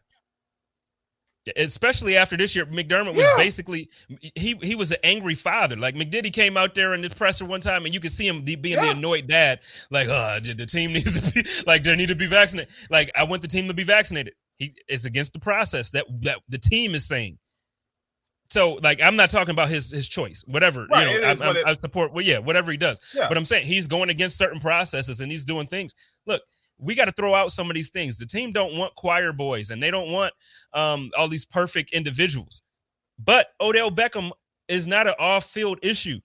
[1.57, 3.37] especially after this year, McDermott was Yeah.
[3.37, 3.89] basically
[4.35, 5.77] he he was an angry father.
[5.77, 8.43] Like McDiddy came out there in this presser one time, and you could see him
[8.43, 9.61] be- being the annoyed dad.
[9.91, 12.75] Like, uh, the the team needs to be like they need to be vaccinated.
[12.91, 14.35] Like, I want the team to be vaccinated.
[14.59, 17.39] He is against the process that that the team is saying.
[18.49, 21.29] So, like, I'm not talking about his his choice, whatever Right, you know.
[21.29, 23.01] I, what it- I support, well, yeah, whatever he does.
[23.15, 23.29] Yeah.
[23.29, 25.95] But I'm saying he's going against certain processes and he's doing things.
[26.27, 26.43] Look,
[26.79, 28.19] we got to throw out some of these things.
[28.19, 30.33] The team don't want choir boys and they don't want
[30.75, 32.63] um, all these perfect individuals.
[33.19, 34.31] But Odell Beckham
[34.69, 36.21] is not an off-field issue.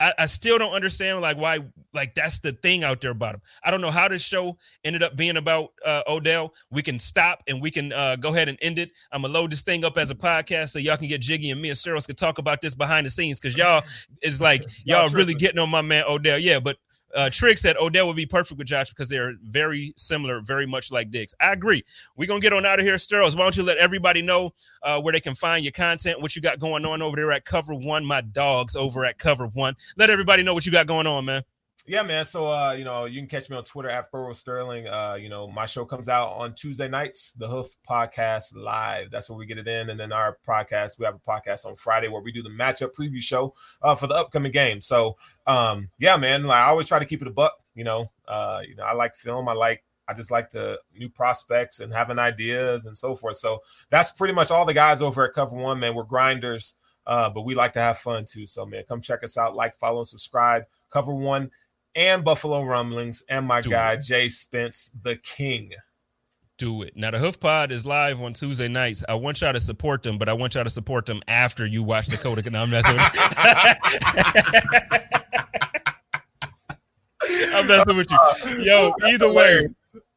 [0.00, 1.58] I, I still don't understand like why
[1.92, 3.42] like that's the thing out there about him.
[3.64, 6.54] I don't know how this show ended up being about uh, Odell.
[6.70, 8.90] We can stop and we can uh, go ahead and end it.
[9.12, 11.60] I'm gonna load this thing up as a podcast so y'all can get jiggy and
[11.60, 13.82] me and Cyril can talk about this behind the scenes because y'all
[14.22, 16.38] is like Y'all y'all really getting on my man Odell.
[16.38, 16.76] Yeah, but
[17.14, 20.92] uh, Trig said Odell would be perfect with Josh because they're very similar, very much
[20.92, 21.34] like dicks.
[21.40, 21.84] I agree.
[22.16, 23.36] We're gonna get on out of here, Steros.
[23.36, 24.52] Why don't you let everybody know
[24.82, 27.44] uh, where they can find your content, what you got going on over there at
[27.44, 29.74] Cover One, my dogs over at Cover One.
[29.96, 31.42] Let everybody know what you got going on, man.
[31.88, 32.26] Yeah, man.
[32.26, 34.86] So uh, you know, you can catch me on Twitter at Burrow Sterling.
[34.86, 39.10] Uh, you know, my show comes out on Tuesday nights, the Hoof Podcast Live.
[39.10, 39.88] That's where we get it in.
[39.88, 42.92] And then our podcast, we have a podcast on Friday where we do the matchup
[42.92, 44.82] preview show uh for the upcoming game.
[44.82, 45.16] So
[45.46, 48.10] um, yeah, man, like I always try to keep it a buck, you know.
[48.26, 51.90] Uh, you know, I like film, I like I just like the new prospects and
[51.90, 53.38] having ideas and so forth.
[53.38, 55.94] So that's pretty much all the guys over at Cover One, man.
[55.94, 58.46] We're grinders, uh, but we like to have fun too.
[58.46, 60.64] So man, come check us out, like, follow, and subscribe.
[60.90, 61.50] Cover One
[61.98, 64.02] and Buffalo Rumblings, and my Do guy it.
[64.02, 65.72] Jay Spence, the King.
[66.56, 66.96] Do it.
[66.96, 69.04] Now the Hoof Pod is live on Tuesday nights.
[69.08, 71.82] I want y'all to support them, but I want y'all to support them after you
[71.82, 72.48] watch Dakota.
[72.50, 73.20] No, I'm messing with you.
[77.52, 78.18] I'm messing with you.
[78.64, 79.68] Yo, either way,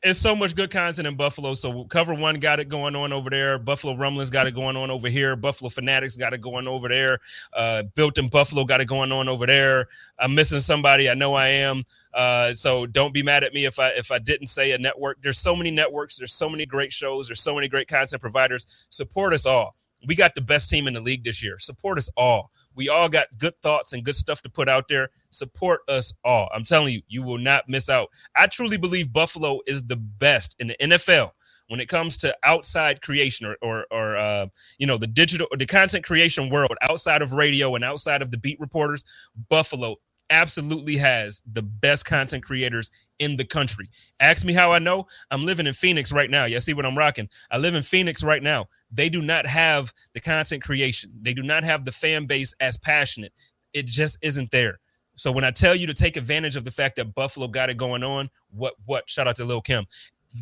[0.04, 1.54] it's so much good content in Buffalo.
[1.54, 3.60] So Cover One got it going on over there.
[3.60, 5.36] Buffalo Rumblings got it going on over here.
[5.36, 7.20] Buffalo Fanatics got it going over there.
[7.54, 9.88] Uh, Built in Buffalo got it going on over there.
[10.18, 11.10] I'm missing somebody.
[11.10, 11.84] I know I am.
[12.14, 15.22] Uh, so don't be mad at me if I if I didn't say a network.
[15.22, 16.18] There's so many networks.
[16.18, 17.28] There's so many great shows.
[17.28, 18.88] There's so many great content providers.
[18.90, 19.76] Support us all.
[20.08, 21.60] We got the best team in the league this year.
[21.60, 22.50] Support us all.
[22.76, 25.10] We all got good thoughts and good stuff to put out there.
[25.30, 26.50] Support us all.
[26.54, 28.10] I'm telling you, you will not miss out.
[28.36, 31.32] I truly believe Buffalo is the best in the NFL
[31.72, 34.46] when it comes to outside creation or or, or uh,
[34.78, 38.30] you know the digital or the content creation world outside of radio and outside of
[38.30, 39.06] the beat reporters.
[39.50, 39.96] Buffalo
[40.32, 43.90] absolutely has the best content creators in the country.
[44.20, 45.06] Ask me how I know.
[45.30, 46.46] I'm living in Phoenix right now.
[46.46, 47.30] You see what I'm rocking?
[47.52, 48.68] I live in Phoenix right now.
[48.92, 51.12] They do not have the content creation.
[51.22, 53.34] They do not have the fan base as passionate.
[53.74, 54.80] It just isn't there.
[55.16, 57.78] So when I tell you to take advantage of the fact that Buffalo got it
[57.78, 59.86] going on, what what shout out to Lil Kim.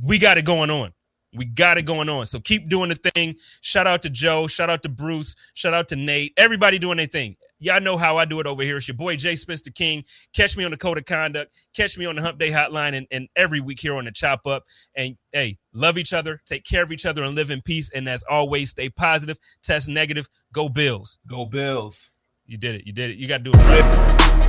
[0.04, 0.94] We got it going on.
[1.34, 2.26] We got it going on.
[2.26, 3.36] So keep doing the thing.
[3.62, 4.48] Shout out to Joe.
[4.48, 5.36] Shout out to Bruce.
[5.54, 6.34] Shout out to Nate.
[6.38, 7.36] Everybody doing their thing.
[7.60, 8.78] Y'all know how I do it over here.
[8.78, 10.04] It's your boy Jay Spence the King.
[10.34, 11.54] Catch me on the Code of Conduct.
[11.76, 14.48] Catch me on the Hump Day Hotline and, and every week here on the Chop
[14.48, 14.64] Up.
[14.96, 17.92] And hey, love each other, take care of each other, and live in peace.
[17.94, 20.28] And as always, stay positive, test negative.
[20.54, 21.20] Go Bills.
[21.28, 22.12] Go Bills.
[22.46, 22.88] You did it.
[22.88, 23.18] You did it.
[23.18, 24.49] You got to do it right.